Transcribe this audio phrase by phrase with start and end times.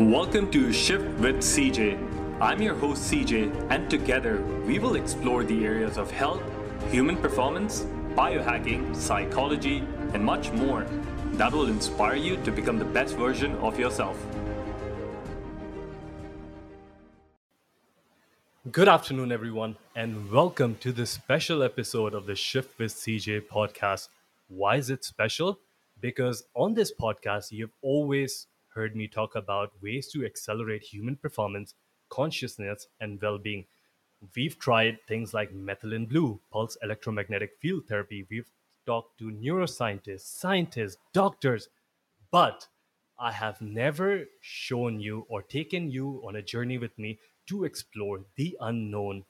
[0.00, 2.40] Welcome to Shift with CJ.
[2.40, 6.42] I'm your host CJ, and together we will explore the areas of health,
[6.90, 7.82] human performance,
[8.14, 9.84] biohacking, psychology,
[10.14, 10.86] and much more
[11.32, 14.16] that will inspire you to become the best version of yourself.
[18.72, 24.08] Good afternoon, everyone, and welcome to this special episode of the Shift with CJ podcast.
[24.48, 25.58] Why is it special?
[26.00, 31.74] Because on this podcast, you've always heard me talk about ways to accelerate human performance,
[32.08, 33.66] consciousness, and well being.
[34.36, 38.26] We've tried things like methylene blue, pulse electromagnetic field therapy.
[38.30, 38.50] We've
[38.86, 41.68] talked to neuroscientists, scientists, doctors,
[42.30, 42.66] but
[43.18, 48.20] I have never shown you or taken you on a journey with me to explore
[48.36, 49.24] the unknown.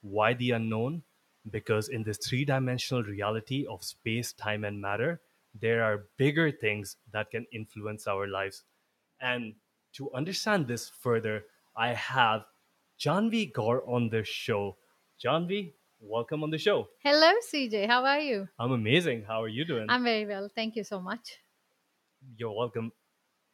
[0.00, 1.02] Why the unknown?
[1.50, 5.20] Because in this three dimensional reality of space, time, and matter,
[5.58, 8.62] there are bigger things that can influence our lives.
[9.22, 9.54] And
[9.94, 11.44] to understand this further,
[11.76, 12.42] I have
[12.98, 14.76] Janvi Gaur on the show.
[15.24, 16.88] Janvi, welcome on the show.
[17.04, 17.86] Hello, CJ.
[17.86, 18.48] How are you?
[18.58, 19.22] I'm amazing.
[19.26, 19.86] How are you doing?
[19.88, 20.50] I'm very well.
[20.52, 21.38] Thank you so much.
[22.36, 22.90] You're welcome.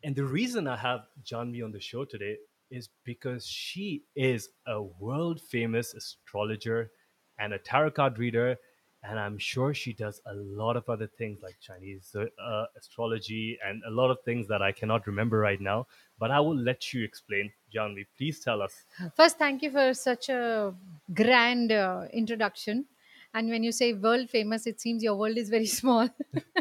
[0.03, 2.37] And the reason I have Janvi on the show today
[2.71, 6.91] is because she is a world famous astrologer
[7.39, 8.57] and a tarot card reader
[9.03, 13.83] and I'm sure she does a lot of other things like Chinese uh, astrology and
[13.87, 15.87] a lot of things that I cannot remember right now.
[16.19, 17.53] But I will let you explain.
[17.75, 18.85] Janvi, please tell us.
[19.17, 20.75] First, thank you for such a
[21.15, 22.87] grand uh, introduction.
[23.35, 26.09] And when you say world famous, it seems your world is very small.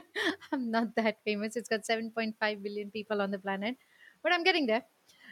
[0.52, 1.56] I'm not that famous.
[1.56, 3.78] It's got 7.5 billion people on the planet,
[4.22, 4.84] but I'm getting there.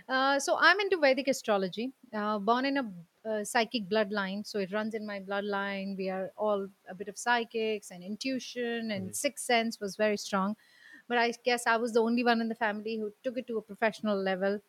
[0.07, 1.93] Uh, so I'm into Vedic astrology.
[2.13, 2.91] Uh, born in a
[3.25, 5.97] uh, psychic bloodline, so it runs in my bloodline.
[5.97, 9.15] We are all a bit of psychics, and intuition and Mhm.
[9.15, 10.55] sixth sense was very strong.
[11.07, 13.57] But I guess I was the only one in the family who took it to
[13.57, 14.61] a professional level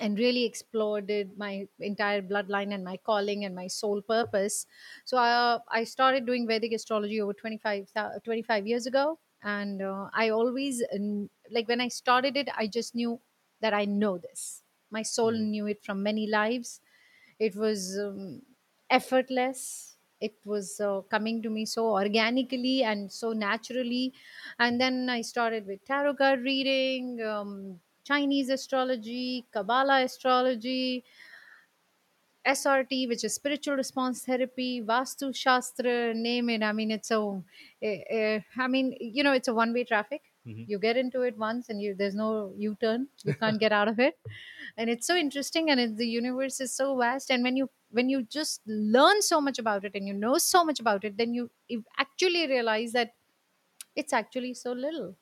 [0.00, 4.66] and really explored my entire bloodline and my calling and my soul purpose.
[5.06, 7.88] So uh, I started doing Vedic astrology over 25,
[8.24, 9.18] 25 years ago.
[9.42, 10.82] And uh, I always,
[11.50, 13.20] like when I started it, I just knew
[13.60, 14.62] that I know this.
[14.90, 15.32] My soul Mhm.
[15.32, 16.80] knew it from many lives.
[17.38, 18.42] It was um,
[18.90, 19.96] effortless.
[20.20, 24.12] It was uh, coming to me so organically and so naturally.
[24.58, 31.04] And then I started with tarot card reading, um, Chinese astrology, Kabbalah astrology,
[32.44, 36.62] SRT, which is spiritual response therapy, Vastu Shastra, name it.
[36.62, 37.42] I mean, it's a,
[37.82, 40.27] eh, eh, I mean, you know, it's a one way traffic.
[40.48, 40.66] Mhm.
[40.66, 43.08] You get into it once and you there's no U turn.
[43.24, 44.18] You can't get out of it.
[44.76, 47.30] And it's so interesting and it, the universe is so vast.
[47.30, 50.64] And when you when you just learn so much about it and you know so
[50.64, 53.14] much about it, then you, you actually realize that
[53.96, 55.16] it's actually so little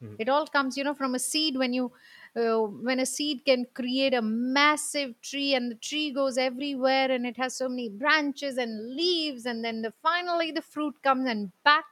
[0.00, 0.16] Mhm.
[0.18, 1.92] it all comes you know from a seed when you
[2.36, 7.26] uh, when a seed can create a massive tree and the tree goes everywhere and
[7.26, 11.52] it has so many branches and leaves and then the finally the fruit comes and
[11.64, 11.84] back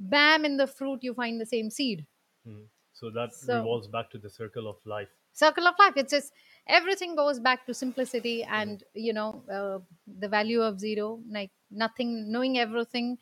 [0.00, 2.06] bam in the fruit you find the same seed
[2.46, 2.66] Mhm.
[2.92, 5.08] So that So- revolves back to the circle of life.
[5.40, 6.32] circle of life it's just
[6.76, 9.78] everything goes back to simplicity and you know uh,
[10.22, 13.18] the value of zero like nothing knowing everything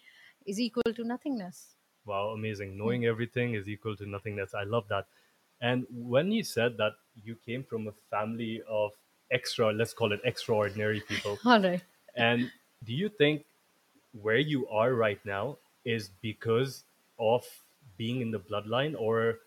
[0.47, 1.75] is equal to nothingness
[2.07, 2.77] Wow, amazing.
[2.79, 4.55] Knowing everything is equal to nothingness.
[4.55, 5.09] I love that.
[5.61, 6.93] And when you said that
[7.25, 8.93] you came from a family of
[9.33, 11.83] extra, let's call it extraordinary people, all right
[12.15, 12.51] and
[12.85, 13.45] do you think
[14.23, 16.85] where you are right now is because
[17.19, 17.47] of
[17.97, 19.41] being in the bloodline, or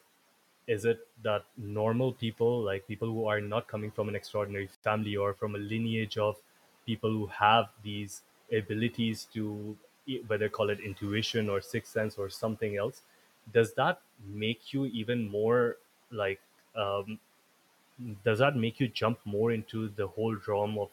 [0.67, 5.15] is it that normal people, like people who are not coming from an extraordinary family
[5.17, 6.37] or from a lineage of
[6.85, 9.77] people who have these abilities to
[10.27, 13.01] whether call it intuition or sixth sense or something else,
[13.53, 15.77] does that make you even more
[16.11, 16.39] like
[16.75, 17.19] um,
[18.23, 20.89] does that make you jump more into the whole realm of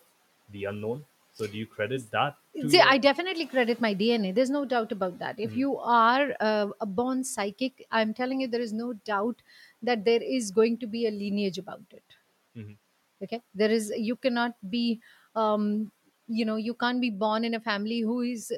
[0.53, 1.05] the unknown?
[1.35, 2.37] So do you credit that?
[2.65, 4.33] See, your- I definitely credit my DNA.
[4.33, 5.39] There's no doubt about that.
[5.39, 9.43] If you are uh, a born psychic, I'm telling you, there is no doubt
[9.83, 12.17] that there is going to be a lineage about it.
[12.57, 12.79] Mhm.
[13.23, 13.93] Okay, there is.
[13.97, 15.01] You cannot be,
[15.35, 15.93] um,
[16.29, 18.53] you know, you can't be born in a family who is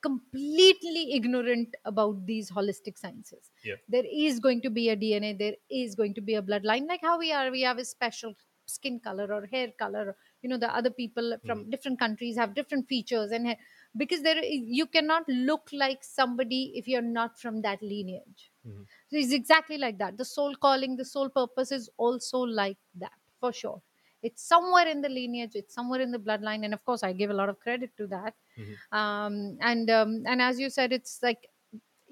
[0.00, 3.50] completely ignorant about these holistic sciences.
[3.64, 3.74] Yeah.
[3.88, 7.00] There is going to be a DNA, there is going to be a bloodline, like
[7.02, 8.34] how we are, we have a special
[8.66, 10.16] skin color or hair color.
[10.42, 13.56] You know, the other people from different countries have different features, and
[13.96, 18.50] because there you cannot look like somebody if you're not from that lineage.
[18.64, 18.86] Mhm.
[19.08, 20.16] So it's exactly like that.
[20.18, 23.82] The soul calling, the soul purpose is also like that for sure.
[24.22, 27.30] It's somewhere in the lineage, it's somewhere in the bloodline, and of course, I give
[27.30, 28.34] a lot of credit to that.
[28.92, 31.48] Um, and um, and as you said, it's like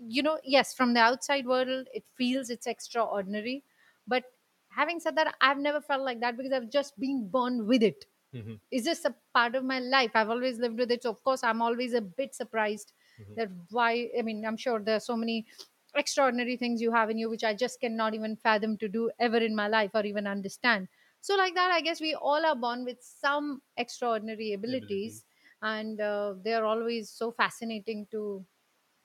[0.09, 3.65] you know, yes, from the outside world, it feels it's extraordinary,
[4.07, 4.25] but
[4.69, 8.05] having said that i've never felt like that because i've just been born with it
[8.33, 8.57] Mhm.
[8.71, 10.13] is just a part of my life.
[10.15, 11.03] I've always lived with it.
[11.03, 13.37] So of course i'm always a bit surprised Mhm.
[13.37, 15.47] that why i mean i'm sure there are so many
[15.95, 19.39] extraordinary things you have in you which i just cannot even fathom to do ever
[19.39, 20.89] in my life or even understand.
[21.21, 25.25] So like that i guess we all are born with some extraordinary abilities
[25.63, 28.45] and uh, they are always so fascinating to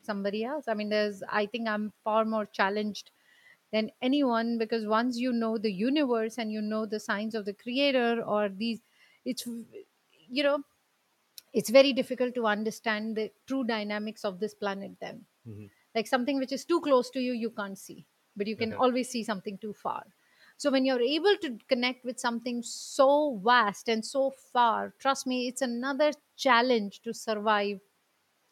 [0.02, 0.68] somebody else.
[0.68, 3.12] I mean there's i think i'm far more challenged
[3.72, 7.54] than anyone because once you know the universe and you know the signs of the
[7.54, 8.82] creator or these
[9.26, 9.46] it's
[10.30, 10.64] you know
[11.54, 15.72] it's very difficult to understand the true dynamics of this planet then Mhm.
[15.96, 18.82] like something which is too close to you you can't see but you can Okay.
[18.86, 20.06] always see something too far
[20.58, 25.48] so when you're able to connect with something so vast and so far trust me
[25.48, 27.82] it's another challenge to survive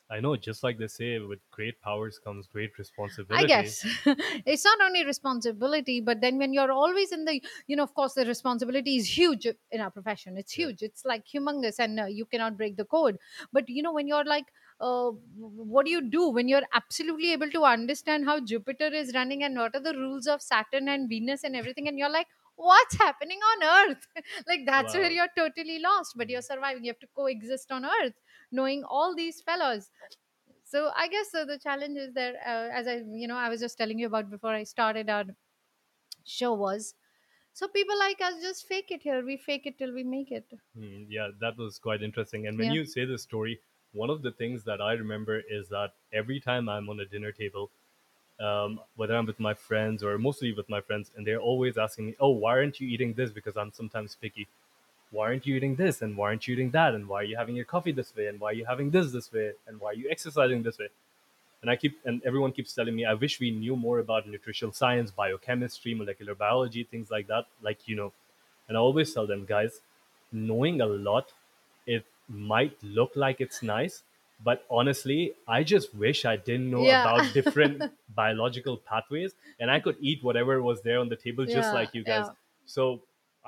[0.09, 2.73] I know, just like they say, with great powers comes great
[3.31, 3.83] I guess
[4.45, 8.13] it's not only responsibility, but then when you're always in the, you know, of course,
[8.15, 10.35] the responsibility is huge in our profession.
[10.35, 10.81] It's huge.
[10.81, 13.19] It's like humongous, and uh, you cannot break the code.
[13.53, 14.45] But you know, when you're like,
[14.79, 19.43] uh, what do you do when you're absolutely able to understand how Jupiter is running
[19.43, 22.95] and what are the rules of Saturn and Venus and everything, and you're like, what's
[22.97, 24.07] happening on Earth?
[24.47, 26.83] like that's where you're totally lost, but you're surviving.
[26.83, 28.13] You have to coexist on Earth,
[28.51, 29.91] knowing all these fellows
[30.63, 33.61] so i guess uh, the challenge is that uh, as i you know i was
[33.61, 35.25] just telling you about before i started our
[36.23, 36.95] show was
[37.53, 40.53] so people like us just fake it here we fake it till we make it
[40.77, 42.47] Hmm, yeah, that was quite interesting.
[42.47, 43.59] And when yeah you say the story,
[43.91, 47.31] one of the things that I remember is that every time I'm on a dinner
[47.31, 47.71] table,
[48.39, 52.07] um, whether I'm with my friends or mostly with my friends, and they're always asking
[52.07, 54.47] me, "Oh, why aren't you eating this?" Because I'm sometimes picky.
[55.11, 56.01] Why aren't you eating this?
[56.01, 56.93] And why aren't you eating that?
[56.93, 58.27] And why are you having your coffee this way?
[58.27, 59.53] And why are you having this this way?
[59.67, 60.89] And why are you exercising this way?
[61.61, 64.71] And I keep and everyone keeps telling me, I wish we knew more about nutritional
[64.73, 67.47] science, biochemistry, molecular biology, things like that.
[67.61, 68.13] Like you know,
[68.67, 69.81] and I always tell them, guys,
[70.31, 71.33] knowing a lot,
[71.85, 74.03] it might look like it's nice,
[74.43, 77.01] but honestly, I just wish I didn't know Yeah.
[77.01, 81.73] about different biological pathways, and I could eat whatever was there on the table, just
[81.73, 82.27] Yeah, like you guys.
[82.27, 82.33] yeah.
[82.65, 83.01] So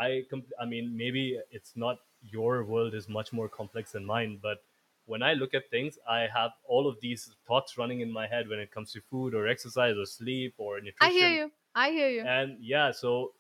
[0.06, 2.00] I, com- I mean, maybe it's not
[2.38, 4.64] your world is much more complex than mine, but
[5.06, 8.48] when I look at things, I have all of these thoughts running in my head
[8.48, 11.02] when it comes to food or exercise or sleep or nutrition.
[11.02, 13.34] i hear you i hear you And yeah, so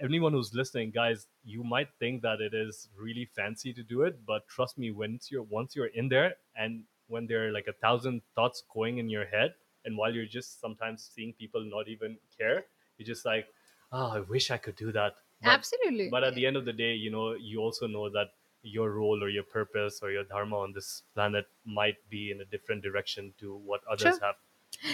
[0.00, 4.24] anyone who's listening, guys, you might think that it is really fancy to do it,
[4.26, 7.72] but trust me, once you're once you're in there and when there are like a
[7.72, 9.54] thousand thoughts going in your head,
[9.84, 12.64] and while you're just sometimes seeing people not even care,
[12.96, 13.46] you're just like,
[13.92, 15.14] oh, I wish I could do that.
[15.42, 18.34] But, absolutely but at the end of the day, you know, you also know that
[18.62, 22.44] your role or your purpose or your dharma on this planet might be in a
[22.44, 24.18] different direction to what others Sure.
[24.18, 24.36] have.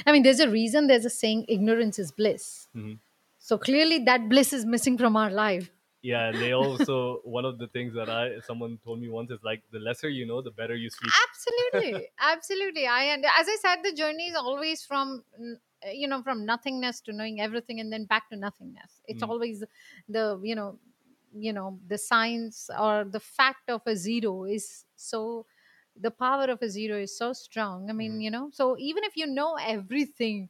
[0.07, 2.99] i mean there's a reason there's a saying ignorance is bliss Mhm.
[3.39, 7.67] so clearly that bliss is missing from our life Yeah, they also one of the
[7.67, 10.77] things that I someone told me once is like the lesser you know, the better
[10.77, 11.17] you sleep.
[11.25, 15.25] absolutely absolutely i and as i said the journey is always from
[15.93, 19.31] you know from nothingness to knowing everything and then back to nothingness it's Mm.
[19.31, 19.65] always
[20.09, 20.79] the you know
[21.33, 25.47] you know the science or the fact of a zero is so
[25.97, 28.21] the power of a zero is so strong i mean Mm.
[28.21, 30.49] you know so even if you know everything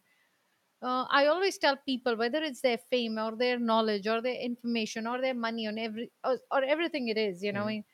[0.82, 5.06] uh, i always tell people whether it's their fame or their knowledge or their information
[5.06, 7.64] or their money on every or, or everything it is you know Mm.
[7.64, 7.84] I mean,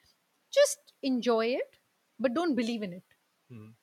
[0.53, 1.79] just enjoy it
[2.19, 3.05] but don't believe in it
[3.51, 3.75] Mm.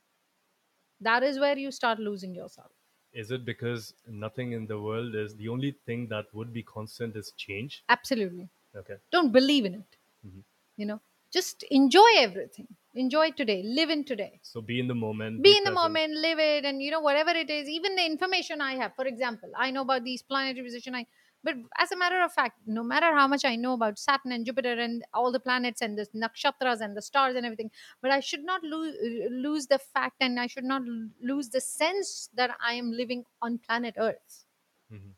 [1.00, 2.72] that is where you start losing yourself
[3.18, 7.16] Is it because nothing in the world is the only thing that would be constant
[7.18, 7.84] is change?
[7.96, 8.46] absolutely
[8.76, 8.98] Okay.
[9.16, 10.44] don't believe in it Mhm.
[10.78, 11.00] you know
[11.38, 12.70] just enjoy everything
[13.06, 15.44] enjoy today live in today So be in the moment.
[15.46, 18.62] be in the moment live it and you know whatever it is even the information
[18.62, 21.06] i have for example i know about these planetary position i
[21.44, 24.46] but as a matter of fact no matter how much i know about saturn and
[24.46, 28.20] jupiter and all the planets and the nakshatras and the stars and everything but i
[28.20, 28.96] should not lose
[29.32, 30.82] lose the fact and i should not
[31.22, 34.46] lose the sense that i am living on planet earth
[34.90, 35.16] Mhm.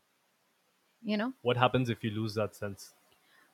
[1.02, 2.94] you know What happens if you lose that sense?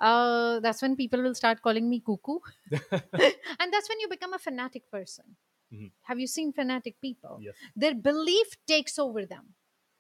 [0.01, 2.39] uh, that's when people will start calling me cuckoo
[3.19, 5.37] and that's when you become a fanatic person
[5.73, 5.91] Mhm.
[6.03, 7.57] have you seen fanatic people Yes.
[7.77, 9.55] their belief takes over them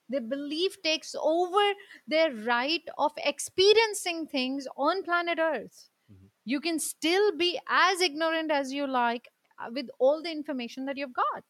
[0.08, 1.72] their belief takes over
[2.06, 5.88] their right of experiencing things on planet earth.
[6.08, 6.30] Mhm.
[6.44, 10.96] you can still be as ignorant as you like uh, with all the information that
[10.96, 11.44] you've got.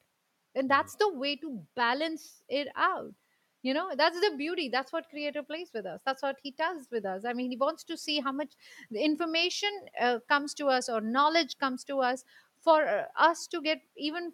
[0.54, 3.14] And that's the way to balance it out.
[3.62, 4.68] You know that's the beauty.
[4.68, 6.00] That's what creator plays with us.
[6.06, 7.24] That's what he does with us.
[7.24, 8.54] I mean he wants to see how much
[8.90, 9.70] the information
[10.00, 12.24] uh, comes to us or knowledge comes to us
[12.60, 14.32] for uh, us to get even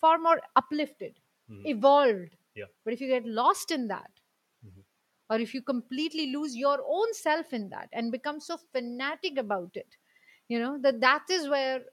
[0.00, 1.64] far more uplifted Mhm.
[1.64, 2.66] evolved Yeah.
[2.84, 4.20] but if you get lost in that
[4.62, 4.82] Mhm.
[5.30, 9.76] or if you completely lose your own self in that and become so fanatic about
[9.76, 9.96] it
[10.48, 11.84] you know that that is where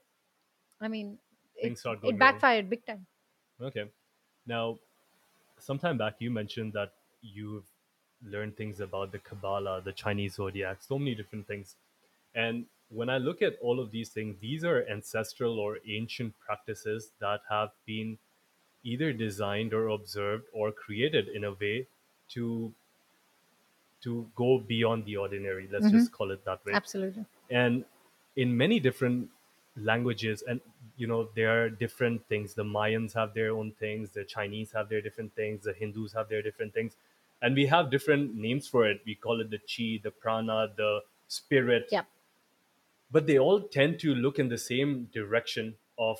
[0.80, 1.18] i mean
[1.56, 2.44] it, Things start going it wrong.
[2.44, 3.06] backfired big time
[3.60, 3.90] Okay.
[4.46, 4.78] Now,
[5.58, 7.66] sometime back you mentioned that you've
[8.22, 11.76] learned things about the Kabbalah, the Chinese zodiac, so many different things.
[12.34, 17.12] And when I look at all of these things, these are ancestral or ancient practices
[17.20, 18.18] that have been
[18.86, 21.86] either designed or observed or created in a way
[22.28, 22.72] to
[24.02, 25.68] to go beyond the ordinary.
[25.72, 26.16] Let's just mm-hmm.
[26.16, 26.72] call it that way.
[26.72, 27.24] Absolutely.
[27.50, 27.84] And
[28.36, 29.30] in many different
[29.76, 30.60] languages and
[30.96, 32.54] you know there are different things.
[32.54, 34.10] The mayans have their own things.
[34.10, 35.64] The chinese have their different things.
[35.64, 36.96] The hindus have their different things.
[37.42, 39.00] And we have different names for it.
[39.04, 41.88] We call it the chi the prana the spirit.
[41.90, 42.02] Yeah
[43.10, 46.18] but they all tend to look in the same direction of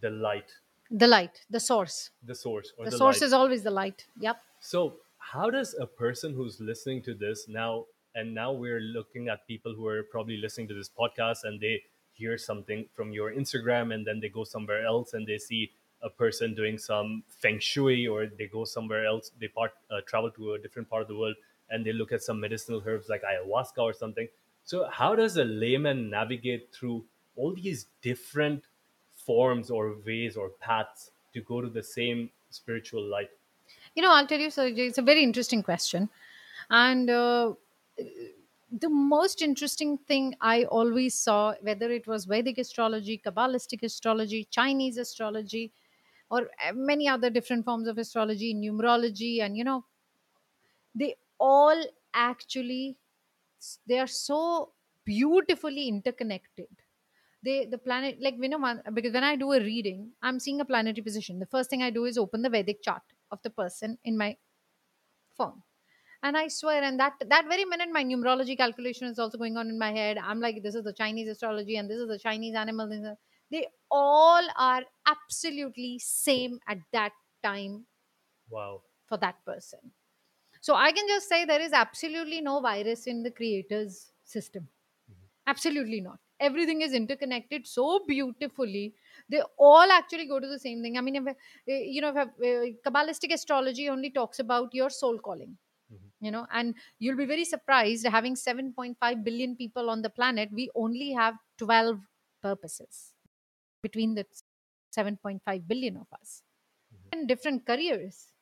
[0.00, 0.52] the light
[0.90, 3.26] the light the source the source the the, source light.
[3.26, 7.86] is always the light yep So, how does a person who's listening to this now,
[8.14, 11.82] and now we're looking at people who are probably listening to this podcast and they
[12.12, 15.70] hear something from your Instagram and then they go somewhere else and they see
[16.02, 20.30] a person doing some feng shui or they go somewhere else, they part, uh, travel
[20.32, 21.36] to a different part of the world
[21.70, 24.28] and they look at some medicinal herbs like ayahuasca or something.
[24.64, 27.04] So, how does a layman navigate through
[27.36, 28.64] all these different
[29.30, 33.30] forms or ways or paths to go to the same spiritual light?
[33.94, 36.08] You know, I'll tell you, CJ, it's a very interesting question.
[36.70, 37.54] And uh,
[38.72, 44.96] the most interesting thing I always saw, whether it was Vedic astrology, Kabbalistic astrology, Chinese
[44.96, 45.72] astrology,
[46.30, 49.84] or uh, many other different forms of astrology, numerology, and you know,
[50.94, 51.84] they all
[52.14, 52.96] actually
[53.86, 54.72] they are so
[55.04, 56.68] beautifully interconnected
[57.42, 60.64] they the planet like you know because when i do a reading i'm seeing a
[60.64, 61.38] planetary position.
[61.38, 64.36] The first thing i do is open the vedic chart of the person in my
[65.36, 65.62] phone
[66.22, 69.68] and i swear and that that very minute my numerology calculation is also going on
[69.68, 70.18] in my head.
[70.18, 73.16] I'm like this is the chinese astrology and this is the chinese animal
[73.50, 77.86] they all are absolutely same at that time
[78.50, 78.82] Wow.
[79.06, 79.92] for that person.
[80.60, 84.68] So i can just say there is absolutely no virus in the creator's system.
[85.10, 85.26] Mm-hmm.
[85.46, 88.94] Absolutely not everything is interconnected so beautifully
[89.28, 90.98] they all actually go to the same thing.
[90.98, 91.34] I mean if, uh,
[91.66, 95.56] you know if, uh, kabbalistic astrology only talks about your soul calling
[96.20, 100.70] you know and you'll be very surprised having 7.5 billion people on the planet we
[100.74, 102.00] only have 12
[102.42, 103.12] purposes
[103.82, 104.26] between the
[104.96, 106.42] 7.5 billion of us.
[107.12, 108.32] And different careers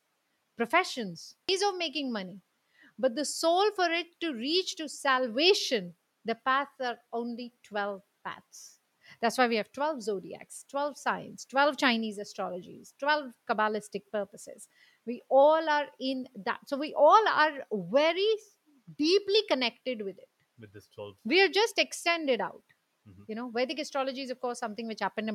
[0.56, 2.40] professions ways of making money
[2.98, 5.94] but the soul for it to reach to salvation
[6.28, 8.80] the paths are only 12 paths.
[9.22, 14.68] That's why we have 12 zodiacs 12 signs 12 chinese astrologies 12 kabbalistic purposes.
[15.06, 16.60] We all are in that.
[16.66, 18.28] So we all are very
[18.98, 20.28] deeply connected with it.
[20.58, 22.62] With this 12 we are just extended out.
[23.08, 23.24] Mhm.
[23.28, 25.30] you know vedic astrology is of course something which happened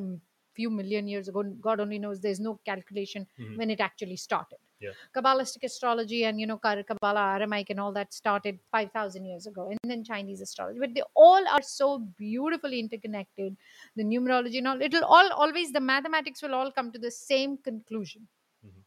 [0.60, 3.56] few million years ago god only knows there's no calculation Mhm.
[3.58, 4.58] when it actually started.
[4.80, 4.92] Yeah.
[5.16, 9.68] Kabbalistic astrology and you know Kar- kabbalah aramaic and all that started 5000 years ago
[9.70, 11.88] and then chinese astrology but they all are so
[12.24, 13.56] beautifully interconnected
[13.96, 17.56] the numerology and all it'll all always the mathematics will all come to the same
[17.70, 18.28] conclusion.
[18.62, 18.84] Mhm.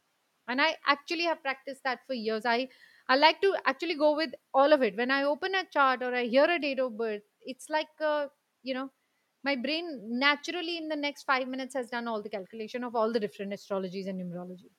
[0.47, 2.45] and i actually have practiced that for years.
[2.45, 2.69] I
[3.09, 4.95] i like to actually go with all of it.
[4.97, 8.27] When i open a chart or i hear a date of birth it's like uh,
[8.63, 8.89] you know
[9.48, 9.86] my brain
[10.25, 13.54] naturally in the next five minutes has done all the calculation of all the different
[13.58, 14.70] astrologies and numerology.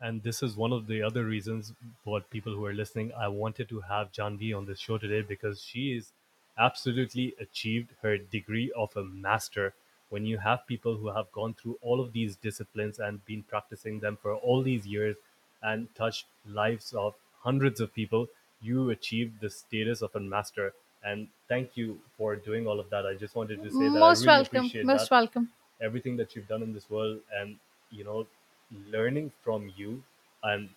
[0.00, 1.72] And this is one of the other reasons
[2.04, 3.12] for people who are listening.
[3.26, 6.10] I wanted to have janvi on this show today because she is
[6.58, 9.72] absolutely achieved her degree of a master.
[10.08, 14.00] When you have people who have gone through all of these disciplines and been practicing
[14.00, 15.16] them for all these years
[15.62, 16.26] and touched
[16.62, 18.28] lives of hundreds of people
[18.62, 20.72] you achieved the status of a master
[21.04, 23.06] and thank you for doing all of that.
[23.06, 25.10] I just wanted to say that most i really welcome appreciate most that.
[25.10, 25.52] welcome.
[25.80, 27.58] Everything that you've done in this world and
[27.90, 28.26] you know
[28.90, 30.02] learning from you
[30.42, 30.70] and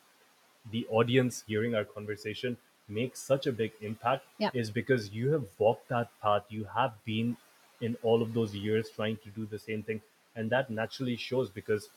[0.72, 4.51] the audience hearing our conversation makes such a big impact Yeah.
[4.53, 6.46] is because you have walked that path.
[6.50, 7.38] You have been
[7.82, 10.01] in all of those years trying to do the same thing.
[10.36, 11.89] And that naturally shows because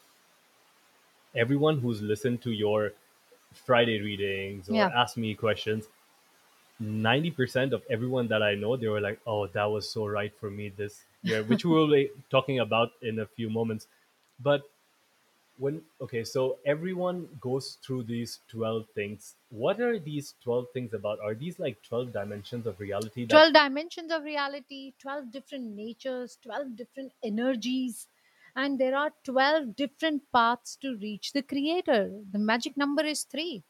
[1.34, 2.92] everyone who's listened to your
[3.54, 4.90] friday readings or Yeah.
[4.90, 5.86] ask me questions
[6.80, 10.50] 90% of everyone that I know, they were like, oh, that was so right for
[10.50, 13.88] me this year, which we will be talking about in a few moments.
[14.40, 14.62] But
[15.58, 19.34] when, okay, so everyone goes through these 12 things.
[19.50, 21.18] What are these 12 things about?
[21.20, 23.26] Are these like 12 dimensions of reality?
[23.26, 28.08] That, 12 dimensions of reality 12 different natures 12 different energies
[28.54, 33.64] and there are 12 different paths to reach the creator the magic number is 3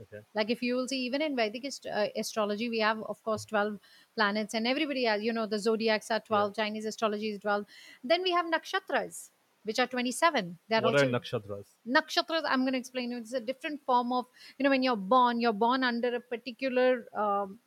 [0.00, 0.20] Okay.
[0.34, 3.44] Like if you will see, even in Vedic ast- uh, astrology, we have of course
[3.44, 3.78] twelve
[4.16, 6.56] planets, and everybody has, you know, the zodiacs are twelve.
[6.56, 7.64] Chinese astrology is twelve.
[8.02, 9.30] Then we have nakshatras,
[9.62, 10.58] which are twenty-seven.
[10.68, 11.66] They're What also are nakshatras?
[11.86, 14.24] nakshatras i'm going to explain you it's a different form of
[14.58, 17.58] you know when you're born you're born under a particular um,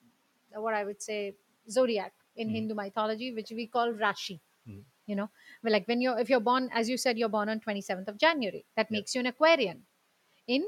[0.53, 1.35] what i would say
[1.69, 4.81] zodiac in hindu mythology which we call rashi Mhm.
[5.05, 5.29] you know
[5.63, 8.65] like when you're if you're born as you said you're born on 27th of january
[8.75, 8.97] that Yeah.
[8.97, 9.85] makes you an aquarian
[10.47, 10.65] in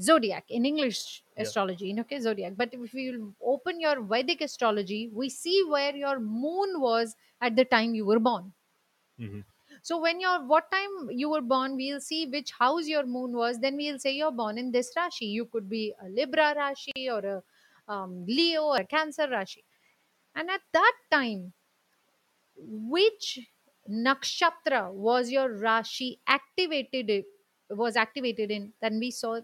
[0.00, 1.42] zodiac in english Yeah.
[1.44, 6.80] astrology okay zodiac but if you open your vedic astrology we see where your moon
[6.80, 8.52] was at the time you were born
[9.18, 9.44] Mhm.
[9.82, 13.58] so when you're what time you were born, we'll see which house your moon was.
[13.60, 15.30] Then we'll say you're born in this Rashi.
[15.30, 19.64] You could be a Libra Rashi or a um, Leo or a Cancer Rashi.
[20.34, 21.52] And at that time,
[22.56, 23.38] which
[23.88, 27.24] nakshatra was your Rashi activated?
[27.70, 28.72] Was activated in?
[28.80, 29.40] Then we saw.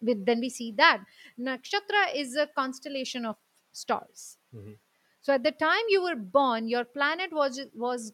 [0.00, 1.04] With then we see that
[1.38, 3.36] nakshatra is a constellation of
[3.72, 4.38] stars.
[4.52, 4.76] Mhm.
[5.20, 8.12] So at the time you were born, your planet was was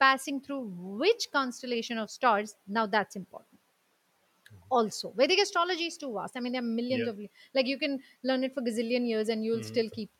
[0.00, 0.62] passing through
[1.02, 2.56] which constellation of stars?
[2.66, 3.60] Now that's important.
[4.70, 6.36] Also, Vedic astrology is too vast.
[6.36, 7.06] I mean, there are millions Yeah.
[7.06, 7.18] of
[7.54, 9.62] like you can learn it for gazillion years and you'll Mhm.
[9.62, 10.10] still keep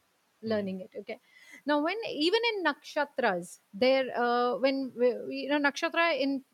[0.43, 0.91] learning it.
[0.95, 1.21] Okay.
[1.65, 4.93] Now, when even in nakshatras, there uh, when
[5.31, 6.45] you know nakshatra in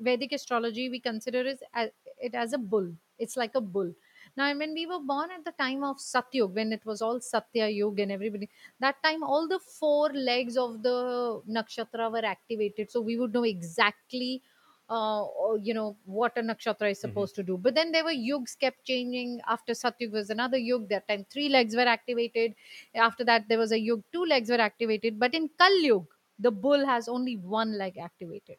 [0.00, 2.92] Vedic astrology, we consider it as, it as a bull.
[3.18, 3.92] It's like a bull.
[4.36, 7.68] Now, when we were born at the time of Satyug, when it was all Satya
[7.68, 12.90] Yug and everybody, that time all the four legs of the nakshatra were activated.
[12.90, 14.42] So we would know exactly,
[14.90, 15.24] uh,
[15.62, 17.56] you know, what a nakshatra is supposed to do.
[17.56, 19.40] But then there were yugs kept changing.
[19.48, 20.88] After Satyug was another yug.
[20.90, 22.54] That time three legs were activated.
[22.94, 25.18] After that, there was a yug, two legs were activated.
[25.18, 26.06] But in Kal
[26.38, 28.56] the bull has only one leg activated.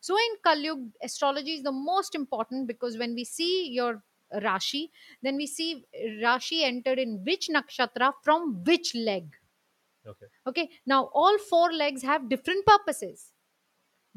[0.00, 4.02] So in Kalyug, astrology is the most important because when we see your
[4.34, 4.90] Rashi,
[5.22, 5.84] then we see
[6.22, 9.36] Rashi entered in which nakshatra from which leg.
[10.06, 10.26] Okay.
[10.46, 13.32] Okay, now all four legs have different purposes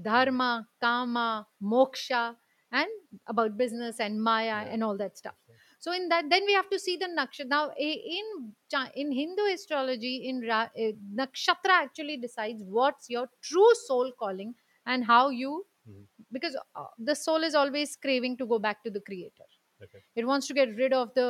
[0.02, 2.36] dharma, kama, moksha,
[2.72, 2.90] and
[3.28, 4.74] about business and maya Yeah.
[4.74, 5.36] and all that stuff.
[5.80, 7.48] So in that, then we have to see the nakshatra.
[7.48, 8.56] Now in
[8.96, 14.56] in Hindu astrology, in Ra, uh, nakshatra actually decides what's your true soul calling
[14.94, 15.54] and how you
[15.86, 16.08] Mhm.
[16.32, 19.50] because uh, the soul is always craving to go back to the creator
[19.82, 20.04] Okay.
[20.16, 21.30] it wants to get rid of the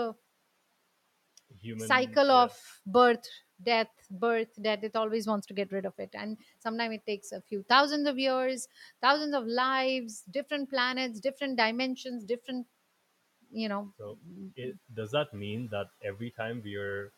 [1.62, 2.43] Human cycle yeah.
[2.43, 3.28] of birth
[3.62, 7.32] death birth death it always wants to get rid of it and sometimes it takes
[7.32, 8.67] a few thousands of years
[9.02, 12.67] thousands of lives different planets different dimensions different
[13.52, 14.17] you know So,
[14.56, 17.12] it, does that mean that every time we are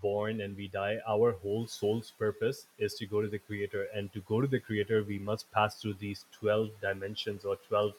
[0.00, 4.12] born and we die, our whole soul's purpose is to go to the Creator, and
[4.12, 7.92] to go to the Creator, we must pass through these twelve dimensions or twelve.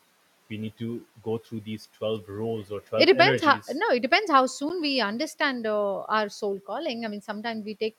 [0.50, 4.02] We need to go through these twelve roles or twelve it depends how no it
[4.02, 7.06] depends how soon we understand uh, our soul calling.
[7.06, 7.98] I mean sometimes we take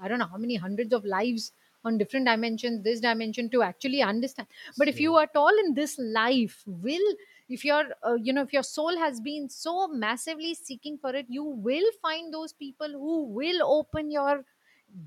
[0.00, 1.52] i don't know how many hundreds of lives
[1.84, 4.48] on different dimensions this dimension to actually understand.
[4.76, 7.14] But if you are at all in this life will
[7.50, 11.26] if your uh, you know if your soul has been so massively seeking for it
[11.28, 14.44] you will find those people who will open your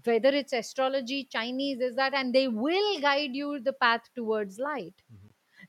[0.05, 5.03] whether it's astrology chinese is that and they will guide you the path towards light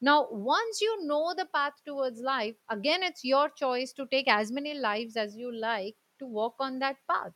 [0.00, 4.52] now, once you know the path towards life, again, it's your choice to take as
[4.52, 7.32] many lives as you like to walk on that path.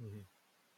[0.00, 0.24] Mhm.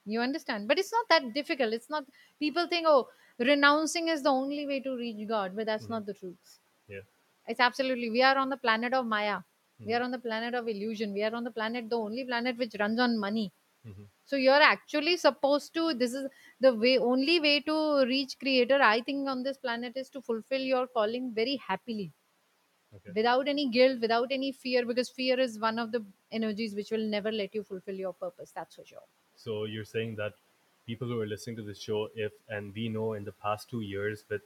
[0.05, 0.67] You understand?
[0.67, 1.73] But it's not that difficult.
[1.73, 2.05] It's not,
[2.41, 6.15] people think, oh, renouncing is the only way to reach God, but that's not the
[6.15, 6.59] truth.
[6.89, 7.01] Yeah.
[7.49, 9.41] It's absolutely, we are on the planet of Maya.
[9.87, 11.13] We are on the planet of illusion.
[11.15, 13.53] We are on the planet, the only planet which runs on money.
[13.87, 14.07] Mhm.
[14.25, 15.95] So you're actually supposed to.
[15.95, 16.29] This is
[16.61, 18.81] the way, only way to reach Creator.
[18.83, 22.13] I think on this planet is to fulfill your calling very happily,
[22.97, 23.13] Okay.
[23.15, 27.07] without any guilt, without any fear, because fear is one of the energies which will
[27.17, 28.53] never let you fulfill your purpose.
[28.53, 29.07] That's for sure.
[29.37, 30.35] So you're saying that
[30.87, 33.81] people who are listening to this show, if and we know in the past two
[33.81, 34.43] years with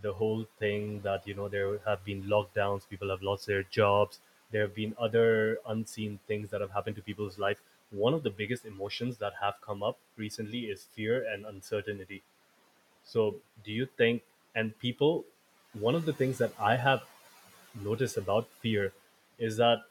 [0.00, 4.20] the whole thing that you know there have been lockdowns, people have lost their jobs,
[4.50, 7.60] there have been other unseen things that have happened to people's life.
[7.90, 12.22] One of the biggest emotions that have come up recently is fear and uncertainty.
[13.04, 14.22] So do you think
[14.54, 15.24] and people
[15.74, 17.04] one of the things that I have
[17.74, 18.92] noticed about fear
[19.38, 19.84] is that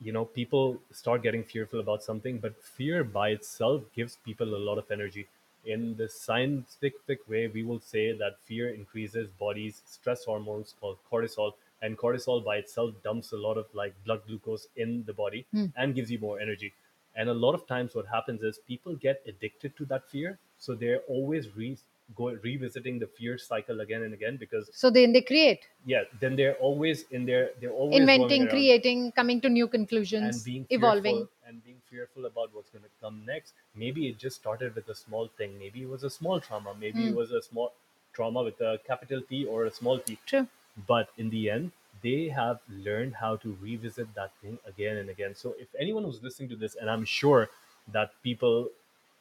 [0.00, 4.62] you know people start getting fearful about something but fear by itself gives people a
[4.68, 5.28] lot of energy
[5.68, 11.52] in the scientific way we will say that fear increases body's stress hormones called cortisol
[11.82, 15.66] and cortisol by itself dumps a lot of like blood glucose in the body hmm.
[15.76, 16.72] and gives you more energy.
[17.14, 20.74] And a lot of times what happens is people get addicted to that fear so
[20.74, 21.78] they're always re-
[22.16, 26.36] go revisiting the fear cycle again and again because So then they create, yeah, then
[26.36, 27.50] they're always in there.
[27.60, 31.28] They're always inventing, creating, coming to new conclusions and being evolving.
[31.46, 33.52] and being fearful about what's going to come next.
[33.74, 35.58] Maybe it just started with a small thing.
[35.58, 36.74] Maybe it was a small trauma.
[36.78, 37.16] Maybe it Hmm.
[37.16, 37.72] was a small
[38.12, 40.18] trauma with a capital T or a small t.
[40.26, 40.46] True.
[40.86, 45.34] But in the end, they have learned how to revisit that thing again and again.
[45.34, 47.48] So if anyone who's listening to this, and I'm sure
[47.92, 48.68] that people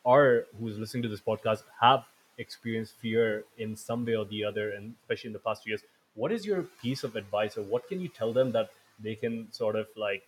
[0.05, 2.05] are who's listening to this podcast have
[2.37, 5.83] experienced fear in some way or the other, and especially in the past few years,
[6.15, 9.51] what is your piece of advice or what can you tell them that they can
[9.51, 10.27] sort of like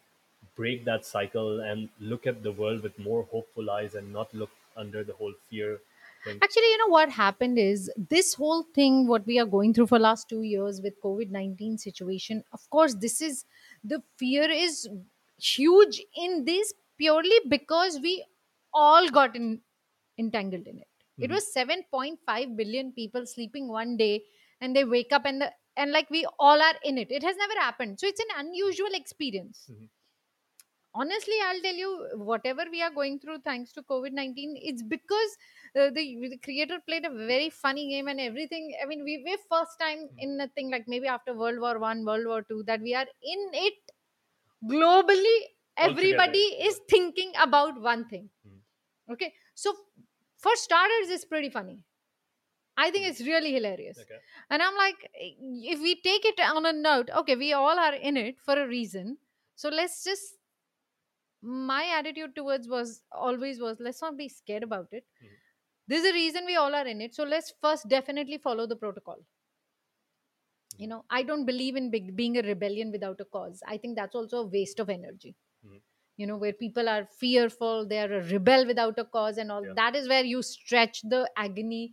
[0.55, 4.51] break that cycle and look at the world with more hopeful eyes and not look
[4.77, 5.79] under the whole fear
[6.23, 6.41] thing?
[6.41, 9.99] Actually, you know what happened is this whole thing, what we are going through for
[9.99, 12.43] last two years with COVID nineteen situation.
[12.53, 13.45] Of course, this is
[13.83, 14.87] the fear is
[15.37, 18.25] huge in this purely because we
[18.73, 19.61] all got in,
[20.17, 20.88] entangled in it.
[21.19, 21.31] It Mhm.
[21.31, 21.51] was
[21.91, 24.25] point five billion people sleeping one day,
[24.61, 27.11] and they wake up and the and like we all are in it.
[27.11, 29.69] It has never happened, so it's an unusual experience.
[29.69, 29.89] Mhm.
[31.01, 31.89] honestly i'll tell you
[32.29, 35.37] whatever we are going through thanks to covid-19 it's because
[35.79, 38.75] uh, the, the creator played a very funny game and everything.
[38.81, 42.03] I mean we, we're first time in a thing like maybe after world war one
[42.05, 43.73] world war two that we are in it
[44.65, 45.39] globally.
[45.77, 48.29] Everybody is thinking about one thing.
[48.45, 48.59] Mhm.
[49.11, 49.33] okay?
[49.55, 49.75] So
[50.39, 51.79] for starters it's pretty funny
[52.77, 53.11] i think hmm.
[53.11, 54.19] it's really hilarious Okay.
[54.49, 55.33] and I'm like, eh,
[55.73, 58.67] if we take it on a note, okay, we all are in it for a
[58.67, 59.17] reason.
[59.55, 60.35] So let's just.
[61.41, 65.05] My attitude towards was always was let's not be scared about it.
[65.23, 65.35] Mhm.
[65.87, 67.15] There's a reason we all are in it.
[67.15, 69.19] So let's first definitely follow the protocol.
[70.77, 70.89] You hmm.
[70.89, 73.61] know, I don't believe in big, being a rebellion without a cause.
[73.67, 75.35] I think that's also a waste of energy.
[76.19, 79.65] You know, where people are fearful, they are a rebel without a cause, and all
[79.69, 79.73] Yeah.
[79.81, 81.83] that is where you stretch the agony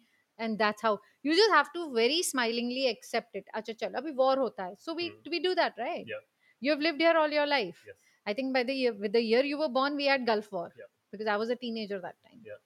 [0.45, 0.91] and that's how
[1.23, 4.95] you just have to very smilingly accept it acha chal abhi war hota hai so
[4.99, 5.31] we Mm.
[5.35, 6.25] we do that right Yeah.
[6.67, 7.97] you have lived here all your life Yes.
[8.33, 10.67] i think by the year with the year you were born we had gulf war
[10.83, 10.91] Yeah.
[11.15, 12.61] because i was a teenager that time Yeah.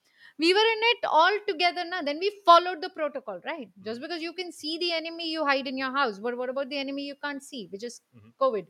[0.47, 4.27] we were in it all together now then we followed the protocol right just because
[4.29, 7.07] you can see the enemy you hide in your house but what about the enemy
[7.13, 8.33] you can't see which is Mhm.
[8.47, 8.67] covid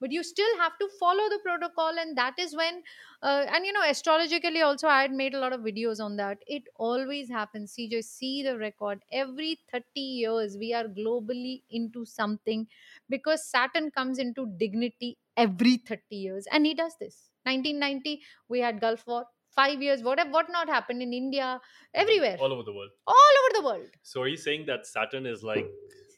[0.00, 2.82] but you still have to follow the protocol and that is when
[3.22, 6.38] uh, and you know astrologically also i had made a lot of videos on that.
[6.46, 7.72] It always happens.
[7.72, 9.02] See just see the record.
[9.12, 12.66] Every 30 years we are globally into something
[13.08, 17.30] because saturn comes into dignity every 30 years and he does this.
[17.44, 19.26] 1990 we had gulf war.
[19.50, 21.60] Five years what have what not happened in india?
[21.94, 22.36] Everywhere.
[22.38, 22.90] All over the world.
[23.06, 23.90] all over the world.
[24.02, 25.66] So are you saying that Saturn is like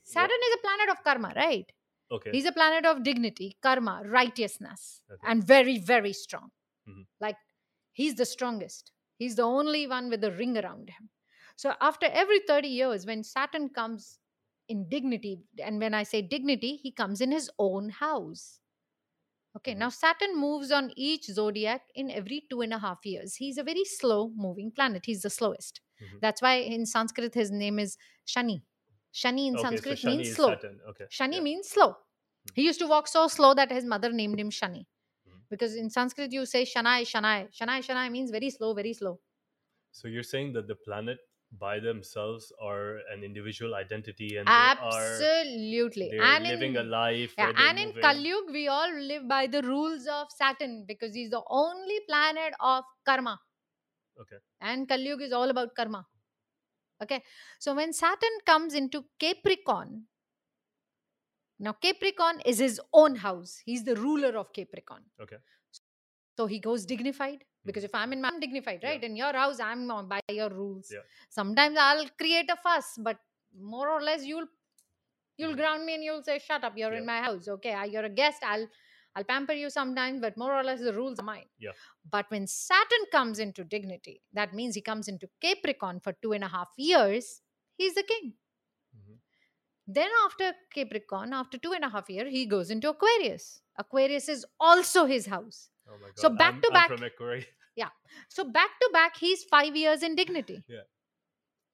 [0.05, 1.73] saturn is a planet of karma right
[2.11, 2.33] okay?
[2.33, 5.29] He's a planet of dignity, karma, righteousness, Okay.
[5.29, 6.51] and very, very strong.
[6.87, 7.07] Mhm.
[7.21, 7.37] Like
[7.93, 8.93] he's the strongest.
[9.19, 11.11] He's the only one with a ring around him.
[11.57, 14.21] So after every 30 years, when Saturn comes
[14.69, 18.61] in dignity, and when I say dignity, he comes in his own house.
[19.57, 19.79] Okay, Mhm.
[19.79, 23.37] now Saturn moves on each zodiac in every two and a half years.
[23.37, 25.07] He's a very slow moving planet.
[25.07, 25.81] He's the slowest.
[26.01, 26.21] Mhm.
[26.21, 28.63] That's why in Sanskrit his name is Shani.
[29.21, 30.49] Shani in okay, so Sanskrit Shani means slow.
[30.49, 30.81] Saturn.
[30.91, 31.05] Okay.
[31.19, 31.41] Shani yeah.
[31.41, 31.97] means slow.
[32.55, 34.85] He used to walk so slow that his mother named him Shani.
[35.29, 35.41] Mhm.
[35.51, 37.39] Because in Sanskrit you say Shanai, Shanai.
[37.61, 39.19] Shanai, Shanai means very slow, very slow.
[39.93, 41.19] So you're saying that the planet
[41.61, 46.11] by themselves are an individual identity and they are Absolutely.
[46.19, 47.35] And living a life.
[47.39, 48.03] yeah, and in moving.
[48.03, 52.85] Kalyug, we all live by the rules of Saturn because he's the only planet of
[53.07, 53.41] karma.
[54.21, 54.37] Okay.
[54.61, 56.07] And Kalyug is all about karma.
[57.03, 57.23] Okay.
[57.59, 60.05] So when Saturn comes into Capricorn,
[61.61, 63.61] now Capricorn is his own house.
[63.65, 65.03] He's the ruler of Capricorn.
[65.21, 65.37] Okay.
[66.37, 67.89] So he goes dignified because Mhm.
[67.91, 68.91] if I'm in my I'm dignified, Yeah.
[68.91, 69.03] right?
[69.05, 70.91] In your house, I'm on by your rules.
[70.93, 71.03] Yeah.
[71.29, 73.19] Sometimes I'll create a fuss, but
[73.53, 74.47] more or less you'll
[75.37, 75.57] you'll Mhm.
[75.57, 76.77] ground me and you'll say, "Shut up!
[76.77, 77.49] You're in my house.
[77.49, 78.43] Okay, I, you're a guest.
[78.43, 78.69] I'll
[79.19, 81.73] I'll pamper you sometimes, but more or less the rules are mine." Yeah.
[82.17, 86.45] But when Saturn comes into dignity, that means he comes into Capricorn for two and
[86.45, 87.31] a half years.
[87.83, 88.33] He's the king.
[88.97, 89.19] Mhm.
[89.99, 93.47] Then after Capricorn, after two and a half year, he goes into Aquarius.
[93.85, 95.71] Aquarius is also his house.
[95.89, 96.19] Oh my god.
[96.27, 97.41] So back I'm, to back- from Ecuador.
[98.29, 100.65] So back to back, he's five years in dignity.
[100.69, 100.81] Yeah.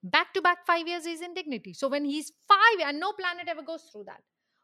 [0.02, 1.72] Back to back, five years he's in dignity.
[1.72, 4.22] So when he's five, and no planet ever goes through that.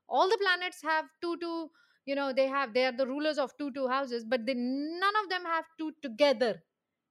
[0.09, 1.71] All the planets have two, two,
[2.11, 5.17] you know, they have, they are the rulers of two, two houses, but they, none
[5.23, 6.63] of them have two together.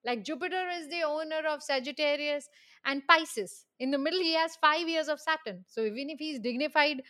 [0.06, 2.50] Like Jupiter is the owner of Sagittarius
[2.86, 3.66] and Pisces.
[3.80, 5.64] In the middle, he has five years of Saturn.
[5.68, 7.02] So even if he's dignified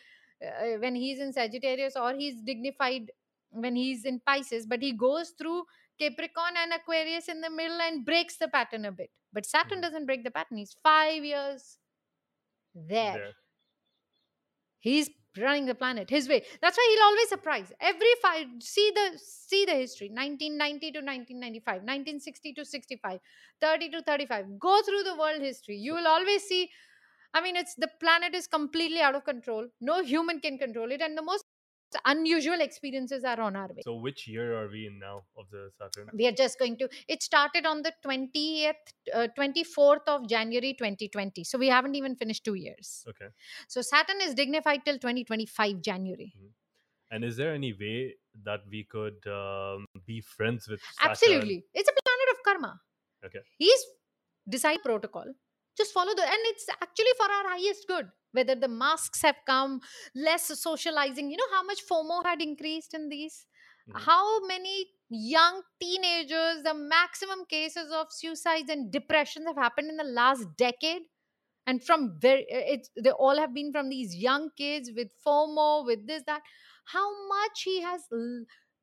[0.46, 3.12] uh, when he's in Sagittarius or he's dignified
[3.52, 5.64] when he's in Pisces, but he goes through
[6.00, 9.12] Capricorn and Aquarius in the middle and breaks the pattern a bit.
[9.34, 9.84] But Saturn Mhm.
[9.88, 10.58] doesn't break the pattern.
[10.58, 11.78] He's five years
[12.76, 13.14] there.
[13.14, 13.34] There.
[14.80, 16.44] He's running the planet his way.
[16.62, 17.72] That's why he'll always surprise.
[17.80, 23.20] Every five see the see the history 1990 to 1995, 1960 to 65,
[23.62, 24.60] 30 to 35.
[24.60, 25.78] Go through the world history.
[25.78, 26.70] You will always see.
[27.34, 29.68] I mean, it's the planet is completely out of control.
[29.82, 31.46] No human can control it, and the most
[32.06, 33.82] unusual experiences are on our way.
[33.84, 36.10] So which year are we in now of the Saturn?
[36.14, 38.76] we are just going to it started on the 20th
[39.14, 43.28] uh, 24th of january 2020 so we haven't even finished two years Okay.
[43.68, 46.34] so saturn is dignified till 2025 january
[47.12, 51.10] And is there any way that we could um, be friends with Saturn?
[51.10, 52.82] absolutely it's a planet of karma
[53.26, 53.40] Okay.
[53.58, 53.86] he's
[54.48, 55.26] decide protocol
[55.80, 59.82] just follow the and it's actually for our highest good whether the masks have come
[60.16, 61.32] less socializing.
[61.32, 63.46] You know how much fomo had increased in these?
[63.88, 64.10] Mhm.
[64.10, 70.04] how many young teenagers the maximum cases of suicides and depressions have happened in the
[70.04, 71.04] last decade?
[71.68, 76.08] And from very it's they all have been from these young kids with fomo with
[76.08, 76.42] this that.
[76.86, 78.08] How much he has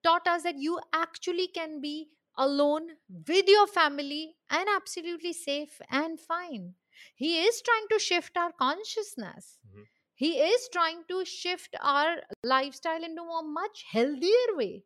[0.04, 2.88] taught us that you actually can be alone
[3.28, 6.74] with your family and absolutely safe and fine
[7.14, 9.87] he is trying to shift our consciousness Mhm.
[10.14, 14.85] he is trying to shift our lifestyle into a much healthier way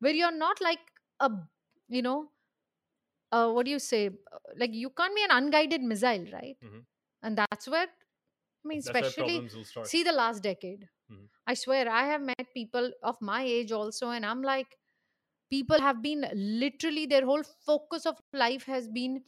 [0.00, 0.80] where you're not like
[1.20, 1.30] a
[1.88, 2.30] you know
[3.32, 4.10] uh, what do you say
[4.56, 6.84] like you can't be an unguided missile right Mhm.
[7.22, 9.86] and that's where i mean That's especially problems will start.
[9.86, 11.28] see the last decade Mhm.
[11.46, 14.78] i swear i have met people of my age also and i'm like
[15.50, 19.22] people have been literally their whole focus of life has been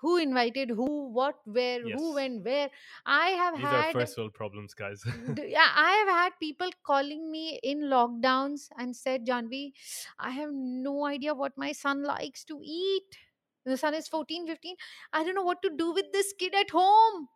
[0.00, 0.86] who invited who
[1.18, 2.14] what where who Yes.
[2.14, 2.68] went where
[3.06, 5.04] i have These are had first world problems, guys.
[5.56, 9.72] Yeah, I have had people calling me in lockdowns and said, Janvi,
[10.18, 13.18] I have no idea what my son likes to eat.
[13.64, 14.76] The son is 14, 15.
[15.12, 17.28] I don't know what to do with this kid at home.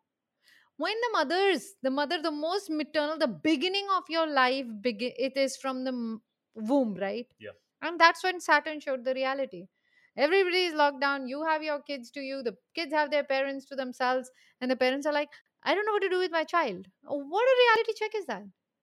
[0.77, 5.37] When the mothers, the mother, the most maternal, the beginning of your life, begin, it
[5.37, 6.18] is from the
[6.55, 7.27] womb, right?
[7.38, 7.51] Yeah.
[7.83, 9.68] And that's when Saturn showed the reality.
[10.16, 11.27] Everybody is locked down.
[11.27, 12.42] You have your kids to you.
[12.42, 14.31] The kids have their parents to themselves.
[14.61, 15.29] And the parents are like,
[15.64, 16.87] I don't know what to do with my child.
[17.07, 18.42] Oh, What a reality check is that?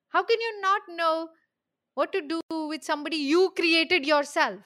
[0.10, 1.30] How can you not know
[1.94, 4.62] what to do with somebody you created yourself?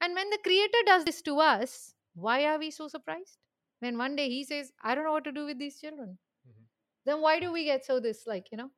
[0.00, 3.38] And when the creator does this to us, why are we so surprised?
[3.80, 6.18] When one day he says, I don't know what to do with these children,
[6.48, 6.64] Mhm.
[7.04, 8.70] then why do we get so this, like, you know?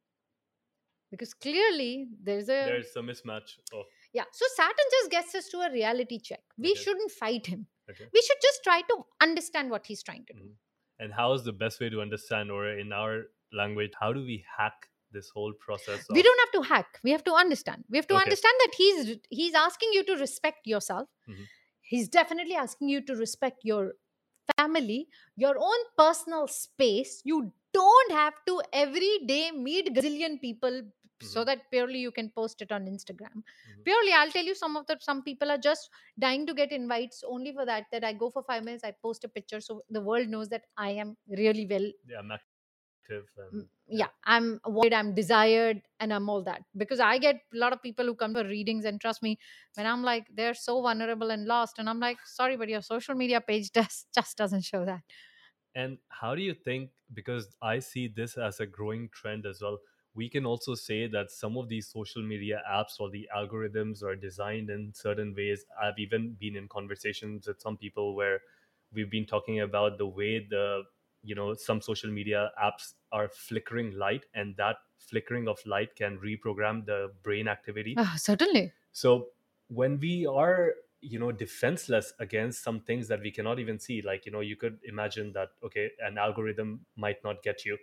[1.10, 2.64] Because clearly there's a.
[2.64, 3.86] There's a mismatch of
[4.18, 4.28] yeah.
[4.40, 6.42] So Saturn just gets us to a reality check.
[6.66, 6.82] We Okay.
[6.84, 7.66] shouldn't fight him.
[7.90, 8.06] okay.
[8.14, 8.94] We should just try to
[9.26, 10.44] understand what he's trying to do.
[10.44, 10.54] Mhm.
[11.04, 13.16] And how is the best way to understand, or in our
[13.62, 16.06] language, how do we hack this whole process?
[16.18, 18.22] we don't have to hack we have to understand we have to Okay.
[18.22, 21.44] understand that he's he's asking you to respect yourself Mhm.
[21.92, 23.84] he's definitely asking you to respect your
[24.56, 24.98] family
[25.44, 27.38] your own personal space you
[27.78, 30.82] don't have to every day meet gazillion people
[31.22, 31.44] so Mhm.
[31.44, 33.86] that purely you can post it on instagram Mhm.
[33.88, 37.22] purely i'll tell you some of the some people are just dying to get invites
[37.26, 40.00] only for that that i go for five minutes i post a picture so the
[40.00, 44.92] world knows that i am really well yeah, I'm active and Mm, yeah i'm wanted
[44.92, 48.34] i'm desired and i'm all that because i get a lot of people who come
[48.34, 49.38] for readings and trust me
[49.74, 53.14] when i'm like they're so vulnerable and lost and i'm like sorry but your social
[53.14, 55.02] media page does just doesn't show that
[55.74, 59.78] And how do you think, because I see this as a growing trend as well,
[60.16, 64.16] we can also say that some of these social media apps or the algorithms are
[64.16, 65.64] designed in certain ways.
[65.80, 68.40] I've even been in conversations with some people where
[68.92, 70.84] we've been talking about the way the,
[71.22, 76.18] you know, some social media apps are flickering light and that flickering of light can
[76.18, 77.94] reprogram the brain activity.
[77.96, 79.30] Ah, certainly So
[79.68, 84.26] when we are, you know, defenseless against some things that we cannot even see, like,
[84.26, 87.78] you know, you could imagine that, okay, an algorithm might not get you.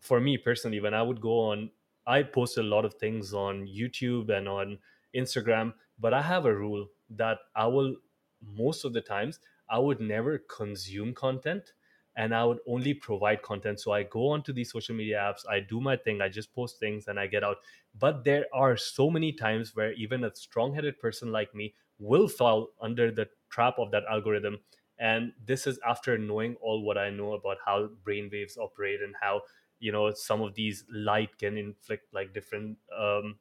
[0.00, 1.70] For me personally, when I would go on,
[2.06, 4.78] I post a lot of things on YouTube and on
[5.14, 7.96] Instagram, but I have a rule that I will,
[8.40, 11.72] most of the times, I would never consume content
[12.16, 13.80] and I would only provide content.
[13.80, 16.80] So I go onto these social media apps, I do my thing, I just post
[16.80, 17.58] things and I get out.
[17.94, 22.28] But there are so many times where even a strong headed person like me will
[22.28, 24.58] fall under the trap of that algorithm.
[24.98, 29.14] And this is after knowing all what I know about how brain waves operate and
[29.20, 29.42] how,
[29.80, 33.38] you know, some of these light can inflict like different, um,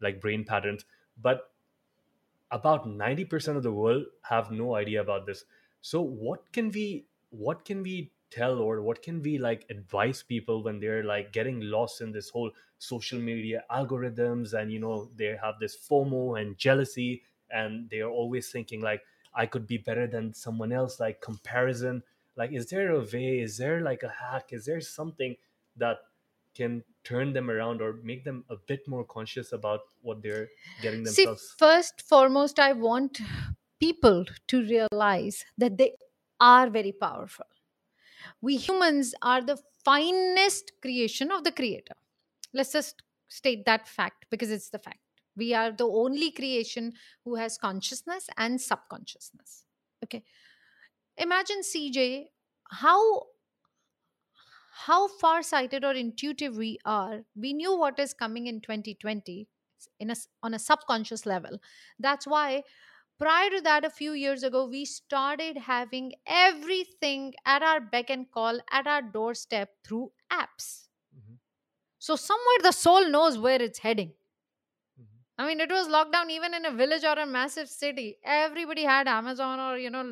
[0.00, 0.84] like brain patterns.
[1.20, 1.50] But
[2.50, 5.44] about 90% of the world have no idea about this.
[5.80, 10.62] So what can we what can we tell or what can we like advise people
[10.62, 15.36] when they're like getting lost in this whole social media algorithms and you know they
[15.42, 19.02] have this fomo and jealousy and they're always thinking like
[19.34, 22.02] i could be better than someone else like comparison.
[22.36, 24.52] Like is there a way is there like a hack?
[24.52, 25.36] Is there something
[25.78, 25.98] that
[26.54, 30.48] can turn them around or make them a bit more conscious about what they're
[30.82, 33.20] getting See, themselves first, foremost, I want
[33.80, 35.92] people to realize that they
[36.40, 37.46] are very powerful.
[38.40, 41.94] We humans are the finest creation of the Creator.
[42.52, 44.98] Let's just state that fact because it's the fact.
[45.36, 49.64] We are the only creation who has consciousness and subconsciousness.
[50.04, 50.24] Okay.
[51.16, 52.26] Imagine, CJ,
[52.70, 53.22] how
[54.86, 57.24] how far-sighted or intuitive we are.
[57.34, 59.48] We knew what is coming in 2020
[60.00, 61.60] in a, on a subconscious level.
[61.98, 62.64] That's why
[63.18, 68.30] prior to that a few years ago we started having everything at our beck and
[68.30, 71.38] call at our doorstep through apps Mhm,
[71.98, 74.14] so somewhere the soul knows where it's heading
[74.96, 75.24] mhm.
[75.38, 79.08] i mean it was lockdown even in a village or a massive city everybody had
[79.08, 80.04] amazon or you know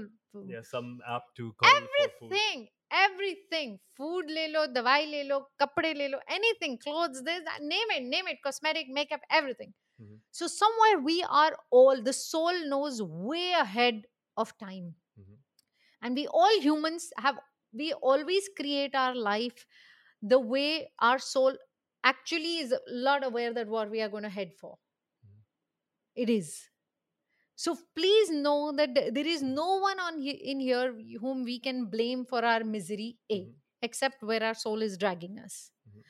[0.44, 6.08] yeah some app to call everything everything food le lo dawai le lo kapde le
[6.08, 10.20] lo anything clothes this that, name it name it cosmetic makeup everything Mhm.
[10.30, 15.38] so somewhere we are all the soul knows way ahead of time Mhm.
[16.02, 17.38] and we all humans have
[17.72, 19.66] we always create our life
[20.22, 21.56] the way our soul
[22.04, 24.78] actually is a lot aware that what we are going to head for
[25.24, 25.42] Mhm.
[26.14, 26.70] it is
[27.56, 31.86] so please know that there is no one on he- in here whom we can
[31.86, 33.54] blame for our misery a Mhm.
[33.82, 36.02] except where our soul is dragging us Mhm.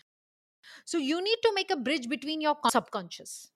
[0.85, 3.53] so you need to make a bridge between your con- subconscious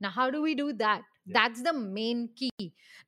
[0.00, 1.34] now how do we do that Yeah.
[1.34, 2.50] that's the main key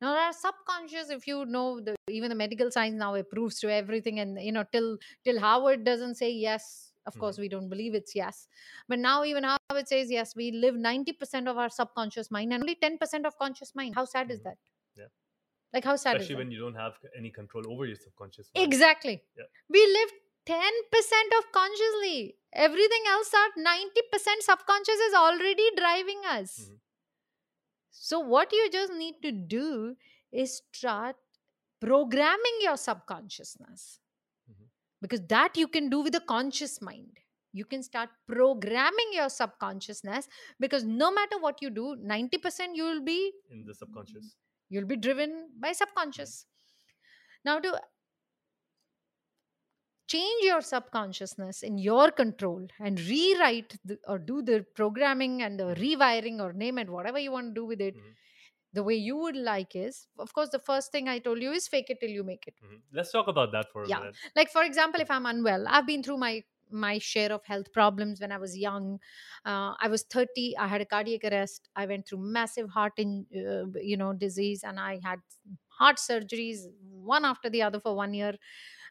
[0.01, 4.21] now our subconscious if you know the even the medical science now approves to everything
[4.21, 7.41] and you know till till harvard doesn't say yes of course Mhm.
[7.45, 8.49] we don't believe it's yes
[8.89, 12.75] but now even harvard says yes we live 90% of our subconscious mind and only
[12.75, 14.45] 10% of conscious mind how sad is Mhm.
[14.45, 14.59] that
[15.03, 15.09] Yeah.
[15.73, 18.51] like how sad especially is when that you don't have any control over your subconscious
[18.55, 18.67] mind.
[18.73, 19.47] exactly Yeah.
[19.69, 20.13] we live
[20.47, 22.37] 10% of consciously
[22.69, 26.81] everything else are 90% subconscious is already driving us Mhm.
[27.91, 29.97] so what you just need to do
[30.33, 31.17] is start
[31.81, 34.01] programming your subconsciousness.
[35.03, 37.19] Because that you can do with a conscious mind.
[37.53, 43.03] You can start programming your subconsciousness because no matter what you do 90% you will
[43.05, 44.35] be in the subconscious.
[44.71, 46.47] you'll be driven by subconscious.
[47.45, 47.79] Now to
[50.09, 55.75] change your subconsciousness in your control and rewrite the, or do the programming and the
[55.85, 58.15] rewiring or name it whatever you want to do with it Mhm.
[58.73, 61.69] The way you would like is of course the first thing i told you is
[61.69, 62.61] fake it till you make it.
[62.63, 62.83] Mhm.
[62.93, 63.99] let's talk about that for a Yeah.
[63.99, 64.17] minute.
[64.37, 68.21] Like for example if i'm unwell i've been through my my share of health problems
[68.21, 68.99] when i was young.
[69.45, 73.27] Uh, i was 30 i had a cardiac arrest i went through massive heart in
[73.37, 75.21] uh, you know disease and i had
[75.81, 76.63] heart surgeries
[77.15, 78.35] one after the other for one year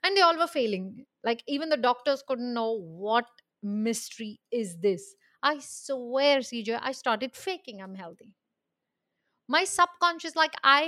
[0.04, 1.06] and they all were failing.
[1.24, 3.26] Like even the doctors couldn't know what
[3.64, 5.16] mystery is this.
[5.44, 8.36] I swear cj i started faking i'm healthy
[9.56, 10.82] my subconscious like i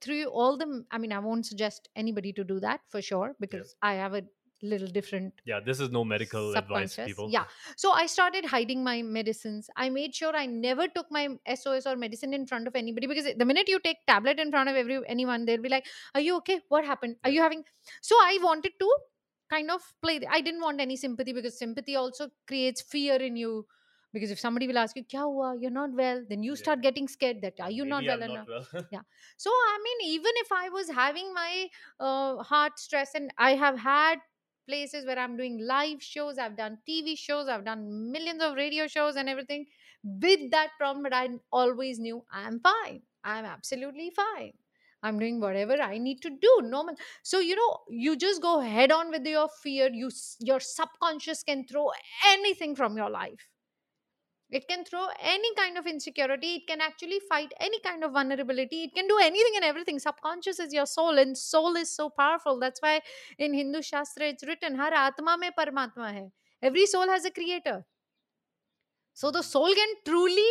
[0.00, 3.74] through all the i mean i won't suggest anybody to do that for sure because
[3.82, 4.22] i have a
[4.62, 7.44] little different yeah this is no medical advice people Yeah.
[7.76, 9.68] So I started hiding my medicines.
[9.76, 11.24] I made sure I never took my
[11.54, 14.70] SOS or medicine in front of anybody because the minute you take tablet in front
[14.70, 16.60] of every anyone, they'll be like, "Are you okay?
[16.68, 17.16] What happened?
[17.24, 17.64] Are you having?"
[18.00, 18.90] So I wanted to
[19.50, 20.20] kind of play.
[20.38, 23.66] I didn't want any sympathy because sympathy also creates fear in you.
[24.16, 25.54] Because if somebody will ask you, "Kya hua?
[25.64, 26.62] You're not well," then you Yeah.
[26.64, 28.48] start getting scared that are you not well I'm enough?
[28.48, 29.02] not well Yeah.
[29.44, 31.68] So I mean, even if I was having my
[32.00, 34.18] uh, heart stress, and I have had
[34.68, 38.86] places where I'm doing live shows, I've done TV shows, I've done millions of radio
[38.88, 39.66] shows and everything
[40.04, 43.02] with that problem, but I always knew I'm fine.
[43.24, 44.52] I'm absolutely fine.
[45.02, 46.60] I'm doing whatever I need to do.
[46.62, 46.96] Normal.
[47.22, 49.88] So you know, you just go head on with your fear.
[49.92, 51.90] You your subconscious can throw
[52.26, 53.48] anything from your life.
[54.48, 56.54] It can throw any kind of insecurity.
[56.56, 58.84] It can actually fight any kind of vulnerability.
[58.84, 59.98] It can do anything and everything.
[59.98, 62.60] Subconscious is your soul, and soul is so powerful.
[62.60, 63.00] That's why
[63.38, 66.30] in Hindu Shastra it's written, Har Atma mein Paramatma hai.
[66.62, 67.84] Every soul has a creator.
[69.14, 70.48] So the soul can truly,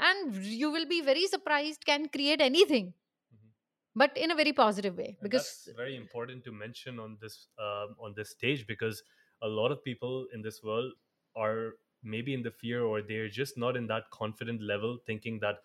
[0.00, 2.94] and you will be very surprised, can create anything,
[3.34, 3.50] Mhm.
[3.94, 5.08] but in a very positive way.
[5.08, 9.02] And Because very important to mention on this um, on this stage because
[9.42, 10.92] a lot of people in this world
[11.36, 15.56] are maybe in the fear or they're just not in that confident level thinking that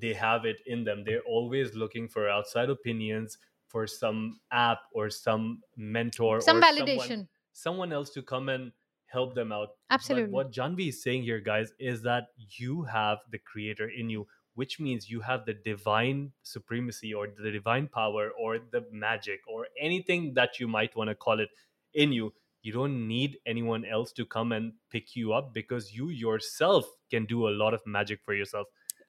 [0.00, 3.38] they have it in them they're always looking for outside opinions
[3.68, 7.06] for some app or some mentor some or validation.
[7.06, 8.72] someone, someone else to come and
[9.06, 10.26] help them out Absolutely.
[10.26, 12.28] but what Janvi is saying here guys is that
[12.58, 17.50] you have the creator in you which means you have the divine supremacy or the
[17.50, 21.50] divine power or the magic or anything that you might want to call it
[21.92, 22.32] in you.
[22.66, 27.26] You don't need anyone else to come and pick you up because you yourself can
[27.32, 28.66] do a lot of magic for yourself.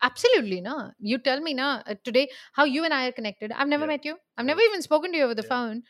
[0.08, 0.92] Absolutely, no.
[1.00, 2.28] You tell me now uh, today
[2.60, 3.52] how you and I are connected.
[3.52, 3.94] I've never Yeah.
[3.94, 4.18] met you.
[4.38, 5.54] I've never even spoken to you over the Yeah.
[5.56, 5.82] phone.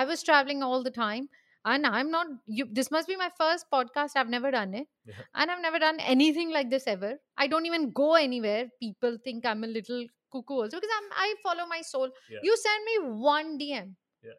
[0.00, 1.28] I was traveling all the time,
[1.72, 2.26] and I'm not.
[2.58, 2.66] You.
[2.80, 4.16] This must be my first podcast.
[4.22, 5.22] I've never done it, Yeah.
[5.34, 7.12] and I've never done anything like this ever.
[7.44, 8.62] I don't even go anywhere.
[8.86, 10.04] People think I'm a little
[10.36, 11.08] cuckoo also because I'm.
[11.26, 12.10] I follow my soul.
[12.50, 12.98] You send me
[13.30, 13.96] one DM,
[14.30, 14.36] Yeah.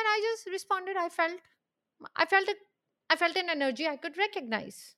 [0.00, 0.96] and I just responded.
[1.06, 1.40] I felt.
[2.16, 2.58] I felt it.
[3.10, 4.94] I felt an energy I could recognize.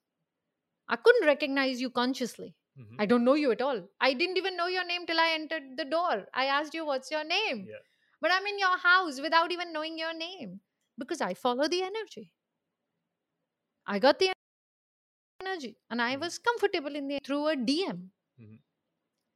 [0.88, 2.56] I couldn't recognize you consciously.
[2.78, 2.96] Mhm.
[2.98, 3.88] I don't know you at all.
[4.00, 6.28] I didn't even know your name till I entered the door.
[6.34, 7.66] I asked you, What's your name?
[7.66, 7.82] Yeah.
[8.20, 10.60] But I'm in your house without even knowing your name
[10.98, 12.32] because I follow the energy.
[13.86, 14.32] I got the
[15.40, 16.20] energy and I Mhm.
[16.20, 18.10] was comfortable in the through a DM.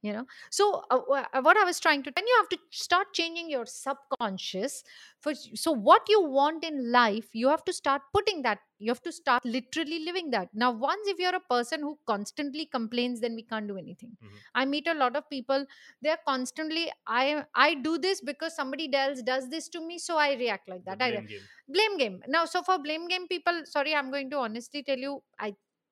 [0.01, 1.01] You know, so uh,
[1.33, 4.81] uh, what I was trying to, then you have to start changing your subconscious.
[5.19, 8.59] For so, what you want in life, you have to start putting that.
[8.77, 10.47] You have to start literally living that.
[10.53, 14.15] Now, once if you're a person who constantly complains, then we can't do anything.
[14.23, 14.39] Mhm.
[14.55, 15.65] I meet a lot of people.
[16.01, 20.33] They're constantly, I I do this because somebody else does this to me, so I
[20.35, 21.01] react like that.
[21.01, 21.49] I game.
[21.67, 25.21] blame game now so for blame game people sorry i'm going to honestly tell you
[25.39, 25.49] i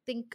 [0.07, 0.33] think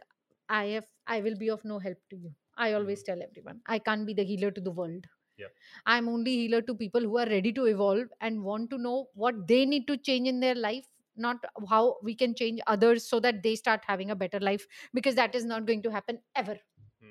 [0.49, 3.78] i have i will be of no help to you i always tell everyone i
[3.78, 5.07] can't be the healer to the world.
[5.38, 5.46] Yeah.
[5.86, 9.46] i'm only healer to people who are ready to evolve and want to know what
[9.48, 10.86] they need to change in their life
[11.16, 11.38] not
[11.68, 15.34] how we can change others so that they start having a better life because that
[15.34, 16.57] is not going to happen ever.
[17.03, 17.11] Hmm.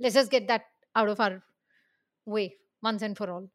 [0.00, 0.62] let's just get that
[0.96, 1.42] out of our
[2.26, 3.48] way once and for all.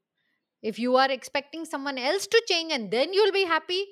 [0.61, 3.85] If you are expecting someone else to change and then you'll be happy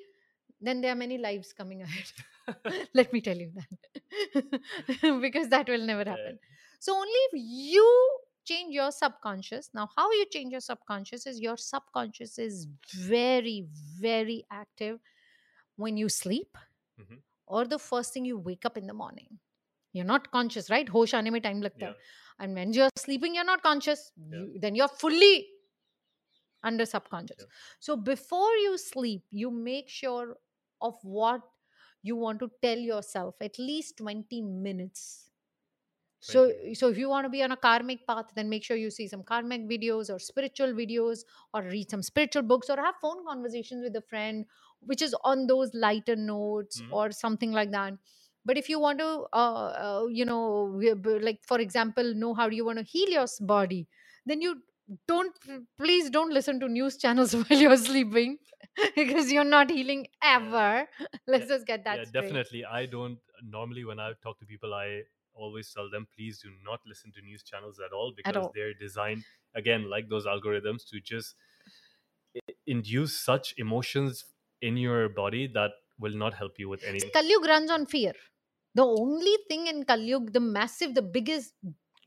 [0.60, 2.86] then there are many lives coming ahead.
[2.94, 4.60] Let me tell you that.
[5.20, 6.32] Because that will never Yeah.
[6.78, 11.56] So only if you change your subconscious now how you change your subconscious is your
[11.56, 13.66] subconscious is very
[14.00, 15.00] very active
[15.76, 16.56] when you sleep
[16.98, 17.18] Mhm.
[17.46, 19.38] or the first thing you wake up in the morning
[19.92, 21.94] you're not conscious right hosh aane mein time lagta Yeah.
[22.44, 24.38] and when you're sleeping you're not conscious Yeah.
[24.38, 25.34] you, then you're fully
[26.62, 27.52] under subconscious Yeah.
[27.80, 30.36] so before you sleep you make sure
[30.80, 31.42] of what
[32.02, 35.25] you want to tell yourself at least 20 minutes
[36.20, 38.76] so 20 so if you want to be on a karmic path then make sure
[38.76, 41.20] you see some karmic videos or spiritual videos
[41.54, 44.46] or read some spiritual books or have phone conversations with a friend
[44.80, 46.90] which is on those lighter notes Mhm.
[46.90, 47.92] or something like that
[48.44, 50.78] but if you want to uh, uh, you know
[51.28, 53.86] like for example know how you want to heal your body
[54.24, 54.62] then you
[55.08, 55.36] don't
[55.78, 58.38] please don't listen to news channels while you're sleeping
[58.96, 60.88] because you're not healing ever
[61.26, 61.48] let's Yeah.
[61.48, 62.40] just get that yeah, straight.
[62.40, 62.64] definitely.
[62.64, 65.02] I don't normally when I talk to people, I
[65.36, 68.52] always tell them please do not listen to news channels at all because all.
[68.54, 69.24] they're designed
[69.54, 71.34] again like those algorithms to just
[72.66, 74.24] induce such emotions
[74.60, 77.10] in your body that will not help you with anything.
[77.10, 78.12] Kalyug runs on fear.
[78.74, 81.54] The only thing in Kalyug, the massive, the biggest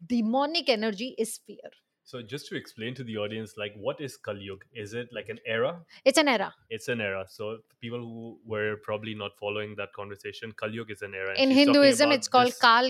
[0.06, 1.72] demonic energy is fear.
[2.10, 4.66] So just to explain to the audience, like what is Kali Yuga?
[4.74, 5.74] Is it like an era?
[6.04, 6.56] It's an era.
[6.68, 7.26] It's an era.
[7.30, 11.36] So people who were probably not following that conversation, Kali Yuga is an era.
[11.38, 12.90] In Hinduism, it's called this Kal.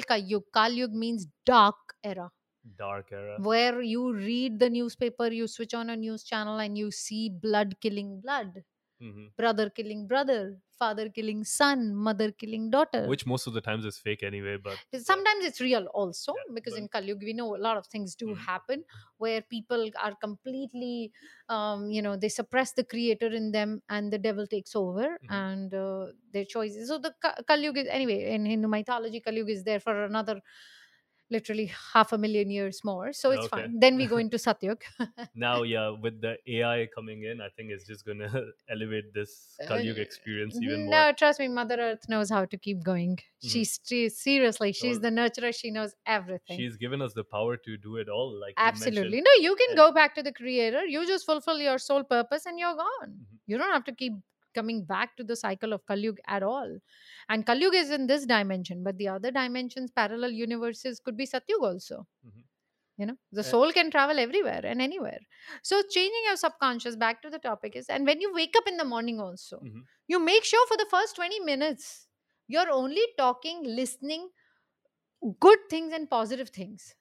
[0.54, 2.32] Kal Yug means dark era,
[2.78, 3.36] dark era.
[3.42, 7.76] where you read the newspaper, you switch on a news channel, and you see blood
[7.82, 8.64] killing blood,
[9.00, 13.08] hmm brother killing brother, father killing son, mother killing daughter.
[13.08, 16.74] Which most of the times is fake anyway, but sometimes it's real also Yeah, because
[16.74, 18.38] but- in Kalyug we know a lot of things do Mhm.
[18.50, 18.84] happen
[19.18, 21.12] where people are completely
[21.50, 25.30] um, you know they suppress the creator in them and the devil takes over Mhm.
[25.44, 29.64] and uh, their choices so the Ka- Kalyug is anyway in Hindu mythology Kalyug is
[29.64, 30.42] there for another
[31.32, 33.62] literally half a million years more so it's Okay.
[33.64, 34.82] fine then we go into Satyug
[35.36, 38.30] now yeah, with the AI coming in, I think it's just gonna
[38.70, 41.14] elevate this Kali Yuga Uh, experience even no more.
[41.14, 43.20] trust me mother earth knows how to keep going
[43.52, 47.58] she's she, seriously she's So- the nurturer she knows everything She's given us the power
[47.58, 48.30] to do it all.
[48.44, 49.02] Like Absolutely.
[49.02, 49.28] mentioned.
[49.30, 50.84] No, you can And- go back to the creator.
[50.86, 53.12] You just fulfill your soul purpose and you're gone.
[53.12, 53.38] Mhm.
[53.48, 54.14] You don't have to keep
[54.60, 56.78] coming back to the cycle of Kalyug at all.
[57.30, 61.62] And Kalyug is in this dimension, but the other dimensions, parallel universes could be Satyug
[61.72, 62.08] also.
[62.24, 62.42] Mhm.
[62.98, 65.20] You know, the soul can travel everywhere and anywhere.
[65.64, 68.76] So, changing your subconscious back to the topic is, and when you wake up in
[68.78, 69.88] the morning, also, Mhm.
[70.08, 72.10] you make sure for the first 20 minutes,
[72.48, 74.30] you're only talking, listening
[75.40, 76.96] good things and positive things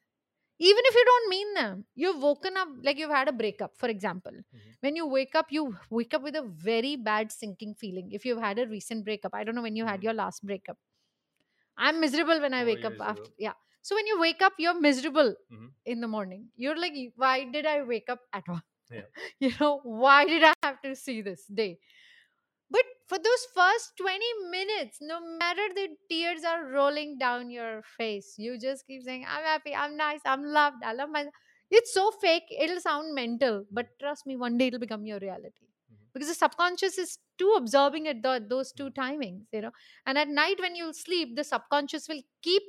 [0.59, 3.89] even if you don't mean them you've woken up like you've had a breakup for
[3.89, 4.77] example Mhm.
[4.81, 8.41] when you wake up you wake up with a very bad sinking feeling if you've
[8.49, 10.09] had a recent breakup i don't know when you had Mhm.
[10.09, 10.79] your last breakup
[11.77, 13.33] i'm miserable when i Four wake up after ago.
[13.49, 13.57] yeah
[13.89, 15.69] So when you wake up, you're miserable Mhm.
[15.93, 16.41] in the morning.
[16.63, 18.65] You're like, why did I wake up at all?
[18.91, 19.07] Yeah.
[19.45, 19.71] you know,
[20.03, 21.71] why did I have to see this day?
[23.09, 28.59] For those first 20 minutes, no matter the tears are rolling down your face, you
[28.59, 31.27] just keep saying, I'm happy, I'm nice, I'm loved, I love my
[31.71, 35.67] It's so fake, it'll sound mental, but trust me, one day it'll become your reality.
[35.93, 36.07] Mhm.
[36.15, 39.73] Because the subconscious is too absorbing at the, those two timings, you know.
[40.07, 42.63] And at night, when you'll sleep, the subconscious will keep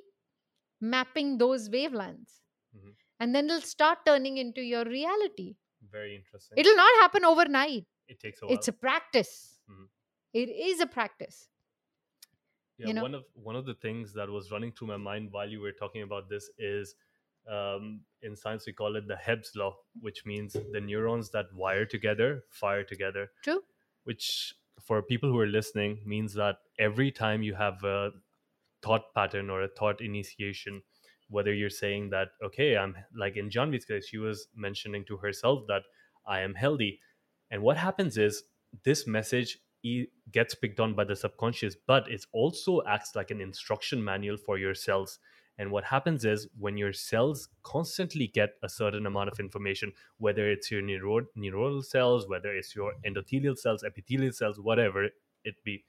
[0.81, 2.41] mapping those wavelengths.
[2.75, 2.95] Mhm.
[3.19, 5.55] And then it'll start turning into your reality.
[5.81, 6.57] Very interesting.
[6.57, 7.85] It'll not happen overnight.
[8.07, 8.55] it takes a while.
[8.55, 9.59] It's a practice.
[9.69, 9.87] Mhm.
[10.33, 11.47] It is a practice.
[12.77, 15.31] yeah, you know- one of one of the things that was running through my mind
[15.31, 16.95] while you were talking about this is
[17.49, 21.85] um, in science we call it the Hebb's law, which means the neurons that wire
[21.85, 23.31] together fire together.
[23.43, 23.61] True.
[24.03, 28.11] Which for people who are listening means that every time you have a
[28.81, 30.81] thought pattern or a thought initiation,
[31.29, 35.65] whether you're saying that okay, I'm like in Janvi's case, she was mentioning to herself
[35.67, 35.83] that
[36.25, 36.99] I am healthy,
[37.51, 38.43] and what happens is
[38.83, 43.41] this message e- gets picked on by the subconscious, but it also acts like an
[43.41, 45.19] instruction manual for your cells.
[45.57, 50.49] And what happens is when your cells constantly get a certain amount of information, whether
[50.49, 55.09] it's your neuro- neuronal cells, whether it's your endothelial cells, epithelial cells, whatever
[55.43, 55.83] it be,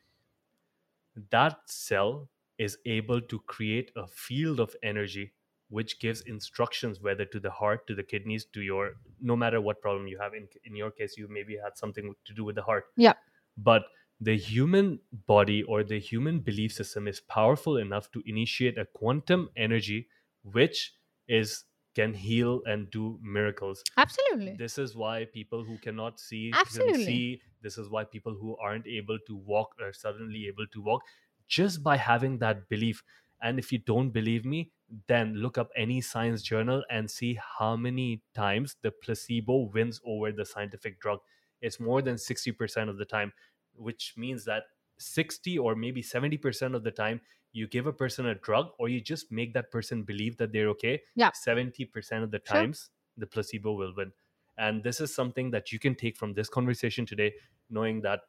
[1.30, 2.28] that cell
[2.58, 5.32] is able to create a field of energy
[5.68, 9.80] which gives instructions whether to the heart to the kidneys to your no matter what
[9.80, 12.62] problem you have in, in your case you maybe had something to do with the
[12.62, 13.14] heart Yeah.
[13.62, 13.84] But
[14.20, 19.48] the human body or the human belief system is powerful enough to initiate a quantum
[19.56, 20.08] energy
[20.42, 20.94] which
[21.28, 23.82] is can heal and do miracles.
[23.96, 24.56] Absolutely.
[24.58, 26.92] this is why people who cannot see Absolutely.
[26.92, 27.42] can see.
[27.62, 31.02] This is why people who aren't able to walk are suddenly able to walk
[31.48, 33.02] just by having that belief.
[33.42, 34.72] And if you don't believe me
[35.06, 40.32] then look up any science journal and see how many times the placebo wins over
[40.32, 41.20] the scientific drug.
[41.60, 43.32] It's more than 60% of the time
[43.80, 44.64] which means that
[44.98, 47.20] 60 or maybe 70% of the time
[47.52, 50.68] you give a person a drug or you just make that person believe that they're
[50.68, 51.32] okay Yeah.
[51.32, 52.70] 70% of the Sure.
[52.70, 54.12] times the placebo will win
[54.58, 57.34] and this is something that you can take from this conversation today
[57.70, 58.20] knowing that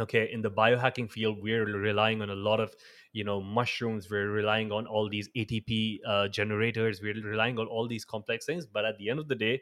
[0.00, 2.74] okay in the biohacking field we're relying on a lot of
[3.12, 7.86] you know mushrooms we're relying on all these atp uh, generators we're relying on all
[7.88, 9.60] these complex things but at the end of the day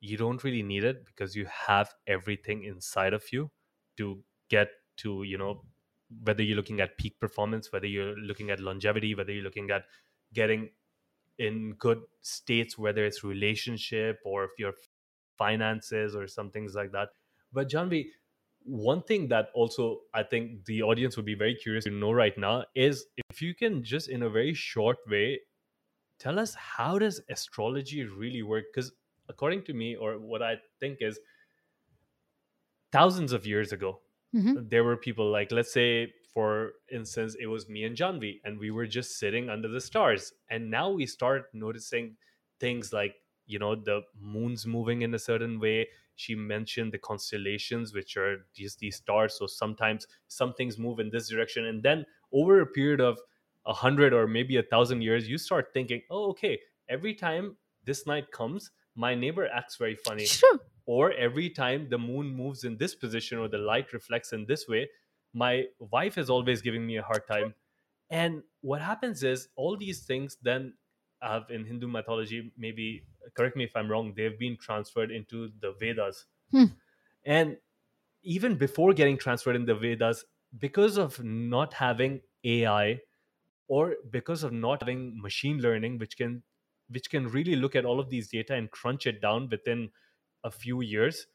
[0.00, 3.50] you don't really need it because you have everything inside of you
[3.98, 4.18] to
[4.48, 5.62] get to you know
[6.24, 9.84] whether you're looking at peak performance whether you're looking at longevity whether you're looking at
[10.32, 10.70] getting
[11.38, 14.72] in good states whether it's relationship or if your
[15.36, 17.10] finances or some things like that.
[17.52, 18.06] But janvi
[18.64, 22.36] one thing that also i think the audience would be very curious to know right
[22.36, 25.40] now is if you can just in a very short way
[26.18, 28.64] tell us how does astrology really work?
[28.74, 28.92] Because
[29.28, 31.20] according to me or what i think is
[32.92, 34.00] thousands of years ago
[34.34, 34.58] Mhm.
[34.70, 38.70] there were people like let's say for instance it was me and Janvi and we
[38.70, 40.32] were just sitting under the stars.
[40.50, 42.16] And now we start noticing
[42.60, 43.16] things like
[43.46, 45.88] you know the moon's moving in a certain way.
[46.16, 49.34] She mentioned the constellations which are just these stars.
[49.38, 51.64] So sometimes some things move in this direction.
[51.64, 53.18] And then over a period of
[53.66, 56.58] a hundred or maybe a thousand years you start thinking oh okay
[56.88, 60.26] every time this night comes my neighbor acts very funny.
[60.26, 60.60] True.
[60.88, 64.66] Or every time the moon moves in this position or the light reflects in this
[64.66, 64.88] way
[65.34, 67.54] my wife is always giving me a hard time.
[68.10, 70.72] And what happens is all these things then
[71.22, 73.02] have in hindu mythology maybe
[73.36, 76.26] correct me if i'm wrong they've been transferred into the vedas.
[76.52, 76.66] Hmm.
[77.24, 77.56] and
[78.22, 80.24] even before getting transferred in the vedas
[80.58, 83.00] because of not having ai
[83.66, 86.42] or because of not having machine learning which can
[86.88, 89.90] which can really look at all of these data and crunch it down within
[90.44, 91.26] a few years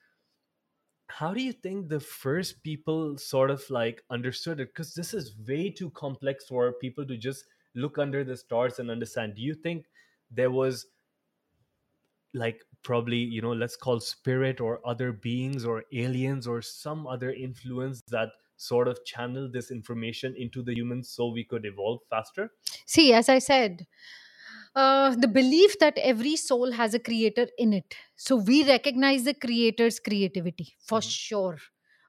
[1.08, 4.70] how do you think the first people sort of like understood it?
[4.70, 7.46] Because this is way too complex for people to just
[7.76, 9.36] look under the stars and understand.
[9.36, 9.86] Do you think
[10.32, 10.88] there was
[12.34, 17.32] like probably you know let's call spirit or other beings or aliens or some other
[17.32, 22.52] influence that sort of channeled this information into the humans so we could evolve faster?
[22.88, 23.86] See, as I said,
[24.76, 27.96] uh, the belief that every soul has a creator in it.
[28.16, 31.10] So we recognize the creator's creativity for Mhm.
[31.10, 31.58] sure.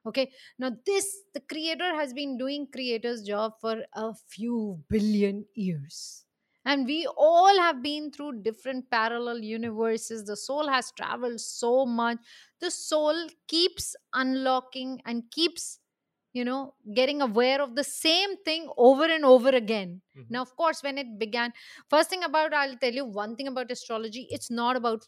[0.05, 0.31] Okay.
[0.59, 6.25] Now, this, the creator has been doing creator's job for a few billion years.
[6.63, 10.25] And we all have been through different parallel universes.
[10.25, 12.17] The soul has traveled so much.
[12.59, 15.79] The soul keeps unlocking and keeps
[16.39, 16.59] you know
[16.99, 20.25] getting aware of the same thing over and over again Mhm.
[20.35, 21.53] now of course when it began
[21.95, 25.07] first thing about i'll tell you one thing about astrology it's not about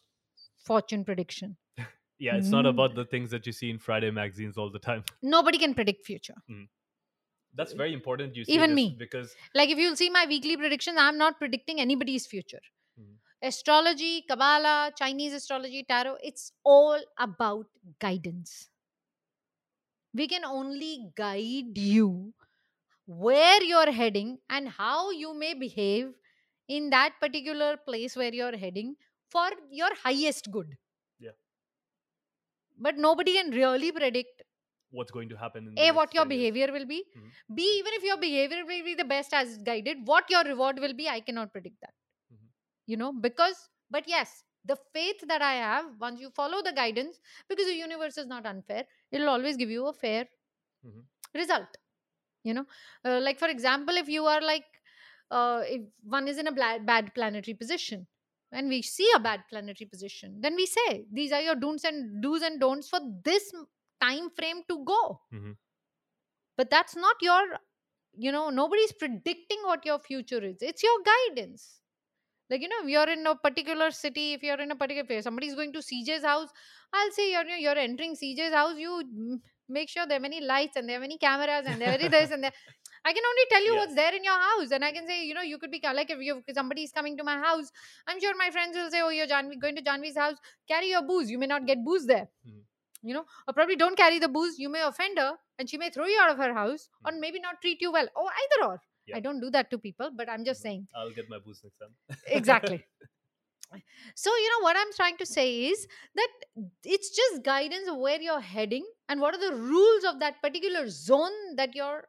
[0.72, 1.58] fortune prediction
[2.26, 2.70] Yeah, it's not Mm.
[2.70, 5.04] about the things that you see in Friday magazines all the time.
[5.34, 6.38] nobody can predict future
[7.56, 8.36] That's very important.
[8.36, 8.96] You say Even me.
[8.98, 12.62] because like if you'll see my weekly predictions i'm not predicting anybody's future
[13.00, 13.16] Mhm.
[13.50, 17.68] astrology kabbalah chinese astrology tarot it's all about
[18.06, 18.54] guidance
[20.20, 22.34] we can only guide you
[23.06, 26.14] where you're heading and how you may behave
[26.68, 28.96] in that particular place where you're heading
[29.30, 30.78] for your highest good
[31.20, 31.32] Yeah.
[32.80, 34.44] but nobody can really predict
[34.92, 36.40] what's going to happen in the a what your 10 years.
[36.40, 37.32] behavior will be Mhm.
[37.58, 40.94] b even if your behavior will be the best as guided what your reward will
[41.02, 41.96] be i cannot predict that
[42.32, 42.48] Mhm.
[42.94, 47.20] you know because but yes the faith that i have once you follow the guidance
[47.50, 50.26] because the universe is not unfair it'll always give you a fair
[50.86, 51.04] Mhm.
[51.36, 51.78] result
[52.44, 52.66] you know
[53.06, 54.66] uh, like for example if you are like
[55.32, 58.08] uh, if one is in a bla- bad planetary position
[58.52, 62.22] and we see a bad planetary position then we say these are your do's and
[62.24, 63.52] do's and don'ts for this
[64.02, 65.58] time frame to go Mhm.
[66.56, 67.42] but that's not your
[68.14, 71.82] you know nobody's predicting what your future is it's your guidance
[72.50, 75.24] like you know if you're in a particular city if you're in a particular place
[75.24, 76.50] somebody's going to cj's house
[76.94, 79.40] i'll say you're you're entering cj's house you mm,
[79.70, 82.32] make sure there are many lights and there are many cameras and there are this
[82.32, 82.54] and there
[83.06, 83.80] i can only tell you Yeah.
[83.82, 86.10] what's there in your house and i can say you know you could be like
[86.10, 87.72] if you somebody is coming to my house
[88.08, 90.38] i'm sure my friends will say oh you're Janvi, going to janvi's house
[90.68, 92.64] carry your booze you may not get booze there Mhm.
[93.04, 95.90] you know or probably don't carry the booze you may offend her and she may
[95.90, 97.20] throw you out of her house or Mhm.
[97.20, 98.82] maybe not treat you well or either or
[99.14, 100.64] I don't do that to people but i'm just Mhm.
[100.64, 100.88] saying.
[100.96, 101.96] I'll get my boost next time.
[102.26, 102.86] exactly.
[104.16, 106.30] So you know what i'm trying to say is that
[106.84, 110.90] it's just guidance of where you're heading and what are the rules of that particular
[110.90, 112.08] zone that your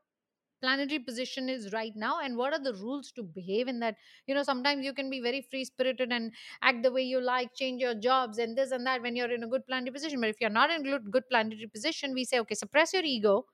[0.63, 3.97] planetary position is right now and what are the rules to behave in that.
[4.27, 6.33] You know sometimes you can be very free spirited and
[6.63, 9.45] act the way you like change your jobs and this and that when you're in
[9.45, 12.55] a good planetary position but if you're not in good planetary position we say okay
[12.57, 13.47] suppress your ego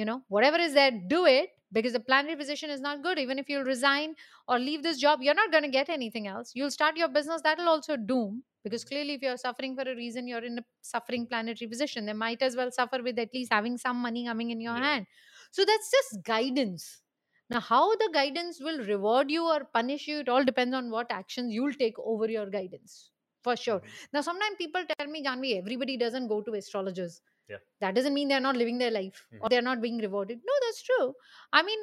[0.00, 3.18] you know whatever is there do it because the planetary position is not good.
[3.18, 4.14] Even if you resign
[4.48, 6.52] or leave this job you're not going to get anything else.
[6.54, 10.26] You'll start your business that'll also doom because clearly if you're suffering for a reason
[10.26, 12.06] you're in a suffering planetary position.
[12.06, 14.86] They might as well suffer with at least having some money coming in your Yeah.
[14.88, 15.06] hand.
[15.52, 17.02] So that's just guidance.
[17.48, 21.10] Now how the guidance will reward you or punish you it all depends on what
[21.10, 23.10] actions you'll take over your guidance
[23.42, 23.82] for sure.
[23.82, 23.96] Mhm.
[24.12, 27.20] now sometimes people tell me janvi everybody doesn't go to astrologers
[27.50, 27.58] Yeah.
[27.80, 29.50] that doesn't mean they're not living their life or Mhm.
[29.50, 30.40] they're not being rewarded.
[30.52, 31.06] No that's true.
[31.52, 31.80] I mean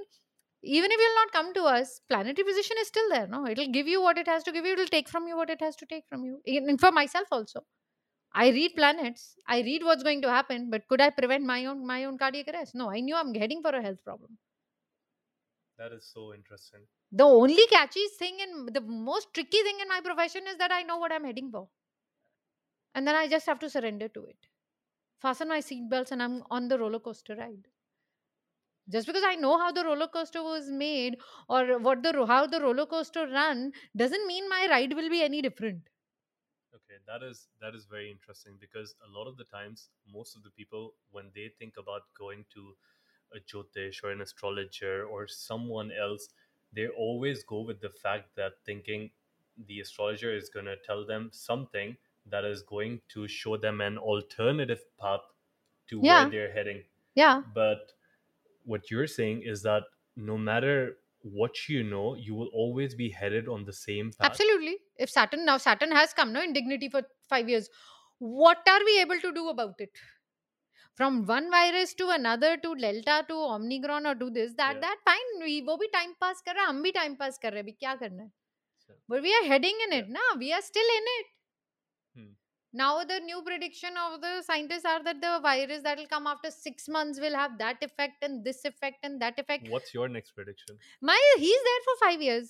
[0.78, 3.42] even if you'll not come to us planetary position is still there no?
[3.48, 5.62] It'll give you what it has to give you it'll take from you what it
[5.68, 6.42] has to take from you.
[6.48, 7.66] And for myself also.
[8.34, 11.86] I read planets i read what's going to happen but could i prevent my own
[11.94, 12.76] my own cardiac arrest?
[12.84, 14.38] No i knew i'm heading for a health problem.
[15.78, 16.88] That is so interesting.
[17.12, 20.82] the only catchy thing and the most tricky thing in my profession is that i
[20.84, 21.70] know what i'm heading for.
[22.96, 24.48] And then i just have to surrender to it
[25.20, 27.68] fasten my seatbelts and i'm on the roller coaster ride.
[28.90, 32.60] Just because i know how the roller coaster was made or what the how the
[32.60, 35.90] roller coaster run doesn't mean my ride will be any different.
[36.74, 40.44] Okay, that is that is very interesting because a lot of the times, most of
[40.44, 42.78] the people when they think about going to
[43.34, 46.30] a jyotish or an astrologer or someone else,
[46.72, 49.12] they always go with the fact that thinking
[49.58, 51.98] the astrologer is going to tell them something
[52.30, 55.22] that is going to show them an alternative path
[55.90, 56.24] to yeah.
[56.24, 56.84] where they're heading.
[57.16, 57.42] Yeah.
[57.54, 57.92] But
[58.66, 59.84] what you're saying is that
[60.16, 64.32] no matter what you know, you will always be headed on the same path.
[64.32, 64.78] Absolutely.
[64.98, 67.70] If Saturn now Saturn has come, no indignity for five years.
[68.20, 69.92] What are we able to do about it?
[70.96, 74.82] From one virus to another to Delta to Omicron or do this, that, yeah.
[74.82, 75.44] that, fine.
[75.44, 78.00] We wo bhi time pass kar raha, hum bhi time pass kar rahe, bhi kya
[78.00, 78.96] karna hai?
[79.08, 80.20] But we are heading in it, now?
[80.40, 81.26] We are still in it
[82.82, 86.52] now the new prediction of the scientists are that the virus that will come after
[86.52, 89.70] six months will have that effect and this effect and that effect.
[89.70, 90.78] What's your next prediction?
[91.02, 92.50] my he's there for five years.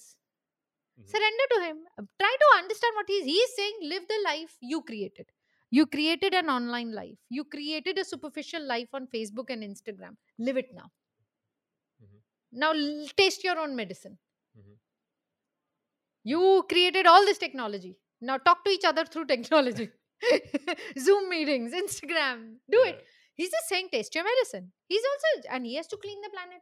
[0.99, 1.09] Mhm.
[1.13, 1.78] surrender to him.
[2.21, 5.32] Try to understand what he's he's saying live the life you created.
[5.78, 7.17] You created an online life.
[7.38, 10.17] You created a superficial life on facebook and instagram.
[10.49, 10.88] Live it now.
[12.01, 12.21] Mhm.
[12.51, 14.17] now l- taste your own medicine.
[14.55, 14.78] Mhm.
[16.23, 17.97] you created all this technology.
[18.21, 19.89] Now talk to each other through technology
[20.99, 23.03] zoom meetings instagram do it
[23.36, 26.61] he's just saying taste your medicine he's also and he has to clean the planet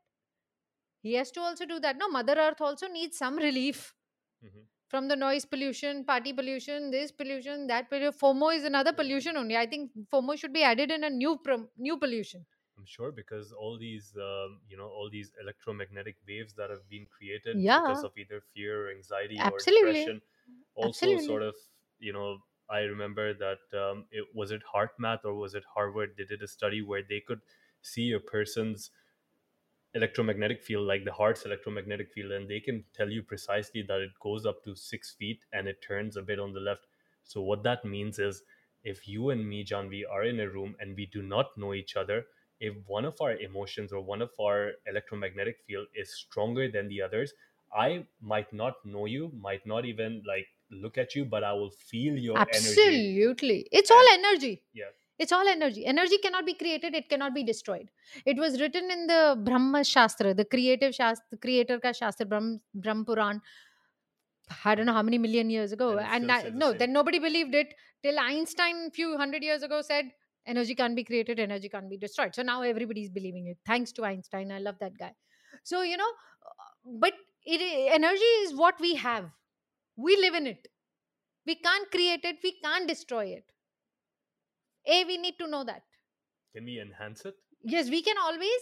[1.02, 3.94] he has to also do that no mother earth also needs some relief
[4.42, 4.50] Yeah.
[4.50, 4.66] Mhm.
[4.88, 9.58] from the noise pollution party pollution this pollution that pollution fomo is another pollution only
[9.58, 12.46] i think fomo should be added in a new prom- new pollution
[12.78, 17.06] I'm sure because all these, um, you know, all these electromagnetic waves that have been
[17.06, 17.80] created Yeah.
[17.80, 19.90] because of either fear, or anxiety, Absolutely.
[19.92, 20.22] or depression,
[20.76, 21.26] also Absolutely.
[21.26, 21.56] sort of,
[22.00, 22.40] you know,
[22.70, 26.16] I remember that um, it was it HeartMath or was it Harvard?
[26.18, 27.42] They did a study where they could
[27.82, 28.92] see a person's
[29.94, 34.12] electromagnetic field, like the heart's electromagnetic field, and they can tell you precisely that it
[34.22, 36.88] goes up to six feet and it turns a bit on the left.
[37.24, 38.44] So what that means is,
[38.84, 41.96] if you and me, Janvi, are in a room and we do not know each
[41.96, 42.26] other,
[42.60, 47.02] if one of our emotions or one of our electromagnetic field is stronger than the
[47.02, 47.34] others,
[47.76, 51.70] I might not know you, might not even like look at you, but I will
[51.72, 52.52] feel your energy.
[52.52, 53.68] Absolutely.
[53.72, 54.64] It's all energy.
[54.74, 54.86] Yeah.
[55.18, 55.86] It's all energy.
[55.86, 57.90] Energy cannot be created, it cannot be destroyed.
[58.26, 62.60] It was written in the Brahma Shastra, the creative Shastra, the creator ka Shastra, Brahm,
[62.74, 63.42] Brahm Puran.
[64.64, 65.98] I don't know how many million years ago.
[65.98, 69.82] And And, I- the no, then nobody believed it till Einstein, few hundred years ago,
[69.82, 70.12] said
[70.46, 72.36] energy can't be created, energy can't be destroyed.
[72.36, 73.58] So now everybody's believing it.
[73.66, 74.52] Thanks to Einstein.
[74.52, 75.14] I love that guy.
[75.64, 76.12] So, you know,
[76.46, 77.14] uh, but
[77.46, 77.62] it,
[77.94, 79.32] energy is what we have.
[79.98, 80.68] We live in it.
[81.46, 83.46] We can't create it, we can't destroy it.
[84.88, 85.84] A, we need to know that.
[86.56, 87.36] Can we enhance it?
[87.64, 88.62] Yes, we can always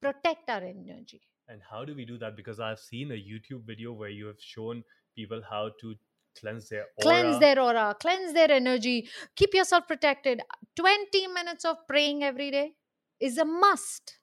[0.00, 1.22] protect our energy.
[1.48, 2.36] And how do we do that?
[2.36, 4.84] Because I've seen a YouTube video where you have shown
[5.16, 5.94] people how to
[6.38, 7.02] cleanse their aura.
[7.02, 10.42] Cleanse their aura, cleanse their energy, keep yourself protected.
[10.76, 12.72] 20 minutes of praying every day
[13.20, 14.18] is a must.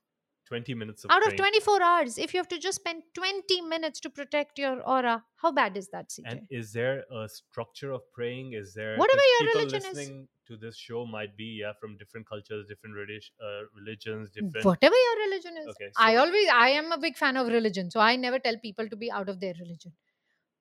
[0.46, 1.38] 20 minutes of Out of praying.
[1.38, 5.52] 24 hours, if you have to just spend 20 minutes to protect your aura, how
[5.52, 6.24] bad is that, CJ?
[6.26, 8.54] And is there a structure of praying?
[8.54, 9.98] Is there whatever your religion is.
[9.98, 14.66] listening to this show might be yeah from different cultures, different uh, religions, different.
[14.66, 15.68] Whatever your religion is.
[15.68, 17.90] Okay, I always, I am a big fan of religion.
[17.90, 19.94] So I never tell people to be out of their religion.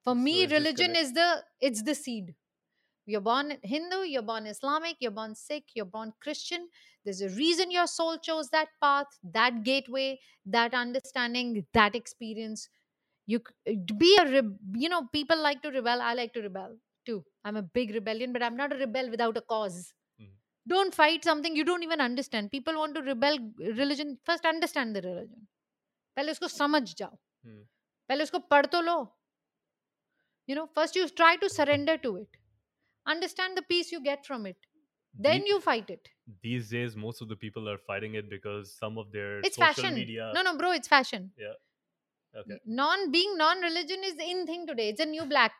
[0.03, 2.35] For me, just religion is the, it's the seed.
[3.06, 6.68] You're born Hindu, you're born Islamic, you're born Sikh, you're born Christian.
[7.04, 12.68] There's a reason your soul chose that path, that gateway, that understanding, that experience.
[13.26, 16.00] You c- be a, reb- you know, people like to rebel.
[16.02, 16.76] I like to rebel
[17.06, 17.24] too.
[17.44, 19.94] I'm a big rebellion, but I'm not a rebel without a cause.
[20.20, 20.34] Mhm.
[20.68, 22.50] Don't fight something you don't even understand.
[22.50, 24.18] People want to rebel religion.
[24.24, 25.48] First, understand the religion.
[26.16, 27.62] पहले उसको समझ जाओ Hmm.
[28.08, 28.98] पहले उसको पढ़ तो लो
[30.46, 32.36] you know first you try to surrender to it
[33.13, 34.57] understand the peace you get from it
[35.27, 36.09] then The- you fight it.
[36.45, 39.65] these days, most of the people are fighting it because some of their it's social
[39.83, 39.93] fashion.
[39.99, 40.31] media.
[40.37, 41.31] no no bro it's fashion.
[41.43, 41.53] Yeah.
[42.41, 42.57] Okay.
[42.65, 44.87] non being non-religion is the in thing today.
[44.89, 45.53] It's a new black.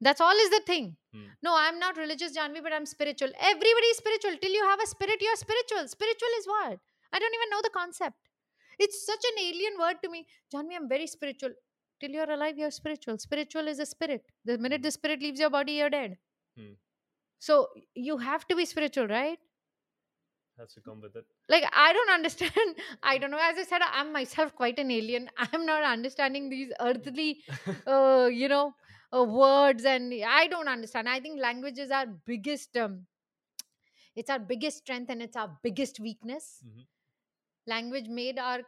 [0.00, 0.86] That's all is the thing.
[1.14, 1.24] Hmm.
[1.46, 3.32] no i'm not religious janvi but i'm spiritual.
[3.52, 4.36] Everybody is spiritual.
[4.44, 5.88] Till you have a spirit you're spiritual.
[5.88, 6.78] Spiritual is what?
[7.12, 8.16] I don't even know the concept.
[8.78, 10.20] It's such an alien word to me.
[10.54, 11.58] Janvi i'm very spiritual
[12.00, 13.18] till you're alive you're spiritual.
[13.18, 14.24] Spiritual is a spirit.
[14.44, 16.16] The minute the spirit leaves your body you're dead.
[16.58, 16.72] Hmm.
[17.38, 17.54] so
[17.94, 19.38] you have to be spiritual right?
[20.58, 21.24] Has to come with it.
[21.48, 22.74] like i don't understand.
[23.02, 23.38] I don't know.
[23.50, 25.30] As i said i'm myself quite an alien.
[25.46, 27.28] I'm not understanding these earthly
[27.86, 28.74] uh, you know
[29.18, 31.08] uh, words and i don't understand.
[31.08, 32.98] I think language is our biggest um,
[34.16, 36.50] it's our biggest strength and it's our biggest weakness.
[36.66, 36.84] Mhm.
[37.70, 38.60] language made our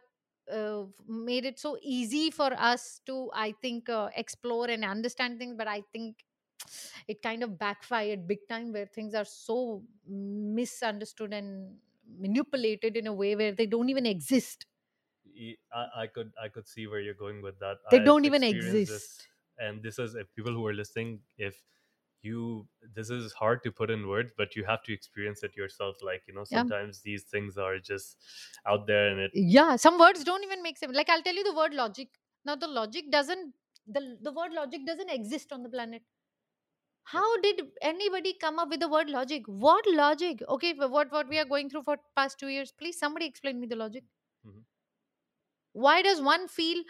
[0.51, 5.55] uh, made it so easy for us to i think uh, explore and understand things
[5.57, 6.25] but i think
[7.07, 11.77] it kind of backfired big time where things are so misunderstood and
[12.17, 14.65] manipulated in a way where they don't even exist
[15.73, 17.79] I could I could see where you're going with that.
[17.89, 19.29] They I've don't even experienced this, exist.
[19.57, 21.63] and this is if people who are listening, if
[22.23, 25.97] you this is hard to put in words, but you have to experience it yourself.
[26.01, 26.65] Like you know, Yeah.
[26.65, 28.23] sometimes these things are just
[28.65, 31.43] out there, and it yeah some words don't even make sense like i'll tell you
[31.43, 33.53] the word logic now the logic doesn't
[33.87, 36.03] the, the word logic doesn't exist on the planet
[37.05, 41.39] how did anybody come up with the word logic what logic okay what what we
[41.39, 44.03] are going through for past two years please somebody explain me the logic
[44.43, 44.63] Mhm.
[45.71, 46.83] why does one feel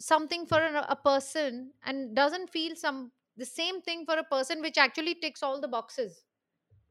[0.00, 4.60] something for a, a person and doesn't feel some the same thing for a person
[4.60, 6.24] which actually ticks all the boxes.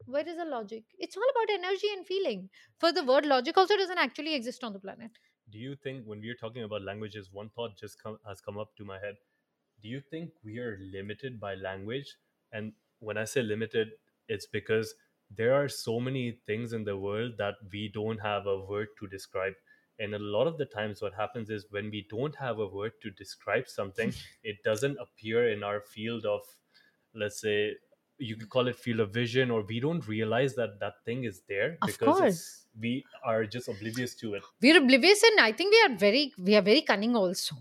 [0.06, 0.86] Where is the logic?
[1.00, 2.50] It's all about energy and feeling.
[2.80, 5.12] For the word logic also doesn't actually exist on the planet.
[5.50, 8.76] Do you think when we're talking about languages one thought just come, has come up
[8.78, 9.18] to my head.
[9.82, 12.18] Do you think we are limited by language?
[12.52, 13.90] And when i say limited
[14.28, 14.94] it's because
[15.30, 19.08] there are so many things in the world that we don't have a word to
[19.08, 19.54] describe
[20.02, 22.94] and a lot of the times what happens is when we don't have a word
[23.02, 26.42] to describe something it doesn't appear in our field of
[27.14, 27.76] let's say
[28.18, 31.42] you could call it field of vision or we don't realize that that thing is
[31.48, 34.44] there Of because we are just oblivious to it.
[34.62, 37.56] We're oblivious and i think we are very we are very cunning also.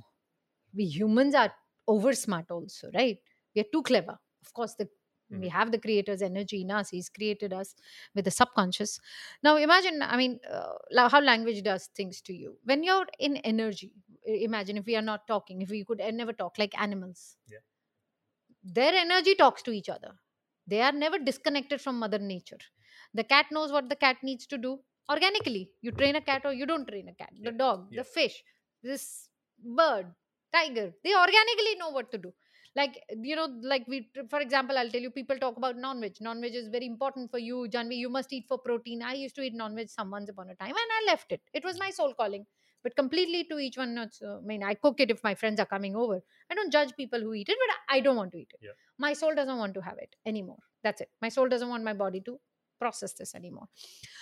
[0.75, 1.53] We humans are
[1.87, 3.19] over smart also right?
[3.55, 4.19] We are too clever.
[4.45, 4.89] Of course the
[5.31, 5.51] We Mhm.
[5.51, 6.91] have the creator's energy in us.
[6.91, 7.75] He's created us
[8.15, 8.99] with the subconscious.
[9.43, 12.59] Now, imagine, I mean, uh, how language does things to you.
[12.65, 13.93] When you're in energy,
[14.25, 17.59] imagine if we are not talking, if we could uh, never talk like animals, Yeah.
[18.63, 20.13] their energy talks to each other.
[20.67, 22.59] They are never disconnected from Mother Nature.
[23.15, 25.73] The cat knows what the cat needs to do organically.
[25.81, 27.33] You train a cat or you don't train a cat.
[27.41, 27.99] The dog, yeah.
[27.99, 28.43] the fish,
[28.83, 29.29] this
[29.59, 30.15] bird,
[30.53, 32.35] tiger, they organically know what to do.
[32.77, 36.17] Like, you know, like we, for example, I'll tell you, people talk about non-veg.
[36.21, 37.97] Non-veg is very important for you, Janvi.
[37.97, 39.03] You must eat for protein.
[39.03, 41.41] I used to eat non-veg some once upon a time and I left it.
[41.53, 42.47] It was my soul calling.
[42.83, 45.61] But completely to each one, it's, uh, I mean, I cook it if my friends
[45.61, 46.23] are coming over.
[46.51, 48.61] I don't judge people who eat it, but I don't want to eat it.
[48.63, 48.71] Yeah.
[48.99, 50.59] My soul doesn't want to have it anymore.
[50.83, 51.11] That's it.
[51.21, 52.41] My soul doesn't want my body to
[52.79, 53.69] process this anymore.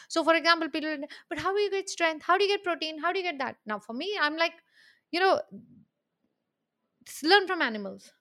[0.08, 0.96] So, for example, people,
[1.28, 2.24] but how do you get strength?
[2.24, 2.98] How do you get protein?
[2.98, 3.58] How do you get that?
[3.64, 4.54] Now, for me, I'm like,
[5.12, 5.40] you know,
[7.22, 8.12] learn from animals.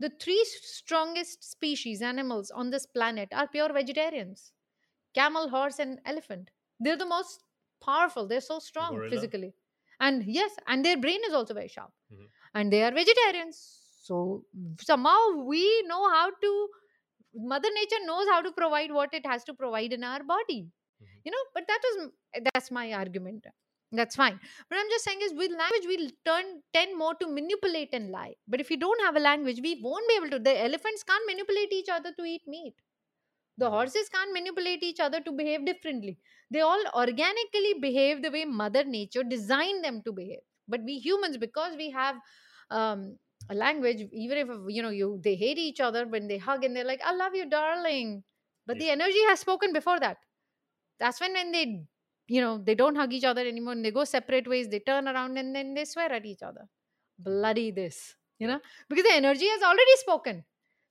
[0.00, 4.52] The three strongest species animals on this planet are pure vegetarians
[5.14, 6.50] camel, horse, and elephant.
[6.80, 7.42] They're the most
[7.84, 8.28] powerful.
[8.28, 9.10] They're so strong Gorilla.
[9.10, 9.54] physically.
[10.00, 11.92] And yes, and their brain is also very sharp.
[12.12, 12.28] Mhm.
[12.54, 13.58] And they are vegetarians.
[14.02, 14.44] So
[14.80, 15.18] somehow
[15.52, 16.68] we know how to,
[17.34, 20.70] Mother Nature knows how to provide what it has to provide in our body.
[21.00, 21.20] Mhm.
[21.24, 21.98] You know, but that is
[22.52, 23.46] that's my argument.
[23.90, 24.38] That's fine.
[24.68, 28.34] But I'm just saying is with language we'll turn tend more to manipulate and lie.
[28.46, 30.38] But if you don't have a language, we won't be able to.
[30.38, 32.74] The elephants can't manipulate each other to eat meat.
[33.58, 33.70] The Mhm.
[33.70, 36.18] horses can't manipulate each other to behave differently.
[36.50, 40.40] They all organically behave the way Mother Nature designed them to behave.
[40.68, 42.20] But we humans, because we have
[42.70, 43.18] um,
[43.50, 46.76] a language, even if you know you they hate each other when they hug and
[46.76, 48.24] they're like, "I love you, darling,"
[48.66, 50.18] but the energy has spoken before that.
[50.98, 51.84] That's when when they
[52.28, 54.68] you know they don't hug each other anymore and they go separate ways.
[54.68, 56.62] They turn around and then they swear at each other.
[56.62, 57.24] Mm-hmm.
[57.30, 60.44] Bloody this, you know, because the energy has already spoken.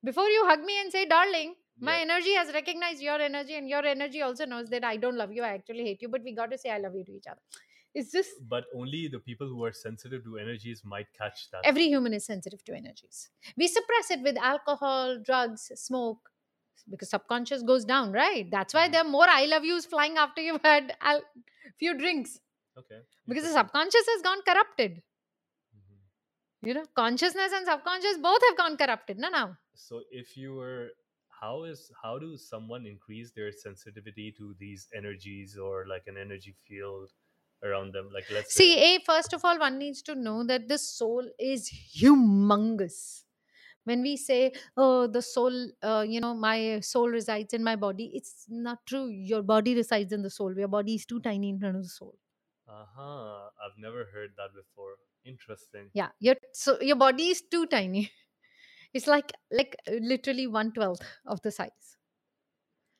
[0.04, 2.02] Before you hug me and say, "Darling," my Yeah.
[2.04, 5.44] energy has recognized your energy and your energy also knows that i don't love you
[5.44, 7.42] i actually hate you but we got to say i love you to each other
[7.94, 11.62] it's just But only the people who are sensitive to energies might catch that.
[11.72, 16.32] every human is sensitive to energies we suppress it with alcohol drugs smoke
[16.90, 18.92] because subconscious goes down right that's why Mhm.
[18.92, 21.20] there are more i love yous flying after you've had a
[21.80, 22.40] few drinks
[22.78, 23.02] okay.
[23.28, 25.04] because the subconscious has gone corrupted
[25.74, 25.98] Mhm.
[26.62, 30.92] you know consciousness and subconscious both have gone corrupted no now So if you were
[31.30, 36.56] how is how do someone increase their sensitivity to these energies or like an energy
[36.68, 37.14] field
[37.64, 38.10] around them?
[38.12, 41.30] Like let's See, say A, first of all, one needs to know that the soul
[41.40, 43.24] is humongous.
[43.90, 48.12] When we say, oh, the soul, uh, you know, my soul resides in my body,
[48.14, 49.08] it's not true.
[49.08, 50.58] Your body resides in the soul.
[50.58, 52.18] Your body is too tiny in front of the soul.
[52.68, 53.50] uh-huh.
[53.60, 54.98] I've never heard that before.
[55.26, 55.92] Interesting.
[55.94, 58.12] Yeah, your so your body is too tiny.
[58.94, 61.98] It's like like uh, literally one twelfth of the size.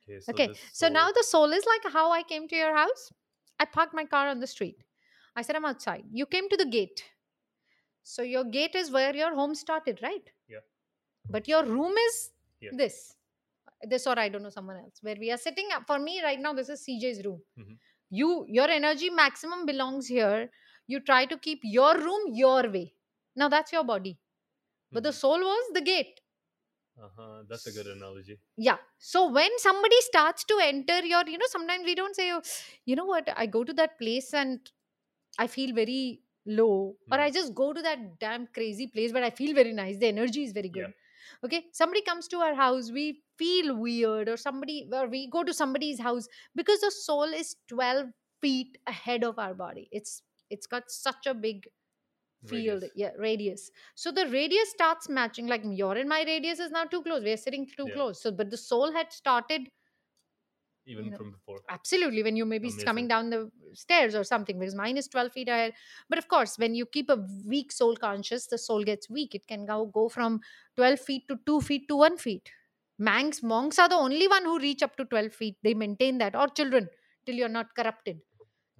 [0.06, 0.20] Okay.
[0.20, 3.12] So Okay, so now the soul is like how I came to your house.
[3.58, 4.84] I parked my car on the street.
[5.36, 6.04] I said, I'm outside.
[6.10, 7.04] You came to the gate.
[8.02, 10.32] So your gate is where your home started, right?
[10.48, 10.60] Yeah.
[11.30, 12.72] But your room is Here.
[12.72, 13.14] this.
[13.82, 14.98] This or I don't know, someone else.
[15.02, 15.68] Where we are sitting.
[15.72, 17.42] up For me, right now, this is CJ's room.
[17.58, 17.78] Mhm.
[18.10, 20.50] You your energy maximum belongs here.
[20.86, 22.94] You try to keep your room your way.
[23.36, 24.18] Now that's your body.
[24.92, 25.20] But the Mhm.
[25.24, 26.20] soul was the gate.
[27.06, 27.42] uh-huh.
[27.48, 28.34] That's a good analogy.
[28.66, 32.40] yeah so when somebody starts to enter your you know sometimes we don't say oh,
[32.90, 34.72] you know what i go to that place and
[35.44, 36.00] i feel very
[36.60, 37.22] low or Mhm.
[37.26, 40.42] i just go to that damn crazy place but i feel very nice the energy
[40.48, 40.90] is very good
[41.44, 45.54] okay somebody comes to our house we feel weird or somebody or we go to
[45.54, 48.06] somebody's house because the soul is 12
[48.40, 51.66] feet ahead of our body it's it's got such a big
[52.46, 52.92] field Radius.
[52.94, 57.02] yeah radius so the radius starts matching like your and my radius is now too
[57.02, 57.94] close we're sitting too Yeah.
[57.94, 59.68] close so but the soul had started
[60.88, 61.62] Even you know, from before.
[61.68, 62.84] absolutely when you maybe Amazing.
[62.84, 65.74] coming down the stairs or something because mine is 12 feet ahead
[66.08, 69.34] but of course when you keep a weak soul conscious the soul gets weak.
[69.34, 70.40] It can go, go from
[70.76, 72.50] 12 feet to 2 feet to 1 feet.
[72.98, 75.56] Monks monks are the only one who reach up to 12 feet.
[75.62, 76.88] They maintain that or children
[77.26, 78.20] till you're not corrupted.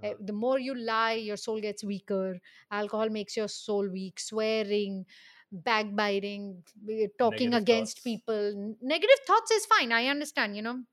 [0.03, 2.41] Uh, the more you lie your soul gets weaker.
[2.71, 4.21] Alcohol makes your soul weak.
[4.21, 5.07] Swearing
[5.51, 8.05] backbiting eh, talking Negative against thoughts.
[8.05, 8.77] people.
[8.83, 10.85] Negative thoughts is fine i understand you know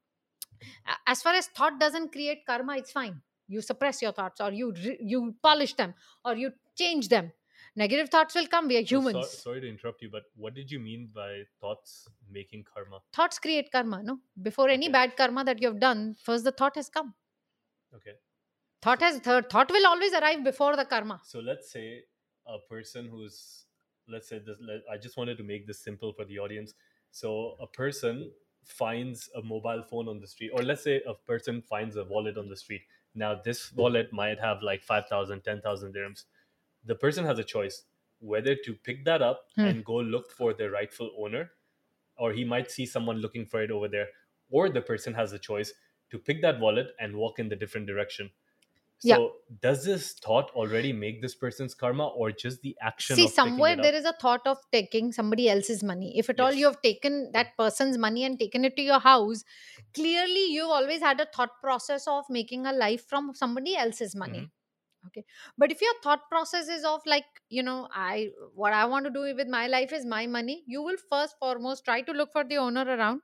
[1.08, 4.74] as far as thought doesn't create karma it's fine you suppress your thoughts or you
[5.14, 5.94] you polish them
[6.24, 7.32] or you change them
[7.76, 10.72] negative thoughts will come we are humans so- sorry to interrupt you, but what did
[10.72, 13.00] you mean by thoughts making karma?
[13.14, 14.94] thoughts create karma no before any Okay.
[15.00, 17.14] bad karma that you have done first the thought has come
[17.94, 18.16] Okay.
[18.82, 22.04] thought has third thought will always arrive before the karma So let's say
[22.48, 23.66] a person who's
[24.08, 26.74] let's say this let, I just wanted to make this simple for the audience.
[27.12, 28.32] So a person
[28.68, 32.38] finds a mobile phone on the street, or let's say a person finds a wallet
[32.38, 32.82] on the street.
[33.14, 36.26] Now, this wallet might have like 5,000, 10,000 dirhams.
[36.84, 37.84] The person has a choice
[38.20, 39.72] whether to pick that up Hmm.
[39.72, 41.52] and go look for the rightful owner,
[42.18, 44.10] or he might see someone looking for it over there,
[44.50, 45.74] or the person has a choice
[46.10, 48.32] to pick that wallet and walk in the different direction.
[49.00, 49.60] So, Yeah.
[49.62, 53.16] does this thought already make this person's karma, or just the action?
[53.16, 56.18] See, somewhere there is a thought of taking somebody else's money.
[56.18, 59.44] If at all you have taken that person's money and taken it to your house,
[59.94, 64.40] clearly you've always had a thought process of making a life from somebody else's money.
[64.40, 65.08] Mm-hmm.
[65.08, 65.24] Okay.
[65.58, 69.12] But if your thought process is of like, you know, I what I want to
[69.12, 72.44] do with my life is my money, you will first foremost try to look for
[72.44, 73.22] the owner around.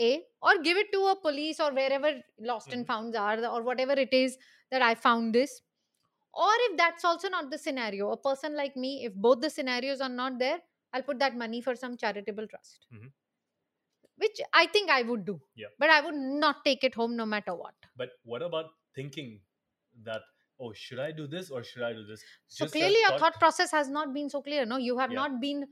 [0.00, 2.86] A or give it to a police or wherever lost and Mhm.
[2.86, 4.38] founds are or whatever it is
[4.70, 5.60] that I found this
[6.32, 10.00] or if that's also not the scenario, a person like me, if both the scenarios
[10.00, 10.60] are not there,
[10.92, 13.12] I'll put that money for some charitable trust, Mhm.
[14.16, 15.40] which I think I would do.
[15.54, 15.68] Yeah.
[15.78, 17.74] But I would not take it home no matter what.
[17.96, 19.40] But what about thinking
[20.02, 20.22] that,
[20.60, 22.22] oh, should I do this or should I do this?
[22.48, 24.64] So Just that clearly, your thought process has not been so clear.
[24.66, 25.16] No, you have Yeah.
[25.16, 25.66] not been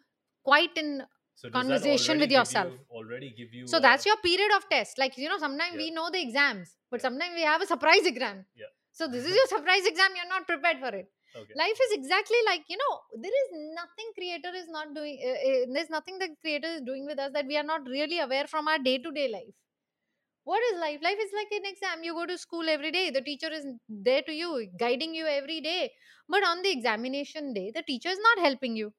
[0.45, 1.07] quite in.
[1.37, 2.73] So conversation with yourself.
[2.73, 3.67] you- already give you.
[3.67, 4.99] So uh, that's your period of test.
[4.99, 7.09] Like, you know, sometimes we know the exams, but Yeah.
[7.09, 8.45] sometimes we have a surprise exam.
[8.63, 8.73] Yeah.
[8.93, 10.17] So this is your surprise exam.
[10.17, 11.07] You're not prepared for it.
[11.39, 11.55] okay.
[11.61, 12.93] life is exactly like you know
[13.25, 17.05] there is nothing creator is not doing uh, uh, there's nothing that creator is doing
[17.11, 19.53] with us that we are not really aware from our day to day life
[20.45, 23.21] what is life life is like an exam you go to school every day the
[23.29, 23.67] teacher is
[24.11, 24.51] there to you
[24.85, 25.93] guiding you every day
[26.29, 28.93] but on the examination day the teacher is not helping you.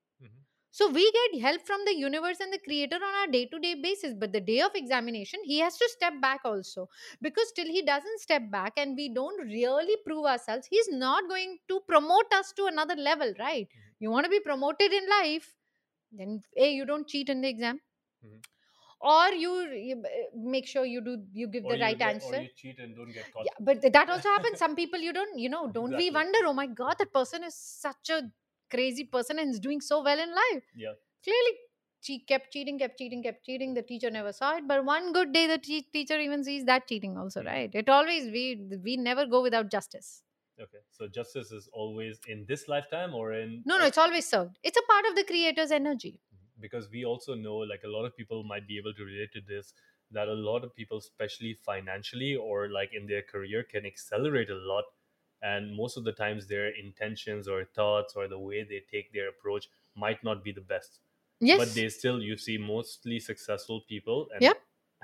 [0.78, 3.74] So we get help from the universe and the creator on our day to day
[3.86, 6.88] basis but the day of examination he has to step back also
[7.28, 11.58] because till he doesn't step back and we don't really prove ourselves he's not going
[11.74, 13.94] to promote us to another level right Mhm.
[14.06, 15.50] you want to be promoted in life
[16.22, 17.80] then a you don't cheat in the exam
[18.26, 18.40] Mhm.
[19.14, 19.52] or you,
[19.90, 19.96] you
[20.56, 22.96] make sure you do you give Or the right get- answer Or you cheat and
[22.96, 23.46] don't get caught.
[23.46, 26.54] yeah but that also happens some people you don't you know don't we wonder oh
[26.54, 28.22] my god that person is such a
[28.70, 30.94] crazy person and is doing so well in life Yeah.
[31.24, 31.54] clearly
[32.02, 35.32] she kept cheating kept cheating kept cheating the teacher never saw it but one good
[35.34, 37.54] day the te- teacher even sees that cheating also Mhm.
[37.54, 38.46] right it always we
[38.90, 40.24] we never go without justice
[40.60, 40.80] Okay.
[40.92, 43.66] So justice is always in this lifetime or in.
[43.70, 46.20] no no it's always served it's a part of the creator's energy
[46.60, 49.42] because we also know like a lot of people might be able to relate to
[49.42, 49.74] this
[50.12, 54.56] that a lot of people especially financially or like in their career can accelerate a
[54.56, 54.86] lot
[55.42, 59.30] and most of the times their intentions or thoughts or the way they take their
[59.30, 61.00] approach might not be the best.
[61.40, 61.60] Yes.
[61.60, 64.56] but they still you see mostly successful people and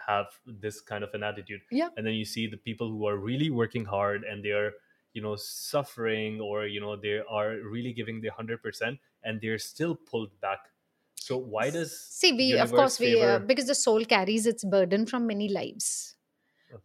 [0.07, 1.61] have this kind of an attitude.
[1.71, 1.89] Yeah.
[1.95, 4.73] and then you see the people who are really working hard and they are
[5.13, 9.95] you know suffering or you know they are really giving their 100% and they're still
[9.95, 10.59] pulled back.
[11.15, 15.05] So why does see we of course we uh, because the soul carries its burden
[15.05, 16.15] from many lives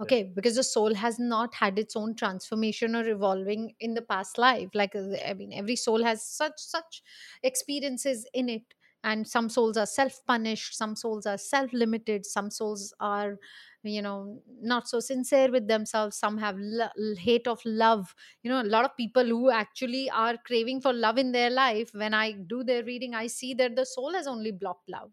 [0.00, 0.22] okay.
[0.24, 4.68] Because the soul has not had its own transformation or evolving in the past life
[4.74, 7.02] like uh, i mean every soul has such such
[7.42, 8.74] experiences in it
[9.04, 13.38] and some souls are self punished some souls are self limited some souls are
[13.82, 18.14] you know not so sincere with themselves some have lo- hate of love.
[18.42, 21.90] You know a lot of people who actually are craving for love in their life
[21.94, 25.12] when i do their reading i see that the soul has only blocked love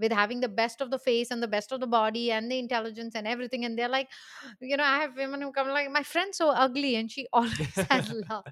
[0.00, 2.58] with having the best of the face and the best of the body and the
[2.58, 4.08] intelligence and everything and they're like
[4.60, 7.74] you know i have women who come like my friend's so ugly and she always
[7.90, 8.44] has love.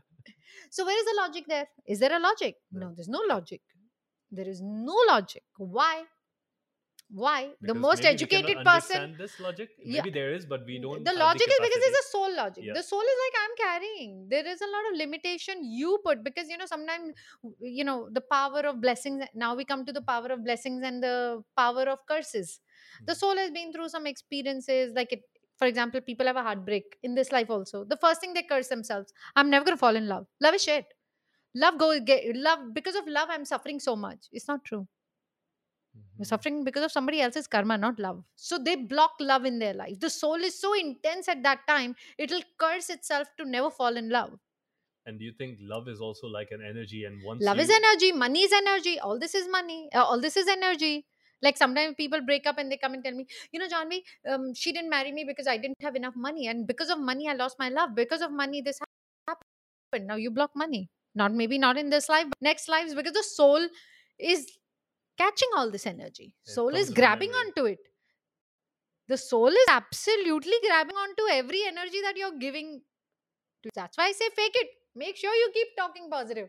[0.71, 1.67] So where is the logic there?
[1.87, 2.57] Is there a logic?
[2.73, 2.89] No.
[2.89, 3.63] no there's no logic.
[4.31, 5.45] There is no logic.
[5.57, 6.05] Why
[7.11, 7.53] why?
[7.63, 9.71] The most educated person understand this logic.
[9.79, 10.03] Yeah.
[10.03, 12.65] maybe there is but we don't the logic is because it's a soul logic.
[12.65, 12.75] Yeah.
[12.75, 14.29] the soul is like i'm carrying.
[14.29, 17.15] There is a lot of limitation you put because you know sometimes
[17.61, 21.03] you know the power of blessings now we come to the power of blessings and
[21.03, 22.61] the power of curses.
[23.07, 23.17] The Mhm.
[23.23, 25.23] soul has been through some experiences like it
[25.57, 27.85] for example people have a heartbreak in this life also.
[27.85, 30.27] The first thing they curse themselves i'm never going to fall in love.
[30.41, 30.93] Love is shit.
[31.55, 34.29] Love go get love because of love i'm suffering so much.
[34.33, 34.87] It's not true
[36.19, 36.27] Mhm.
[36.27, 38.25] suffering because of somebody else's karma, not love.
[38.37, 40.01] So they block love in their life.
[40.01, 44.09] The soul is so intense at that time, it'll curse itself to never fall in
[44.11, 44.39] love.
[45.07, 48.13] and do you think love is also like an energy and once Love is energy,
[48.13, 51.07] money is energy, all this is money, uh, all this is energy.
[51.41, 54.55] Like sometimes people break up and they come and tell me, you know, Janvi, um,
[54.55, 56.49] she didn't marry me because I didn't have enough money.
[56.49, 57.95] And because of money, I lost my love.
[57.95, 58.81] Because of money, this
[59.29, 60.07] happened.
[60.09, 60.91] Now you block money.
[61.15, 63.69] Not maybe not in this life, but next lives because the soul
[64.19, 64.47] is
[65.19, 66.35] catching all this energy.
[66.47, 67.79] It Soul is grabbing onto it.
[69.09, 72.83] The soul is absolutely grabbing onto every energy that you're giving.
[73.63, 73.71] To.
[73.75, 74.69] That's why I say fake it.
[74.95, 76.49] Make sure you keep talking positive.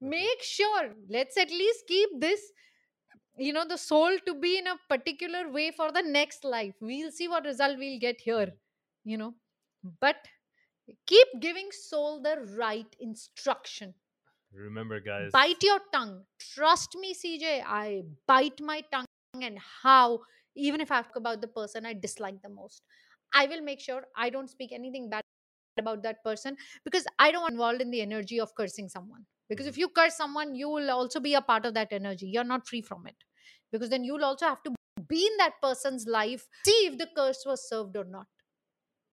[0.00, 0.90] Make sure.
[1.08, 2.40] Let's at least keep this
[3.38, 7.10] you know the soul to be in a particular way for the next life we'll
[7.10, 8.52] see what result we'll get here
[9.04, 9.34] you know
[10.00, 10.16] but
[11.06, 13.94] keep giving soul the right instruction
[14.52, 15.30] Remember, guys.
[15.32, 16.22] bite your tongue.
[16.54, 19.06] Trust me cj i bite my tongue
[19.42, 20.20] and how
[20.56, 22.82] even if i talk about the person i dislike the most.
[23.34, 25.22] I will make sure i don't speak anything bad
[25.78, 29.26] about that person because i don't want involved in the energy of cursing someone.
[29.48, 29.70] Because mm-hmm.
[29.70, 32.26] if you curse someone you will also be a part of that energy.
[32.26, 33.16] You're not free from it.
[33.70, 34.70] Because then you'll also have to
[35.06, 38.26] be in that person's life see if the curse was served or not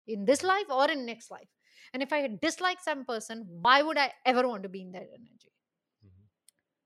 [0.07, 1.47] in this life or in next life
[1.93, 5.07] and if i dislike some person why would i ever want to be in that
[5.19, 5.51] energy?
[6.05, 6.25] Mhm.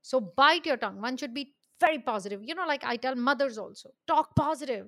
[0.02, 1.02] so bite your tongue.
[1.02, 2.42] One should be very positive.
[2.50, 4.88] You know like i tell mothers also talk positive.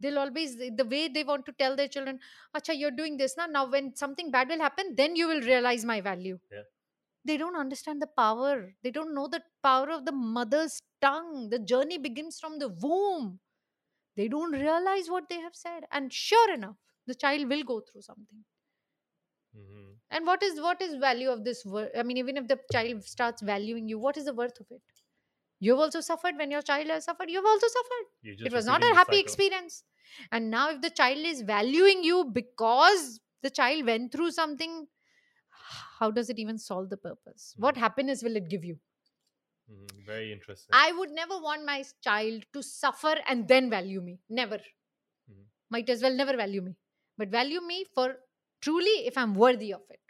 [0.00, 2.18] They'll always the the way they want to tell their children
[2.58, 5.84] acha you're doing this now now when something bad will happen then you will realize
[5.94, 6.38] my value.
[6.56, 6.64] Yeah.
[7.28, 8.54] they don't understand the power.
[8.84, 10.74] They don't know the power of the mother's
[11.06, 11.50] tongue.
[11.54, 13.28] The journey begins from the womb.
[14.16, 15.84] They don't realize what they have said.
[15.92, 16.76] And sure enough
[17.06, 18.44] the child will go through something
[19.54, 19.98] Mhm.
[20.10, 23.04] and what is what is value of this word i mean even if the child
[23.04, 24.82] starts valuing you what is the worth of it
[25.60, 28.06] you've also suffered when your child has suffered you've also suffered
[28.44, 29.84] it was not a happy experience
[30.32, 34.86] and now if the child is valuing you because the child went through something
[35.98, 37.84] how does it even solve the purpose what Mhm.
[37.86, 38.78] happiness will it give you
[39.68, 40.04] Mhm.
[40.06, 40.72] Very interesting.
[40.78, 44.60] i would never want my child to suffer and then value me never
[45.28, 45.44] Mhm.
[45.70, 46.74] might as well never value me
[47.18, 48.06] but value me for
[48.64, 50.00] truly if i'm worthy of it.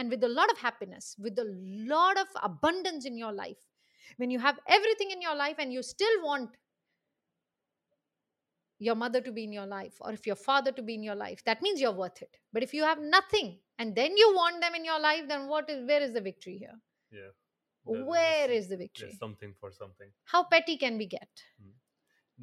[0.00, 1.44] And with a lot of happiness with a
[1.90, 3.62] lot of abundance in your life
[4.22, 6.50] when you have everything in your life and you still want
[8.88, 11.14] your mother to be in your life or if your father to be in your
[11.14, 12.36] life that means you're worth it.
[12.52, 15.70] But if you have nothing and then you want them in your life then what
[15.70, 16.76] is where is the victory here?
[17.10, 17.32] Yeah.
[17.86, 19.08] There- where there's- is the victory?
[19.08, 20.12] There's something for something.
[20.34, 21.44] how petty can we get?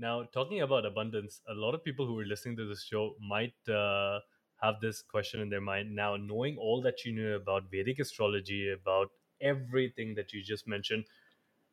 [0.03, 3.01] Now, talking about abundance, a lot of people who are listening to this show
[3.33, 4.21] might uh,
[4.63, 5.95] have this question in their mind.
[5.95, 9.11] Now, knowing all that you knew about Vedic astrology, about
[9.41, 11.05] everything that you just mentioned,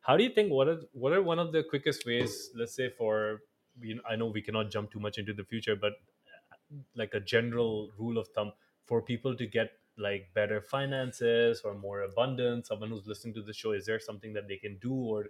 [0.01, 0.51] how do you think?
[0.51, 2.49] What are what are one of the quickest ways?
[2.55, 3.41] Let's say for
[3.79, 6.55] you know, I know we cannot jump too much into the future, but uh,
[6.95, 8.53] like a general rule of thumb
[8.85, 12.67] for people to get like better finances or more abundance.
[12.69, 15.27] Someone who's listening to the show, is there something that they can do or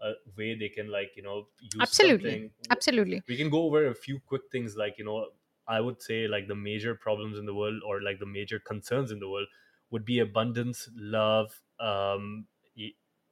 [0.00, 2.44] a way they can like you know use Absolutely.
[2.44, 2.52] something?
[2.70, 5.30] absolutely we can go over a few quick things like you know
[5.66, 9.10] i would say like the major problems in the world or like the major concerns
[9.10, 9.48] in the world
[9.90, 12.46] would be abundance love um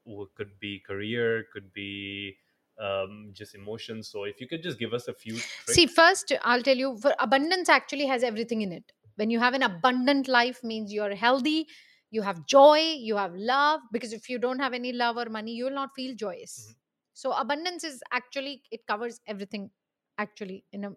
[0.05, 2.37] w- could be career could be
[2.79, 5.75] um just emotions so if you could just give us a few tricks.
[5.75, 9.55] see first i'll tell you for abundance actually has everything in it when you have
[9.55, 11.67] an abundant life means you're healthy
[12.11, 12.79] you have joy
[13.09, 15.91] you have love because if you don't have any love or money you will not
[15.95, 16.75] feel joyous Mhm.
[17.13, 19.71] so abundance is actually it covers everything
[20.19, 20.91] actually in a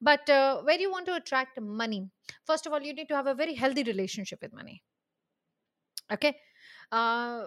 [0.00, 2.10] but uh, where you want to attract money
[2.44, 4.82] first of all you need to have a very healthy relationship with money.
[6.10, 6.38] Okay?
[6.90, 7.46] Uh,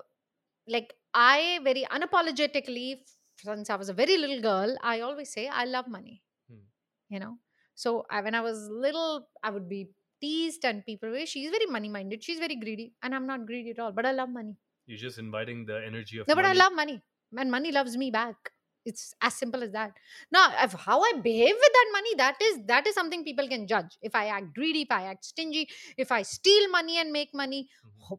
[0.68, 3.04] like i very unapologetically
[3.38, 6.66] since i was a very little girl i always say i love money Hmm.
[7.10, 7.40] you know?
[7.76, 11.66] So I, when i was little i would be teased and people were she's very
[11.68, 14.58] money minded she's very greedy and i'm not greedy at all but i love money.
[14.88, 17.02] You're just inviting the energy of no but i love money
[17.38, 18.52] and money loves me back
[18.86, 19.94] it's as simple as that.
[20.32, 23.68] Now if how i behave with that money that is that is something people can
[23.68, 23.98] judge.
[24.02, 27.70] If i act greedy if i act stingy if i steal money and make money
[27.84, 28.12] Mhm.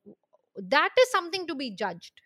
[0.57, 2.21] that is something to be judged.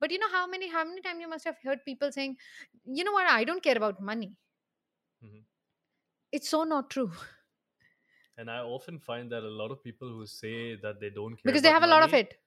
[0.00, 2.36] But you know how many how many times you must have heard people saying
[2.84, 3.28] you know what?
[3.30, 4.36] I don't care about money.
[5.22, 5.44] Mhm.
[6.32, 7.12] it's so not true.
[8.36, 11.54] And i often find that a lot of people who say that they don't care
[11.54, 12.40] because they about have a lot of it.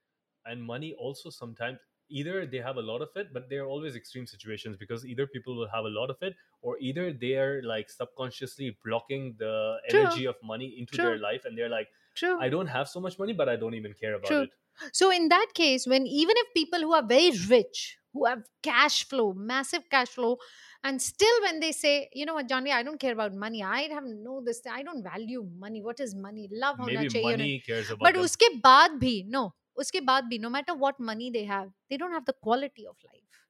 [0.46, 4.26] and money also sometimes either they have a lot of it but they're always extreme
[4.28, 7.90] situations because either people will have a lot of it or either they are like
[7.90, 10.02] subconsciously blocking the True.
[10.02, 11.06] energy of money into True.
[11.06, 12.40] their life and they're like True.
[12.40, 14.42] i don't have so much money but i don't even care about True.
[14.42, 14.50] it
[14.92, 19.08] so in that case when even if people who are very rich who have cash
[19.08, 20.38] flow massive cash flow
[20.84, 23.82] and still when they say you know what janvi i don't care about money i
[23.82, 28.14] have no this i don't value money what is money love Maybe money cares about
[28.14, 29.44] but uske baad bhi no
[29.85, 32.97] उसके बाद भी no matter what money they have, they don't have the quality of
[33.13, 33.45] life.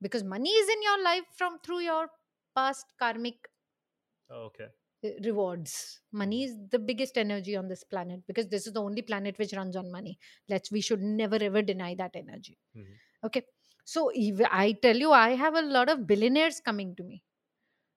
[0.00, 2.10] Because money is in your life from through your
[2.54, 3.50] past karmic
[4.28, 4.70] Oh, okay
[5.04, 9.02] uh, rewards money is the biggest energy on this planet because this is the only
[9.02, 10.18] planet which runs on money
[10.48, 13.00] let's we should never ever deny that energy Mhm.
[13.24, 13.44] okay
[13.84, 17.22] so if i tell you i have a lot of billionaires coming to me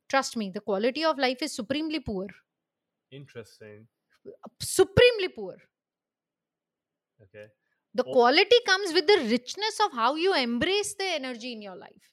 [0.09, 2.27] trust me the quality of life is supremely poor
[3.11, 3.87] interesting
[4.61, 5.57] supremely poor
[7.22, 7.46] okay.
[7.94, 12.12] The quality comes with the richness of how you embrace the energy in your life.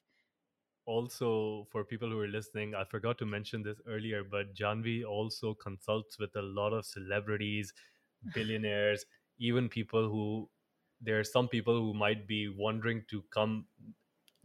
[0.84, 5.54] also for people who are listening i forgot to mention this earlier but janvi also
[5.54, 7.72] consults with a lot of celebrities
[8.34, 9.06] billionaires
[9.38, 10.50] even people who
[11.00, 13.66] there are some people who might be wondering to come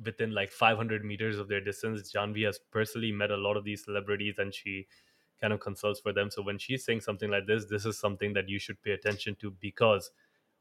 [0.03, 2.11] within like 500 meters of their distance.
[2.11, 4.87] Janvi has personally met a lot of these celebrities and she
[5.39, 6.31] kind of consults for them.
[6.31, 9.35] So when she's saying something like this this is something that you should pay attention
[9.37, 10.11] to because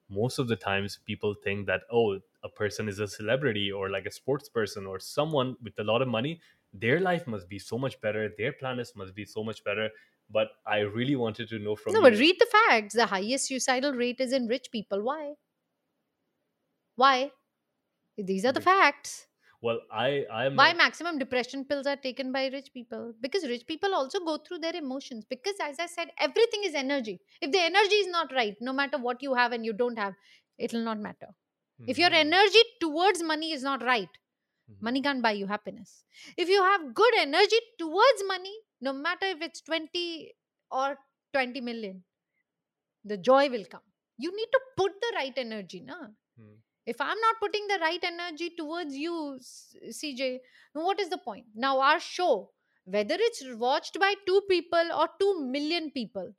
[0.08, 4.06] most of the times people think that oh a person is a celebrity or like
[4.06, 6.40] a sports person or someone with a lot of money
[6.72, 9.90] their life must be so much better their planets must be so much better
[10.30, 12.94] but i really wanted to know from no, you but read the facts.
[12.94, 15.02] The highest suicidal rate is in rich people.
[15.02, 15.34] Why?
[16.96, 17.32] Why?
[18.18, 19.28] These are the facts.
[19.66, 23.14] Well i i am Why not, maximum depression pills are taken by rich people?
[23.20, 25.24] Because rich people also go through their emotions.
[25.24, 27.20] Because, as I said, everything is energy.
[27.40, 30.14] If the energy is not right, no matter what you have and you don't have,
[30.58, 31.28] it will not matter.
[31.86, 34.08] If your Mhm, energy towards money is not right,
[34.68, 36.04] mhm, money can't buy you happiness.
[36.36, 40.34] If you have good energy towards money, no matter if it's 20
[40.70, 40.98] or
[41.32, 42.04] 20 million,
[43.04, 43.82] the joy will come.
[44.18, 46.08] You need to put the right energy, na?
[46.36, 46.56] mhm.
[46.86, 49.38] If I'm not putting the right energy towards you,
[49.90, 50.38] cj
[50.72, 51.46] what is the point?
[51.54, 52.52] Now, our show,
[52.84, 56.32] whether it's watched by two people or two million people,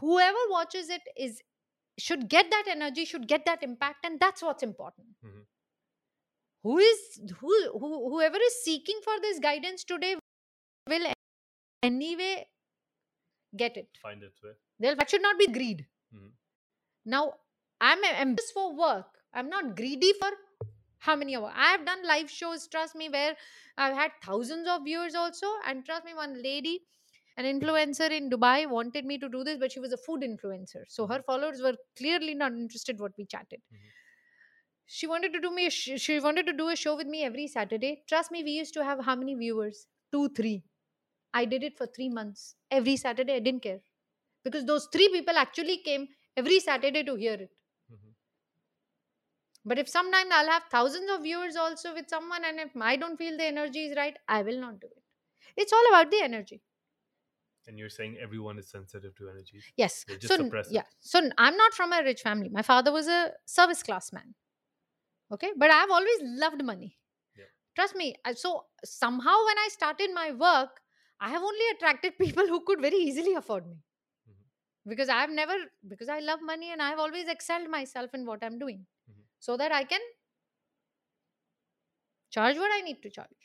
[0.00, 1.42] whoever watches it is
[1.98, 5.08] should get that energy, should get that impact, and that's what's important.
[5.24, 5.46] Mhm.
[6.62, 10.16] Who is who, who whoever is seeking for this guidance today
[10.88, 11.12] will
[11.82, 12.48] anyway
[13.56, 13.88] get it.
[14.02, 15.86] find its way They'll, that should not be greed.
[16.14, 16.32] Mhm.
[17.04, 17.34] Now,
[17.80, 19.19] I'm ambitious for work.
[19.32, 20.30] I'm not greedy for
[20.98, 21.52] how many hours.
[21.54, 23.36] I have done live shows, trust me, where
[23.76, 25.46] I've had thousands of viewers also.
[25.66, 26.86] And trust me, one lady,
[27.36, 30.84] an influencer in Dubai, wanted me to do this, but she was a food influencer.
[30.88, 33.62] So her followers were clearly not interested what we chatted.
[33.72, 33.92] Mhm.
[34.86, 35.66] She wanted to do me.
[35.66, 38.04] A sh- she wanted to do a show with me every Saturday.
[38.06, 39.86] Trust me, we used to have how many viewers?
[40.12, 40.64] Two, three.
[41.34, 42.56] I did it for three months.
[42.70, 43.82] Every Saturday, I didn't care
[44.44, 47.56] because those three people actually came every Saturday to hear it.
[49.64, 53.16] But if sometime I'll have thousands of viewers also with someone, and if I don't
[53.16, 55.02] feel the energy is right, I will not do it.
[55.56, 56.62] It's all about the energy.
[57.68, 60.04] and you're saying everyone is sensitive to energy Yes.
[60.20, 60.74] So n- suppress it.
[60.74, 60.86] yeah.
[61.00, 62.48] So I'm not from a rich family.
[62.48, 64.34] My father was a service class man.
[65.32, 66.98] Okay, but I've always loved money.
[67.36, 67.44] Yeah.
[67.76, 68.14] Trust me.
[68.34, 70.80] So somehow when I started my work,
[71.20, 73.76] I have only attracted people who could very easily afford me.
[74.28, 74.42] Mhm.
[74.94, 75.54] Because I've never
[75.86, 78.86] because I love money and I've always excelled myself in what I'm doing.
[79.40, 80.00] So that I can
[82.30, 83.36] charge what I need to charge.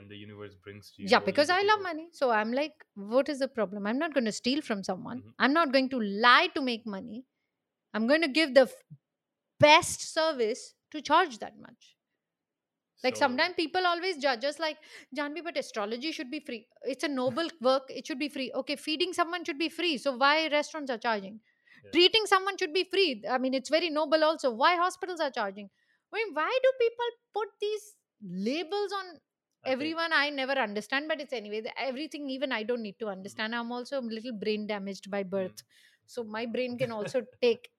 [0.00, 2.84] and the universe brings to you yeah because i love money so i'm like
[3.14, 3.86] what is the problem?
[3.90, 5.18] I'm not going to steal from someone.
[5.22, 5.34] Mhm.
[5.46, 7.18] i'm not going to lie to make money.
[7.98, 8.78] I'm going to give the f-
[9.66, 10.62] best service
[10.94, 11.88] to charge that much.
[13.04, 14.78] Like So- sometimes people always judge us like
[15.20, 16.60] janvi but astrology should be free.
[16.94, 17.90] It's a noble work.
[18.00, 18.50] It should be free.
[18.62, 21.40] Okay feeding someone should be free so why restaurants are charging.
[21.92, 23.24] Treating someone should be free.
[23.28, 24.50] I mean it's very noble also.
[24.50, 25.68] Why hospitals are charging?
[26.12, 29.20] I mean why do people put these labels on think-
[29.64, 30.12] everyone?
[30.12, 33.12] I never understand but it's anyway everything even i don't need to mm-hmm.
[33.18, 33.54] understand.
[33.54, 35.62] I'm also a little brain damaged by birth.
[36.06, 37.70] So my brain can also take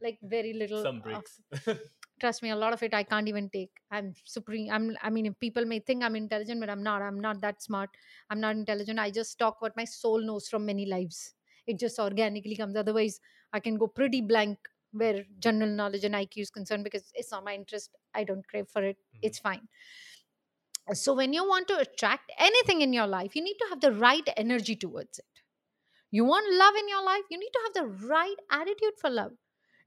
[0.00, 1.40] like very little some of- breaks.
[2.20, 3.70] Trust me a lot of it i can't even take.
[3.90, 7.02] I'm supreme i'm i mean people may think i'm intelligent but i'm not.
[7.02, 7.90] I'm not that smart.
[8.30, 8.98] I'm not intelligent.
[8.98, 11.34] I just talk what my soul knows from many lives
[11.66, 12.76] it just organically comes.
[12.76, 13.20] Otherwise
[13.52, 14.58] i can go pretty blank
[14.92, 17.90] where general knowledge and iq is concerned because it's not my interest.
[18.14, 18.96] I don't crave for it.
[19.14, 19.20] Mhm.
[19.22, 19.68] it's fine.
[20.92, 23.92] So when you want to attract anything in your life you need to have the
[23.92, 25.24] right energy towards it.
[26.10, 29.32] You want love in your life you need to have the right attitude for love.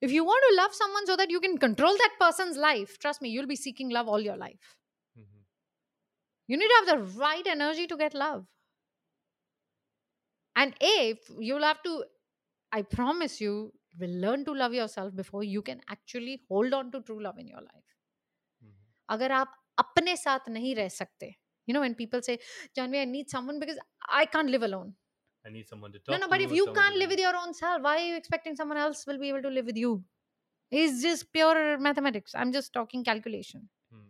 [0.01, 3.21] If you want to love someone so that you can control that person's life trust
[3.21, 4.77] me you'll be seeking love all your life.
[5.17, 5.45] Mhm.
[6.47, 8.45] you need to have the right energy to get love
[10.56, 12.04] and a if you'll have to
[12.72, 17.02] i promise you will learn to love yourself before you can actually hold on to
[17.02, 17.98] true love in your life
[18.62, 18.92] Mhm.
[19.14, 21.34] अगर आप अपने साथ नहीं रह सकते
[21.70, 22.34] you know when people say
[22.76, 23.76] Janvi I need someone because
[24.20, 24.88] I can't live alone
[25.44, 27.10] I need someone to talk no no but to, if you someone can't to live
[27.14, 29.66] with your own self why are you expecting someone else will be able to live
[29.72, 29.92] with you
[30.70, 34.08] it's just pure mathematics I'm just talking calculation Hmm.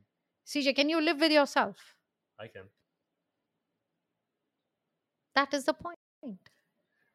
[0.52, 1.96] CJ can you live with yourself
[2.38, 2.68] I can.
[5.34, 5.98] that is the point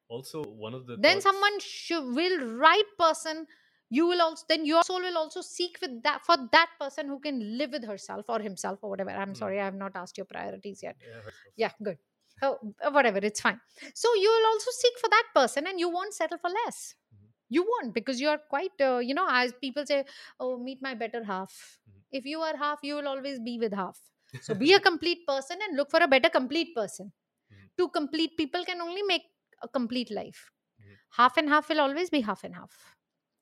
[0.08, 3.46] Also, one of the then thoughts- someone should will right person
[3.90, 7.18] you will also then your soul will also seek with that for that person who
[7.20, 9.10] can live with herself or himself or whatever.
[9.10, 9.34] I'm Hmm.
[9.34, 10.96] sorry i have not asked your priorities yet.
[11.00, 11.20] Yeah,
[11.64, 11.98] yeah good.
[12.40, 12.58] Oh,
[12.90, 13.60] whatever it's fine.
[13.94, 16.80] So you will also seek for that person and you won't settle for less.
[17.14, 17.28] Mhm.
[17.56, 19.98] you won't because you are quite uh, you know as people say
[20.40, 21.56] oh meet my better half.
[21.90, 22.00] Mhm.
[22.20, 24.00] if you are half you will always be with half.
[24.46, 27.12] So be a complete person and look for a better complete person
[27.78, 29.22] two complete people can only make
[29.62, 30.50] a complete life
[30.80, 30.94] mm-hmm.
[31.16, 32.94] half and half will always be half and half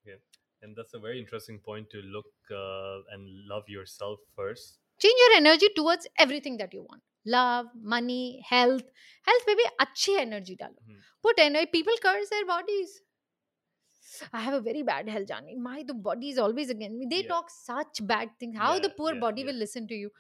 [0.05, 0.21] yeah
[0.63, 5.37] and that's a very interesting point to look uh, and love yourself first change your
[5.37, 8.85] energy towards everything that you want love money health
[9.29, 11.01] health baby achhi energy dalo hmm.
[11.23, 13.01] put energy people curse their bodies
[14.33, 15.57] I have a very bad health, Janvi.
[15.57, 17.07] My the body is always against me.
[17.11, 17.29] They yeah.
[17.29, 18.57] talk such bad things.
[18.57, 20.11] How yeah, the poor yeah, body will listen to you.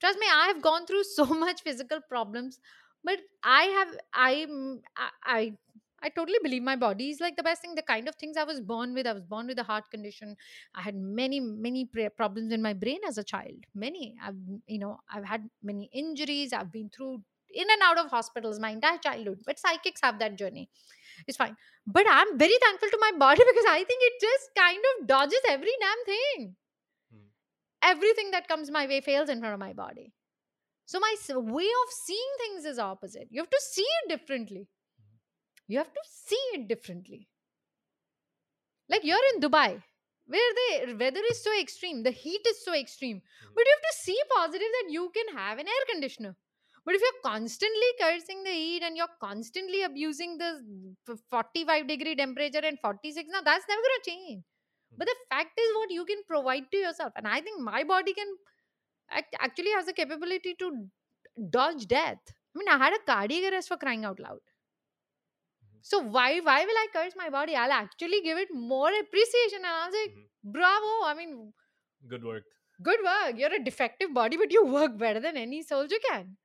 [0.00, 2.58] Trust me, I have gone through so much physical problems
[3.04, 5.58] but I have I'm I I,
[6.02, 7.74] I totally believe my body is like the best thing.
[7.74, 9.06] The kind of things I was born with.
[9.06, 10.36] I was born with a heart condition.
[10.74, 11.84] I had many many
[12.16, 13.66] problems in my brain as a child.
[13.74, 14.16] Many.
[14.22, 14.36] I've
[14.66, 16.52] you know I've had many injuries.
[16.52, 17.22] I've been through
[17.52, 19.40] in and out of hospitals my entire childhood.
[19.44, 20.70] But psychics have that journey.
[21.26, 21.56] It's fine.
[21.86, 25.40] But I'm very thankful to my body because I think it just kind of dodges
[25.48, 26.56] every damn thing.
[27.12, 27.26] Hmm.
[27.82, 30.12] Everything that comes my way fails in front of my body.
[30.90, 31.14] So my
[31.56, 33.28] way of seeing things is opposite.
[33.30, 34.62] You have to see it differently.
[35.68, 37.28] You have to see it differently.
[38.88, 39.68] Like you're in Dubai,
[40.26, 43.54] where the weather is so extreme, the heat is so extreme, Mhm.
[43.54, 46.34] but you have to see positive that you can have an air conditioner.
[46.84, 50.50] But if you're constantly cursing the heat and you're constantly abusing the
[51.34, 54.44] 45 degree temperature and 46, now that's never going to change.
[54.98, 58.12] But the fact is, what you can provide to yourself, and I think my body
[58.12, 58.38] can
[59.10, 60.88] act, actually has the capability to
[61.50, 62.20] dodge death.
[62.54, 64.40] I mean, I had a cardiac arrest for crying out loud.
[65.82, 67.54] So why why will I curse my body?
[67.54, 70.28] I'll actually give it more appreciation, and I'll say, Mhm.
[70.42, 71.04] "Bravo!
[71.04, 71.52] I mean,
[72.06, 72.44] good work
[72.82, 73.36] good work.
[73.38, 76.36] You're a defective body, but you work better than any soldier can."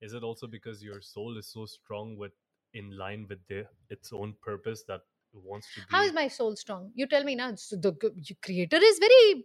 [0.00, 2.32] is it also because your soul is so strong with
[2.74, 5.02] in line with the, its own purpose that
[5.32, 6.92] it wants to be How is my soul strong?
[6.94, 7.54] You tell me now.
[7.56, 9.44] So the g- creator is very,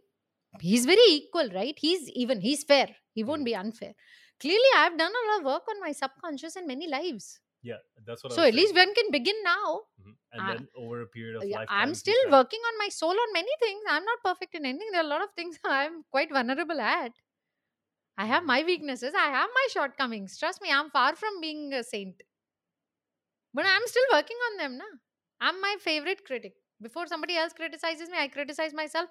[0.60, 1.78] he's very equal, right?
[1.78, 2.96] He's even, he's fair.
[3.14, 3.46] He won't Mhm.
[3.46, 3.94] be unfair.
[4.40, 7.40] Clearly, I've done a lot of work on my subconscious in many lives.
[7.66, 8.88] yeah that's what I So at least saying.
[8.88, 9.84] one can begin now.
[10.02, 10.16] Mhm.
[10.34, 13.12] and I- then over a period of Yeah, life I'm still working on my soul
[13.26, 13.84] on many things.
[13.88, 14.92] I'm not perfect in anything.
[14.92, 17.14] There are a lot of things I'm quite vulnerable at.
[18.18, 19.14] I have my weaknesses.
[19.14, 20.40] I have my shortcomings.
[20.40, 22.24] Trust me, I'm far from being a saint.
[23.54, 24.78] But I'm still working on them.
[24.78, 24.86] Na?
[25.42, 26.54] I'm my favorite critic.
[26.82, 29.10] Before somebody else criticizes me, I criticize myself.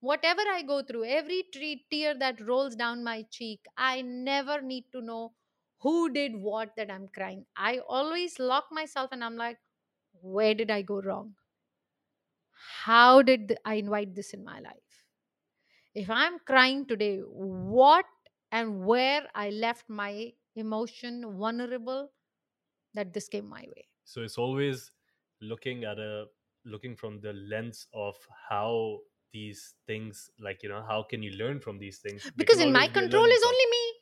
[0.00, 4.90] Whatever I go through, every tre- tear that rolls down my cheek, I never need
[4.92, 5.34] to know
[5.80, 7.46] who did what that I'm crying.
[7.56, 9.60] I always lock myself and I'm like,
[10.20, 11.36] where did I go wrong?
[12.84, 15.06] How did I invite this in my life?
[15.94, 18.06] If I'm crying today, what
[18.52, 22.12] and where I left my emotion vulnerable
[22.94, 23.88] that this came my way.
[24.04, 24.92] so it's always
[25.40, 26.26] looking at a
[26.64, 28.16] looking from the lens of
[28.48, 29.00] how
[29.32, 32.86] these things like you know how can you learn from these things Because in my
[32.86, 33.92] always be a control is only me.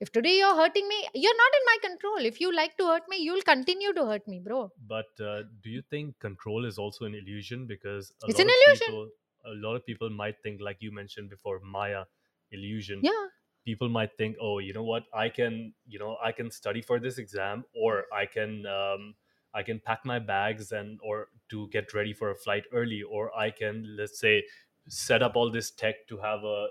[0.00, 2.18] If today you're hurting me, you're not in my control.
[2.26, 4.72] If you like to hurt me, you'll continue to hurt me, bro.
[4.86, 8.46] but uh, do you think control is also an illusion because a It's lot an
[8.46, 8.94] of illusion.
[8.94, 9.10] people
[9.44, 12.04] a lot of people might think like you mentioned before maya
[12.50, 13.28] illusion Yeah.
[13.64, 17.00] people might think oh you know what i can you know i can study for
[17.00, 19.16] this exam or i can um,
[19.54, 23.30] i can pack my bags and or to get ready for a flight early or
[23.36, 24.42] i can let's say
[24.88, 26.66] set up all this tech to have a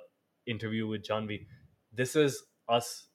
[0.45, 1.27] interview with John.
[1.27, 1.45] janvi
[1.93, 3.07] this is us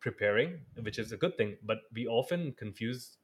[0.00, 3.16] preparing which is a good thing but we often confuse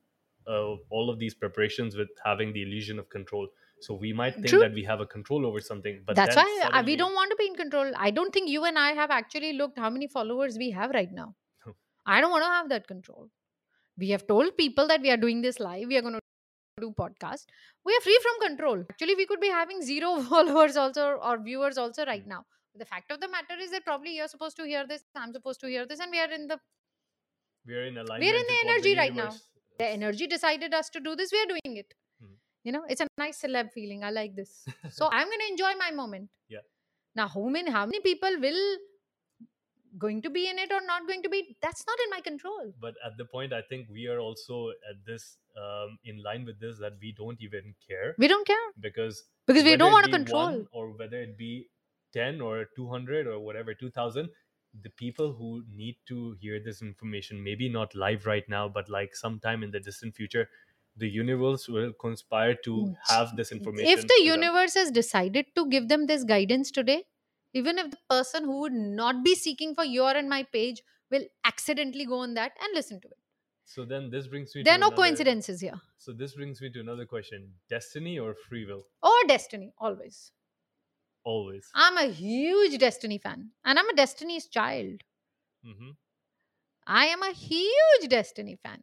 [0.47, 3.49] uh, all of these preparations with having the illusion of control
[3.81, 4.61] so we might think True.
[4.61, 7.37] that we have a control over something but That's why uh, we don't want to
[7.37, 7.93] be in control.
[7.97, 11.13] I don't think you and I have actually looked how many followers we have right
[11.13, 11.35] now.
[12.07, 13.29] I don't want to have that control.
[13.99, 15.89] We have told people that we are doing this live.
[15.89, 16.21] We are going to
[16.81, 17.45] do podcast.
[17.85, 18.85] We are free from control.
[18.91, 22.29] Actually, we could be having zero followers also or viewers also right Hmm.
[22.37, 22.45] now.
[22.75, 25.03] The fact of the matter is that probably you're supposed to hear this.
[25.15, 26.59] I'm supposed to hear this, and we are in the
[27.67, 29.31] we are in alignment We're in the energy right now.
[29.79, 31.33] the energy decided us to do this.
[31.33, 31.95] We are doing it.
[32.21, 32.35] Hmm.
[32.65, 34.05] You know, it's a nice celeb feeling.
[34.05, 34.53] I like this.
[34.99, 36.29] So I'm going to enjoy my moment.
[36.49, 36.65] Yeah.
[37.15, 38.63] Now, how many how many people will
[39.99, 41.57] going to be in it or not going to be?
[41.63, 42.73] That's not in my control.
[42.85, 44.57] but at the point i think we are also
[44.91, 48.67] at this um, in line with this that we don't even care We don't care
[48.81, 50.67] because because we don't want to control.
[50.73, 51.71] or whether it be
[52.13, 54.31] 10 or 200 or whatever 2000
[54.87, 59.17] the people who need to hear this information maybe not live right now but like
[59.17, 60.49] sometime in the distant future
[60.97, 62.75] the universe will conspire to
[63.09, 64.43] have this information If the to them.
[64.43, 67.05] universe has decided to give them this guidance today,
[67.61, 71.25] even if the person who would not be seeking for your and my page will
[71.53, 73.19] accidentally go on that and listen to it.
[73.75, 75.81] So then this brings me There are no another- coincidences here.
[76.07, 77.47] So this brings me to another question:
[77.77, 78.83] destiny or free will?
[79.13, 80.21] Or destiny, always.
[81.25, 81.69] Always.
[81.75, 85.01] I'm a huge Destiny fan, and I'm a Destiny's child.
[85.71, 85.91] mm-hmm.
[86.87, 88.83] I am a huge Destiny fan.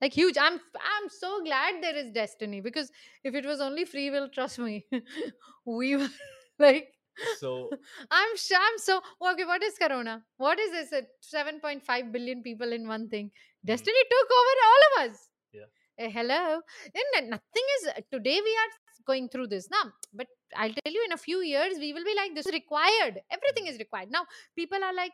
[0.00, 0.38] Like huge.
[0.38, 0.60] I'm
[0.94, 2.92] I'm so glad there is Destiny because
[3.24, 4.86] if it was only free will, trust me,
[5.66, 6.08] we were
[6.66, 6.92] like
[7.40, 7.70] so
[8.10, 9.00] i'm sure i'm so
[9.30, 11.02] okay what is corona what is this uh,
[11.34, 13.66] 7.5 billion people in one thing mm-hmm.
[13.72, 14.10] destiny mm.
[14.14, 16.60] took over all of us yeah uh, hello
[16.94, 18.70] and nothing is uh, today we are
[19.06, 20.26] going through this now but
[20.56, 23.72] i'll tell you in a few years we will be like this required everything mm-hmm.
[23.72, 24.24] is required now
[24.56, 25.12] people are like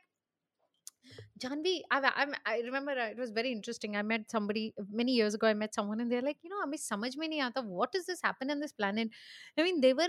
[1.38, 3.96] Janvi, I, I, remember uh, it was very interesting.
[3.96, 5.46] I met somebody many years ago.
[5.46, 6.74] I met someone and they're like, you know, I'm.
[6.76, 9.08] samaj mein nahi this happening on this planet?
[9.58, 10.08] I mean, they were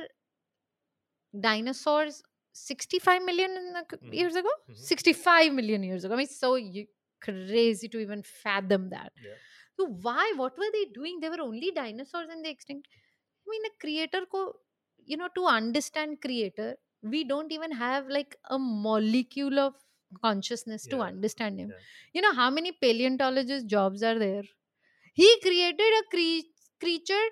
[1.42, 4.14] dinosaurs 65 million in the c- Mhm.
[4.14, 4.50] years ago.
[4.68, 4.76] Mhm.
[4.76, 6.14] 65 million years ago.
[6.14, 6.88] I mean, so you,
[7.22, 9.12] crazy to even fathom that.
[9.22, 9.36] yeah.
[9.78, 10.34] So why?
[10.36, 11.20] What were they doing?
[11.20, 12.88] They were only dinosaurs and they extinct.
[13.48, 14.56] I mean, a creator ko,
[15.06, 19.76] you know, to understand creator, we don't even have like a molecule of
[20.22, 21.70] consciousness to understand him.
[21.70, 21.78] yeah.
[22.14, 24.44] You know how many paleontologist jobs are there?
[25.14, 26.50] He created a cre-
[26.80, 27.28] creature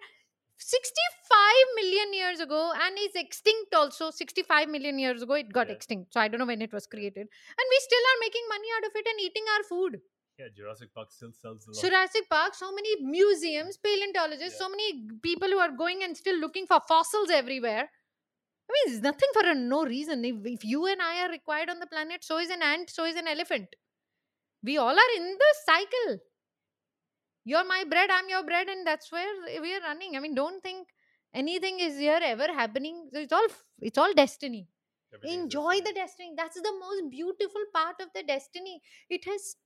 [0.70, 5.76] 65 million years ago and is extinct also 65 million years ago it got Yeah.
[5.78, 7.28] extinct so i don't know when it was created
[7.62, 10.02] and we still are making money out of it and eating our food
[10.42, 11.80] Yeah, Jurassic Park still sells a lot.
[11.86, 14.62] Jurassic Park, so many museums, paleontologists, Yeah.
[14.64, 14.88] so many
[15.26, 17.84] people who are going and still looking for fossils everywhere.
[17.84, 20.26] I mean, it's nothing for a no reason.
[20.30, 23.06] If, if you and I are required on the planet, so is an ant, so
[23.12, 23.78] is an elephant.
[24.72, 26.18] We all are in the cycle.
[27.46, 30.16] You're my bread, I'm your bread, and that's where we are running.
[30.16, 30.90] I mean, don't think
[31.34, 33.10] anything is here ever happening.
[33.14, 33.48] So It's all
[33.80, 34.70] it's all destiny.
[35.24, 36.34] Enjoy the destiny.
[36.36, 38.82] That's the most beautiful part of the destiny.
[39.10, 39.58] It has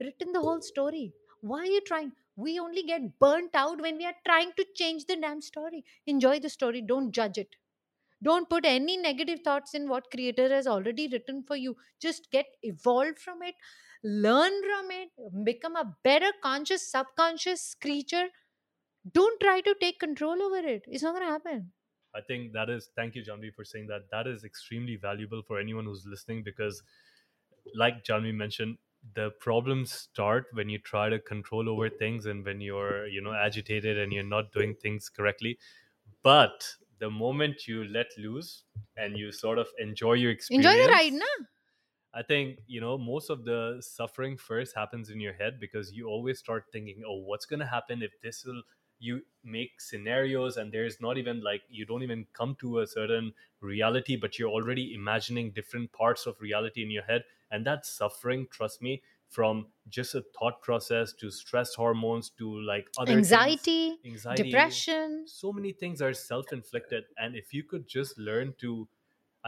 [0.00, 1.14] written the whole story.
[1.40, 2.12] Why are you trying?
[2.36, 5.84] We only get burnt out when we are trying to change the damn story.
[6.06, 6.82] Enjoy the story.
[6.82, 7.56] Don't judge it.
[8.22, 11.76] Don't put any negative thoughts in what creator has already written for you.
[12.00, 13.54] Just get evolved from it
[14.04, 18.28] learn from it become a better conscious subconscious creature
[19.12, 21.72] don't try to take control over it it's not going to happen
[22.14, 24.10] I think that is thank you, Janvi, for saying that.
[24.10, 26.82] That is extremely valuable for anyone who's listening because,
[27.74, 28.78] like Janvi mentioned,
[29.14, 33.32] the problems start when you try to control over things and when you're, you know,
[33.32, 35.58] agitated and you're not doing things correctly.
[36.22, 36.66] But
[36.98, 38.64] the moment you let loose
[38.96, 41.26] and you sort of enjoy your experience, enjoy the ride na
[42.12, 46.08] I think, you know, most of the suffering first happens in your head because you
[46.08, 48.62] always start thinking, oh, what's going to happen if this will.
[49.00, 53.32] You make scenarios, and there's not even like you don't even come to a certain
[53.60, 57.22] reality, but you're already imagining different parts of reality in your head.
[57.48, 62.90] And that suffering, trust me, from just a thought process to stress hormones to like
[62.96, 68.16] other things- anxiety anxiety, depression so many things are self-inflicted and if you could just
[68.18, 68.88] learn to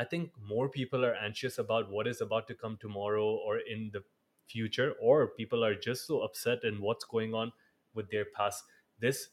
[0.01, 3.91] i think more people are anxious about what is about to come tomorrow or in
[3.93, 4.03] the
[4.47, 7.53] future or people are just so upset in what's going on
[7.95, 8.65] with their past.
[8.99, 9.29] This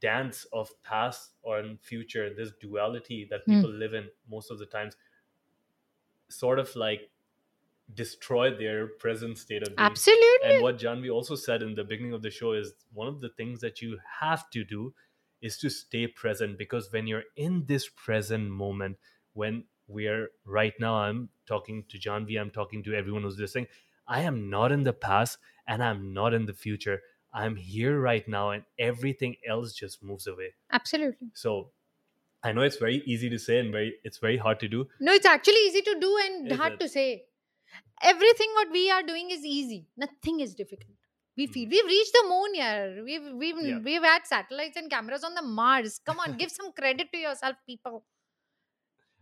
[0.00, 3.54] dance of past or future this duality that Hmm.
[3.54, 4.96] people live in most of the times
[6.28, 7.10] sort of like
[7.94, 9.86] destroy their present state of being.
[9.86, 10.52] Absolutely.
[10.54, 13.30] and what Janvi also said in the beginning of the show is one of the
[13.30, 14.94] things that you have to do
[15.40, 18.98] is to stay present because when you're in this present moment,
[19.34, 23.66] when we're right now, I'm talking to Janvi, I'm talking to everyone who's listening.
[24.06, 27.00] I am not in the past and I'm not in the future.
[27.32, 30.54] I'm here right now and everything else just moves away.
[30.72, 31.70] absolutely So
[32.44, 34.88] I know it's very easy to say and very it's very hard to do.
[35.00, 36.80] no it's actually easy to do and Is hard it?
[36.80, 37.24] to say
[38.02, 40.96] everything what we are doing is easy nothing is difficult
[41.36, 41.52] we hmm.
[41.52, 43.78] feel we've reached the moon yeah we've we've Yeah.
[43.88, 47.56] we've had satellites and cameras on the mars come on give some credit to yourself
[47.66, 48.04] people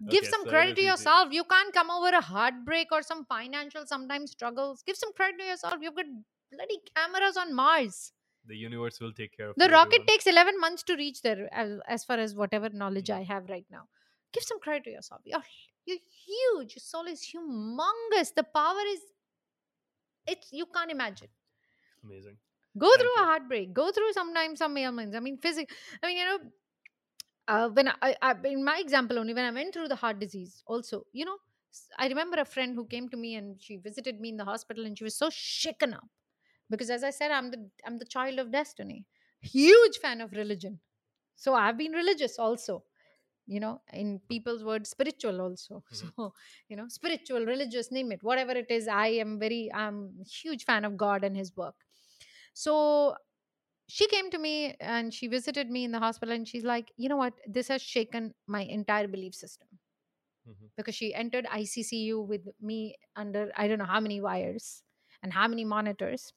[0.09, 1.33] give Okay, some so credit to yourself.
[1.33, 4.83] You can't come over a heartbreak or some financial sometimes struggles.
[4.83, 5.75] Give some credit to yourself.
[5.81, 6.07] You've got
[6.51, 8.13] bloody cameras on mars.
[8.45, 10.07] The universe will take care of the rocket everyone.
[10.07, 13.19] takes 11 months to reach there as, as far as whatever knowledge Mhm.
[13.19, 13.89] i have right now.
[14.33, 15.23] Give some credit to yourself.
[15.25, 15.43] You're,
[15.85, 16.75] you're huge.
[16.77, 18.35] Your soul is humongous.
[18.35, 19.01] The power is
[20.27, 21.29] it's you can't imagine.
[22.05, 22.39] Amazing.
[22.79, 23.73] go Thank through a heartbreak.
[23.73, 25.17] Go through sometimes some ailments.
[25.17, 26.39] I mean physics i mean you know
[27.51, 30.63] uh, when I, I in my example only when i went through the heart disease
[30.67, 31.39] also you know
[31.99, 34.87] i remember a friend who came to me and she visited me in the hospital
[34.87, 36.09] and she was so shaken up
[36.71, 39.07] because as i said i'm the i'm the child of destiny
[39.43, 40.81] huge fan of religion.
[41.37, 42.85] So i've been religious also
[43.47, 45.85] you know in people's words spiritual also.
[45.91, 46.13] Mhm.
[46.17, 46.35] so
[46.69, 50.85] you know spiritual religious name it whatever it is i am very i'm huge fan
[50.85, 51.77] of god and his work.
[52.55, 53.17] So
[53.91, 57.09] she came to me and she visited me in the hospital and she's like, you
[57.09, 57.35] know what?
[57.47, 59.69] This has shaken my entire belief system
[60.47, 60.71] Mhm.
[60.77, 64.83] because she entered ICCU with me under I don't know how many wires
[65.23, 66.33] and how many monitors.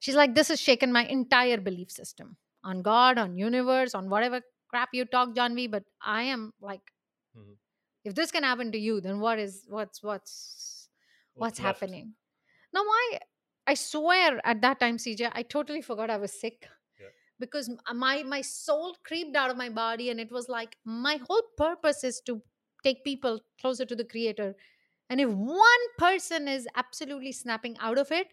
[0.00, 4.42] She's like, this has shaken my entire belief system on God, on universe, on whatever
[4.68, 6.92] crap you talk, Janvi But I am like,
[7.34, 7.58] Mhm.
[8.04, 10.88] if this can happen to you, then what is what's what's
[11.34, 11.80] what's left?
[11.82, 12.14] happening?
[12.72, 13.18] Now, why?
[13.68, 16.66] I swear at that time, CJ, I totally forgot I was sick
[17.00, 17.12] Yeah.
[17.44, 17.70] because
[18.04, 22.02] my my soul creeped out of my body, and it was like my whole purpose
[22.10, 22.40] is to
[22.82, 24.54] take people closer to the Creator.
[25.10, 28.28] And if one person is absolutely snapping out of it,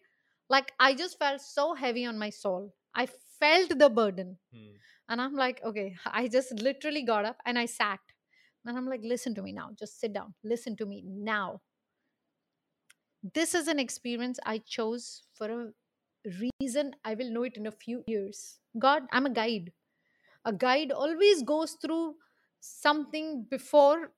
[0.55, 2.73] like I just felt so heavy on my soul.
[3.03, 3.07] I
[3.39, 4.37] felt the burden.
[4.53, 4.73] Mm.
[5.09, 7.99] And I'm like, okay, I just literally got up and I sat.
[8.65, 9.69] And I'm like, listen to me now.
[9.77, 10.33] Just sit down.
[10.43, 11.61] Listen to me now.
[13.33, 15.73] This is an experience I chose for a
[16.61, 16.95] reason.
[17.03, 18.59] I will know it in a few years.
[18.77, 19.73] God, I'm a guide.
[20.45, 22.17] A guide always goes through
[22.61, 24.13] something before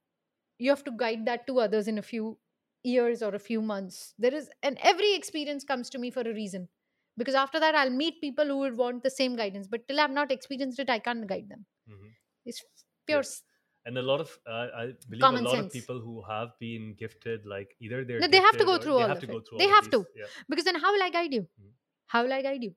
[0.60, 2.40] you have to guide that to others in a few
[2.84, 4.16] years or a few months.
[4.20, 6.70] There is, and every experience comes to me for a reason.
[7.18, 9.68] Because after that, I'll meet people who would want the same guidance.
[9.68, 11.66] But till I've not experienced it, I can't guide them.
[11.88, 12.16] Mhm.
[12.46, 12.64] It's
[13.08, 13.44] pure Yes.
[13.88, 15.68] And a lot of, uh, I believe Common a lot sense.
[15.68, 18.96] of people who have been gifted, like either they're No, they have to go through
[18.98, 19.48] they all have of to go it.
[19.50, 20.06] through They have to.
[20.24, 20.26] Yeah.
[20.50, 21.48] because then how will I guide you?
[21.62, 21.72] Mhm.
[22.08, 22.74] How will I guide you?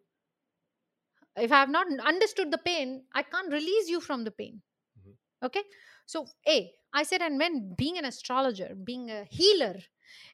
[1.37, 4.62] If I have not understood the pain, I can't release you from the pain.
[5.01, 5.15] Mhm.
[5.49, 5.65] Okay.
[6.07, 9.77] So, A, I said, and when being an astrologer, being a healer,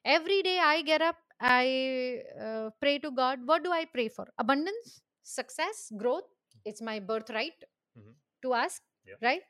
[0.05, 3.39] every day I get up, I uh, pray to God.
[3.45, 4.27] What do I pray for?
[4.39, 6.25] Abundance, success, growth.
[6.65, 7.59] It's my birthright
[7.97, 8.13] Mhm.
[8.43, 9.15] to ask, Yeah.
[9.21, 9.43] right?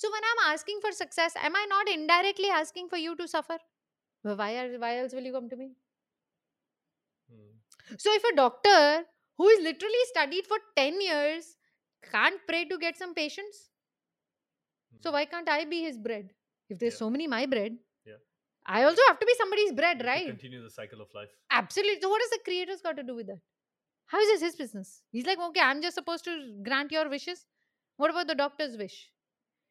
[0.00, 3.58] So, when I'm asking for success, am I not indirectly asking for you to suffer?
[4.22, 5.72] Why, are, why else will you come to me?
[7.32, 7.98] Mm.
[7.98, 9.04] So if a doctor
[9.36, 11.56] who is literally studied for 10 years
[12.10, 13.70] can't pray to get some patients,
[15.02, 15.12] so Mm.
[15.12, 16.34] why can't I be his bread?
[16.70, 17.04] If there's Yeah.
[17.04, 18.18] so many my bread, Yeah.
[18.64, 20.26] I also have to be somebody's bread, To right?
[20.26, 21.30] continue the cycle of life.
[21.50, 22.00] Absolutely.
[22.00, 23.40] So what has the creator's got to do with that?
[24.06, 25.02] How is this his business?
[25.12, 27.46] He's like, okay, I'm just supposed to grant your wishes.
[27.96, 29.12] What about the doctor's wish?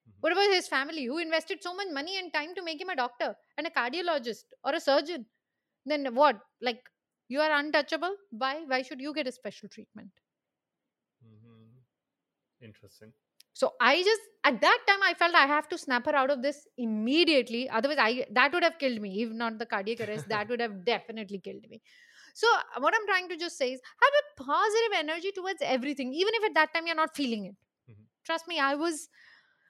[0.10, 0.22] Mhm.
[0.22, 2.95] What about his family who invested so much money and time to make him a
[2.95, 5.27] doctor and a cardiologist or a surgeon?
[5.86, 6.41] Then what?
[6.61, 6.90] Like
[7.27, 8.18] you are untouchable?
[8.31, 8.65] Why?
[8.65, 10.11] Why should you get a special treatment?
[11.22, 11.86] Mhm.
[12.61, 13.14] Interesting.
[13.53, 16.41] So I just at that time I felt I have to snap her out of
[16.41, 17.69] this immediately.
[17.69, 19.22] Otherwise, I that would have killed me.
[19.23, 21.81] If not the cardiac arrest, that would have definitely killed me.
[22.36, 22.48] So
[22.80, 26.44] what I'm trying to just say is have a positive energy towards everything, even if
[26.45, 27.56] at that time you're not feeling it.
[27.88, 28.06] Mhm.
[28.26, 29.10] Trust me, I was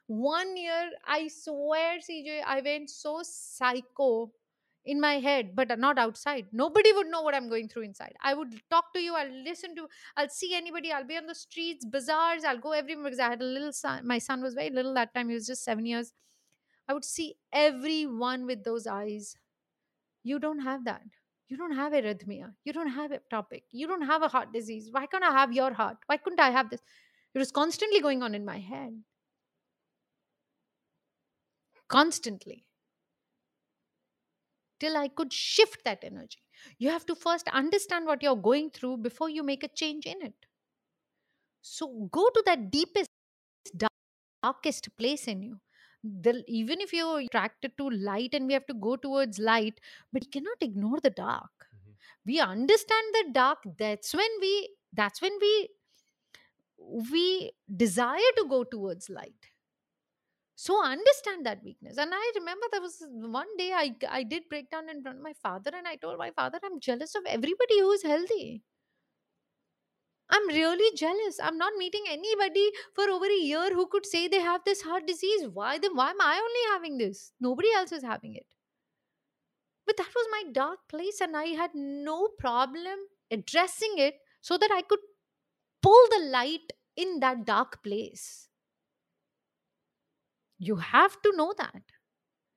[0.09, 4.31] one year, I swear, CJ, I went so psycho
[4.83, 6.47] in my head, but not outside.
[6.51, 8.15] Nobody would know what I'm going through inside.
[8.23, 9.87] I would talk to you, I'll listen to,
[10.17, 13.41] I'll see anybody, I'll be on the streets, bazaars, I'll go everywhere because I had
[13.41, 14.07] a little son.
[14.07, 16.11] My son was very little that time, he was just seven years.
[16.87, 19.35] I would see everyone with those eyes.
[20.23, 21.03] You don't have that.
[21.49, 22.53] You don't have arrhythmia.
[22.63, 23.65] You don't have a topic.
[23.71, 24.89] You don't have a heart disease.
[24.91, 25.97] Why can't I have your heart?
[26.07, 26.81] Why couldn't I have this?
[27.35, 29.03] It was constantly going on in my head.
[31.89, 32.63] Constantly.
[34.77, 36.43] Till I could shift that energy.
[36.77, 40.21] You have to first understand what you're going through before you make a change in
[40.21, 40.47] it.
[41.61, 43.09] So go to that deepest,
[44.43, 45.59] darkest place in you.
[46.03, 49.79] The, even if you're attracted to light and we have to go towards light,
[50.13, 51.67] but you cannot ignore the dark.
[51.75, 51.95] Mhm.
[52.25, 53.59] We understand the dark.
[53.77, 54.75] That's when we.
[54.93, 55.69] That's when we.
[57.11, 59.48] We desire to go towards light.
[60.59, 61.97] So understand that weakness.
[61.97, 63.01] And I remember there was
[63.37, 66.17] one day I I did break down in front of my father, and I told
[66.17, 68.63] my father I'm jealous of everybody who is healthy.
[70.31, 71.39] I'm really jealous.
[71.39, 75.05] I'm not meeting anybody for over a year who could say they have this heart
[75.07, 75.47] disease.
[75.47, 75.95] Why then?
[75.95, 77.33] Why am I only having this?
[77.39, 78.45] Nobody else is having it.
[79.85, 82.97] But that was my dark place, and I had no problem
[83.29, 84.99] addressing it so that I could
[85.81, 88.48] pull the light in that dark place.
[90.59, 91.81] You have to know that.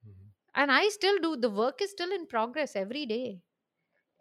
[0.04, 0.32] Mhm.
[0.54, 1.36] And I still do.
[1.36, 3.42] The work is still in progress every day.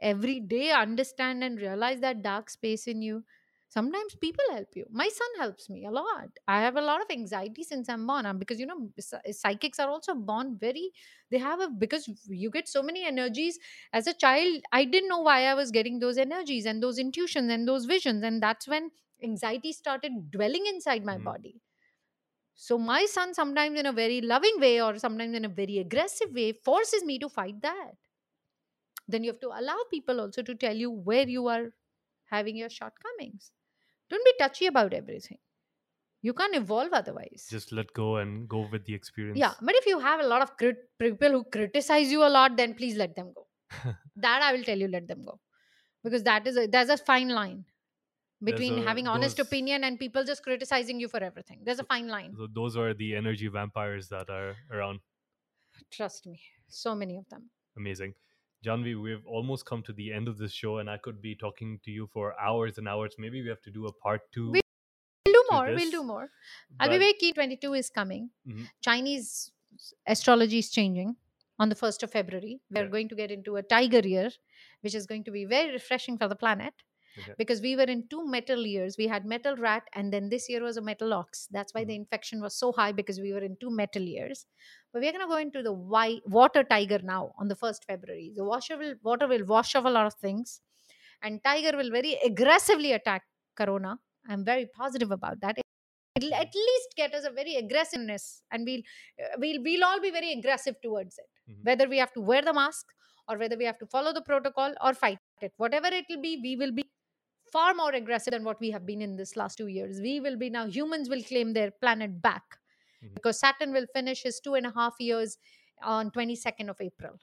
[0.02, 3.26] Every day, understand and realize that dark space in you.
[3.70, 4.86] Sometimes people help you.
[4.92, 6.30] My son helps me a lot.
[6.48, 8.26] I have a lot of anxiety since I'm born.
[8.26, 8.92] um, Because, you know,
[9.32, 10.92] psychics are also born very,
[11.32, 13.60] they have a, because you get so many energies.
[13.94, 17.52] As a child, I didn't know why I was getting those energies and those intuitions
[17.52, 18.24] and those visions.
[18.24, 18.92] And that's when
[19.24, 21.20] anxiety started dwelling inside my Mhm.
[21.20, 21.62] body.
[22.62, 26.32] So my son sometimes in a very loving way or sometimes in a very aggressive
[26.32, 27.96] way forces me to fight that.
[29.08, 31.74] Then you have to allow people also to tell you where you are
[32.26, 33.52] having your shortcomings.
[34.12, 35.40] Don't be touchy about everything.
[36.22, 37.48] You can't evolve otherwise.
[37.50, 39.40] Just let go and go with the experience.
[39.40, 42.58] yeah, but if you have a lot of crit- people who criticize you a lot,
[42.58, 43.48] then please let them go.
[44.18, 45.40] that I will tell you, let them go,
[46.04, 47.66] because that is a, there's a fine line
[48.44, 51.60] between a- having honest those- opinion and people just criticizing you for everything.
[51.64, 52.36] There's a fine line.
[52.36, 55.00] So those are the energy vampires that are around.
[55.92, 57.50] Trust me, so many of them.
[57.78, 58.14] Amazing.
[58.66, 61.80] Janvi, we've almost come to the end of this show, and I could be talking
[61.86, 63.16] to you for hours and hours.
[63.18, 64.52] Maybe we have to do a part two.
[64.52, 64.62] We-
[65.26, 65.66] We'll do more.
[65.72, 66.32] this, We'll do more.
[66.80, 67.34] I'll be very keen.
[67.34, 68.30] 22 is coming.
[68.48, 68.68] Mhm.
[68.82, 69.52] Chinese
[70.06, 71.16] astrology is changing
[71.60, 72.60] on the 1st of February.
[72.70, 72.92] We're Okay.
[72.92, 74.30] going to get into a tiger year,
[74.82, 76.74] which is going to be very refreshing for the planet.
[77.18, 77.36] Okay.
[77.38, 78.98] Because we were in two metal years.
[78.98, 81.48] We had metal rat, and then this year was a metal ox.
[81.52, 82.02] That's why the Mm-hmm.
[82.02, 84.46] infection was so high because we were in two metal years.
[84.94, 88.32] But we're going to go into the white, water tiger now on the 1st February.
[88.36, 90.62] The washer will, water will wash off a lot of things,
[91.22, 93.24] and tiger will very aggressively attack
[93.56, 94.00] corona.
[94.28, 95.58] I'm very positive about that
[96.16, 98.82] it'll at least get us a very aggressiveness and we'll
[99.24, 101.64] uh, we'll we'll all be very aggressive towards it Mhm.
[101.70, 102.86] whether we have to wear the mask
[103.30, 106.34] or whether we have to follow the protocol or fight it whatever it will be
[106.48, 106.84] we will be
[107.52, 110.38] far more aggressive than what we have been in this last two years we will
[110.44, 112.58] be now humans will claim their planet back
[113.04, 113.14] Mhm.
[113.16, 115.38] because saturn will finish his two and a half years
[115.96, 117.16] on 22nd of april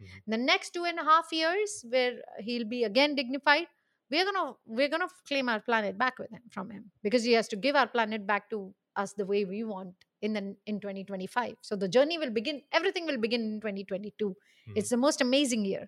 [0.00, 0.20] Mhm.
[0.34, 2.14] the next two and a half years where
[2.48, 3.66] he'll be again dignified
[4.12, 4.44] we're gonna
[4.80, 7.76] we're gonna claim our planet back with him from him because he has to give
[7.80, 8.60] our planet back to
[9.02, 10.42] us the way we want in the
[10.72, 14.78] in 2025 so the journey will begin everything will begin in 2022 Mhm.
[14.82, 15.84] it's the most amazing year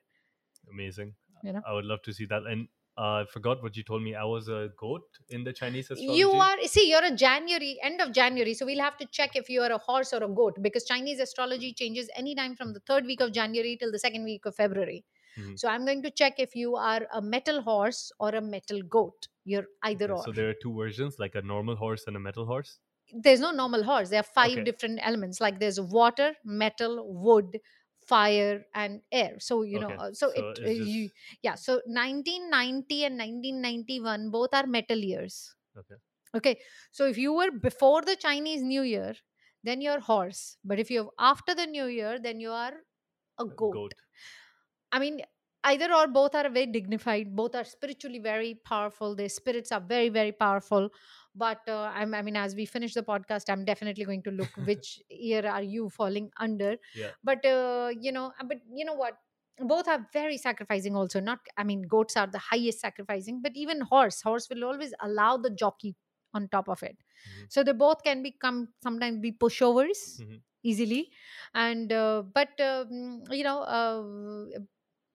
[0.71, 1.15] Amazing.
[1.43, 1.63] You know?
[1.67, 2.45] I would love to see that.
[2.47, 2.69] And
[3.01, 4.15] uh, I forgot what you told me.
[4.15, 6.01] I was a goat in the Chinese astrology.
[6.11, 9.49] you are see you're a january end of january so we'll have to check if
[9.49, 13.05] you are a horse or a goat because chinese astrology changes anytime from the third
[13.05, 15.05] week of january till the second week of february
[15.37, 15.57] Mhm.
[15.57, 19.29] so i'm going to check if you are a metal horse or a metal goat
[19.45, 22.21] you're either Okay, or So there are two versions, like a normal horse and a
[22.21, 22.81] metal horse.
[23.13, 24.65] there's no normal horse there are five Okay.
[24.65, 27.59] different elements like there's water metal wood
[28.11, 31.11] fire and air so you know Okay, uh, so, so it uh, you,
[31.43, 35.97] yeah so 1990 and 1991 both are metal years Okay.
[36.35, 36.61] okay
[36.93, 39.15] so if you were before the chinese new year
[39.63, 42.75] then you're horse but if you're after the new year then you are
[43.39, 43.93] a A goat
[44.93, 45.23] I mean,
[45.65, 47.35] either or both are very dignified.
[47.37, 49.15] Both are spiritually very powerful.
[49.15, 50.91] Their spirits are very, very powerful.
[51.35, 54.57] But uh, I'm, I mean, as we finish the podcast, I'm definitely going to look
[54.57, 56.77] which year are you falling under.
[56.95, 57.13] Yeah.
[57.23, 59.19] But uh, you know, uh, but you know what?
[59.59, 60.97] Both are very sacrificing.
[60.97, 61.41] Also, not.
[61.57, 65.51] I mean, goats are the highest sacrificing, but even horse, horse will always allow the
[65.51, 65.97] jockey
[66.33, 66.97] on top of it.
[67.29, 67.53] Mhm.
[67.53, 70.43] So they both can become sometimes be pushovers Mhm.
[70.63, 71.13] easily,
[71.55, 73.61] and uh, but um, you know.
[73.63, 74.61] Uh,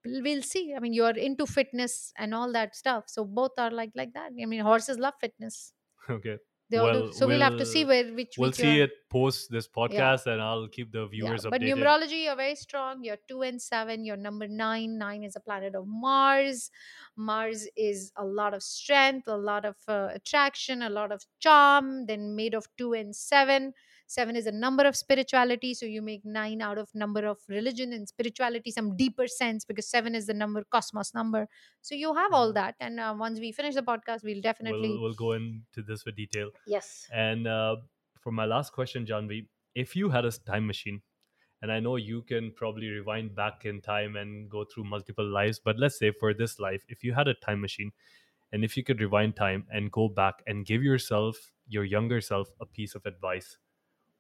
[0.07, 3.91] we'll see i mean you're into fitness and all that stuff so both are like
[3.95, 5.73] like that i mean horses love fitness
[6.09, 6.37] Okay.
[6.73, 7.01] all do.
[7.03, 10.25] Well, so we'll, have to see where which We'll which see it post this podcast,
[10.25, 11.75] and I'll keep the yeah, viewers but updated.
[11.75, 13.03] numerology you're very strong.
[13.03, 14.03] You're two and seven.
[14.03, 14.97] You're number nine.
[14.97, 16.71] Nine is a planet of mars.
[17.15, 22.05] Mars is a lot of strength a lot of uh, attraction a lot of charm
[22.07, 23.73] then made of two and seven
[24.07, 27.91] seven is a number of spirituality so you make nine out of number of religion
[27.93, 31.47] and spirituality some deeper sense because seven is the number cosmos number
[31.81, 32.55] so you have all Mhm.
[32.55, 36.05] that and uh, once we finish the podcast we'll definitely We'll, we'll go into this
[36.05, 36.51] with detail.
[36.67, 37.75] yes And uh,
[38.19, 41.01] for my last question, Janvi, if you had a time machine,
[41.61, 45.59] and I know you can probably rewind back in time and go through multiple lives,
[45.59, 47.91] but let's say for this life, if you had a time machine,
[48.51, 52.49] and if you could rewind time and go back and give yourself, your younger self,
[52.61, 53.57] a piece of advice,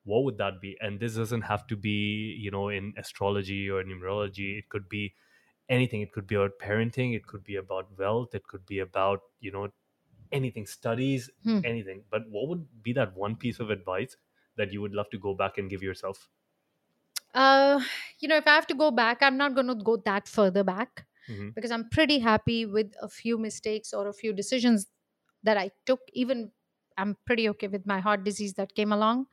[0.05, 0.77] what would that be?
[0.81, 4.57] And this doesn't have to be, you know, in astrology or numerology.
[4.59, 5.15] It could be
[5.69, 6.01] anything.
[6.01, 7.15] It could be about parenting.
[7.15, 8.35] It could be about wealth.
[8.35, 9.69] It could be about, you know,
[10.31, 11.61] anything, studies, Hmm.
[11.63, 12.05] anything.
[12.09, 14.17] But what would be that one piece of advice
[14.57, 16.29] that you would love to go back and give yourself?
[17.33, 17.81] uh
[18.19, 20.63] you know if i have to go back i'm not going to go that further
[20.63, 21.55] back Mhm.
[21.55, 24.87] because i'm pretty happy with a few mistakes or a few decisions
[25.43, 26.51] that i took even
[26.97, 29.25] i'm pretty okay with my heart disease that came along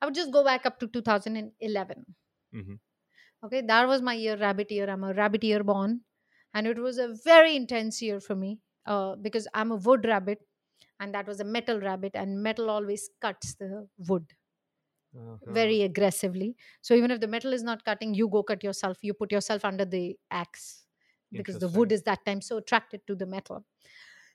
[0.00, 2.04] i would just go back up to 2011
[2.52, 2.78] Mhm.
[3.44, 6.00] okay that was my year rabbit year i'm a rabbit year born
[6.54, 10.40] and it was a very intense year for me uh, because i'm a wood rabbit
[11.00, 14.34] and that was a metal rabbit and metal always cuts the wood
[15.14, 15.40] Uh-huh.
[15.46, 16.56] very aggressively.
[16.82, 18.98] So even if the metal is not cutting, you go cut yourself.
[19.02, 20.86] You put yourself under the axe
[21.36, 23.64] because the wood is that time so attracted to the metal.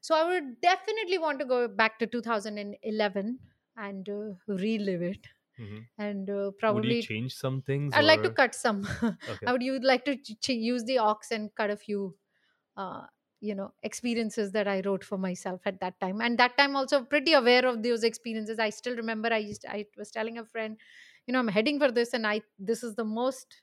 [0.01, 3.39] So I would definitely want to go back to 2011
[3.77, 5.27] and uh, relive it.
[5.57, 5.87] Mhm.
[5.97, 7.97] And uh, Would you probably change some things?
[7.97, 8.87] I'd like to cut some.
[9.27, 9.47] Okay.
[9.47, 12.17] I would you like to ch- ch- use the ox and cut a few.
[12.77, 13.05] Uh,
[13.41, 17.03] you know experiences that i wrote for myself at that time and that time also
[17.03, 20.79] pretty aware of those experiences i still remember i used i was telling a friend
[21.27, 23.61] you know i'm heading for this and i this is the most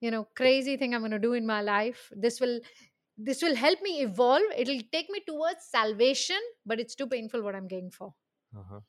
[0.00, 2.60] you know crazy thing i'm going to do in my life this will
[3.16, 7.54] this will help me evolve it'll take me towards salvation but it's too painful what
[7.54, 8.14] i'm going for
[8.56, 8.80] Uh-huh.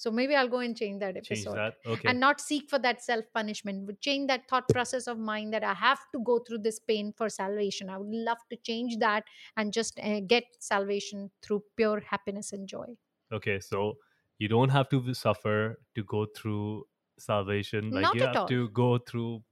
[0.00, 1.74] So maybe i'll go and change that Change episode that.
[1.86, 2.08] Okay.
[2.08, 5.62] and not seek for that self punishment would change that thought process of mine that
[5.62, 9.24] i have to go through this pain for salvation i would love to change that
[9.56, 12.86] and just uh, get salvation through pure happiness and joy
[13.32, 13.60] okay.
[13.60, 13.94] So
[14.38, 16.86] you don't have to suffer to go through
[17.18, 17.90] salvation.
[17.90, 18.48] Like Not you have all.
[18.48, 19.42] to go through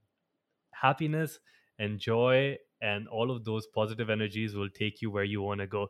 [0.72, 1.38] happiness
[1.78, 5.66] and joy, and all of those positive energies will take you where you want to
[5.66, 5.88] go.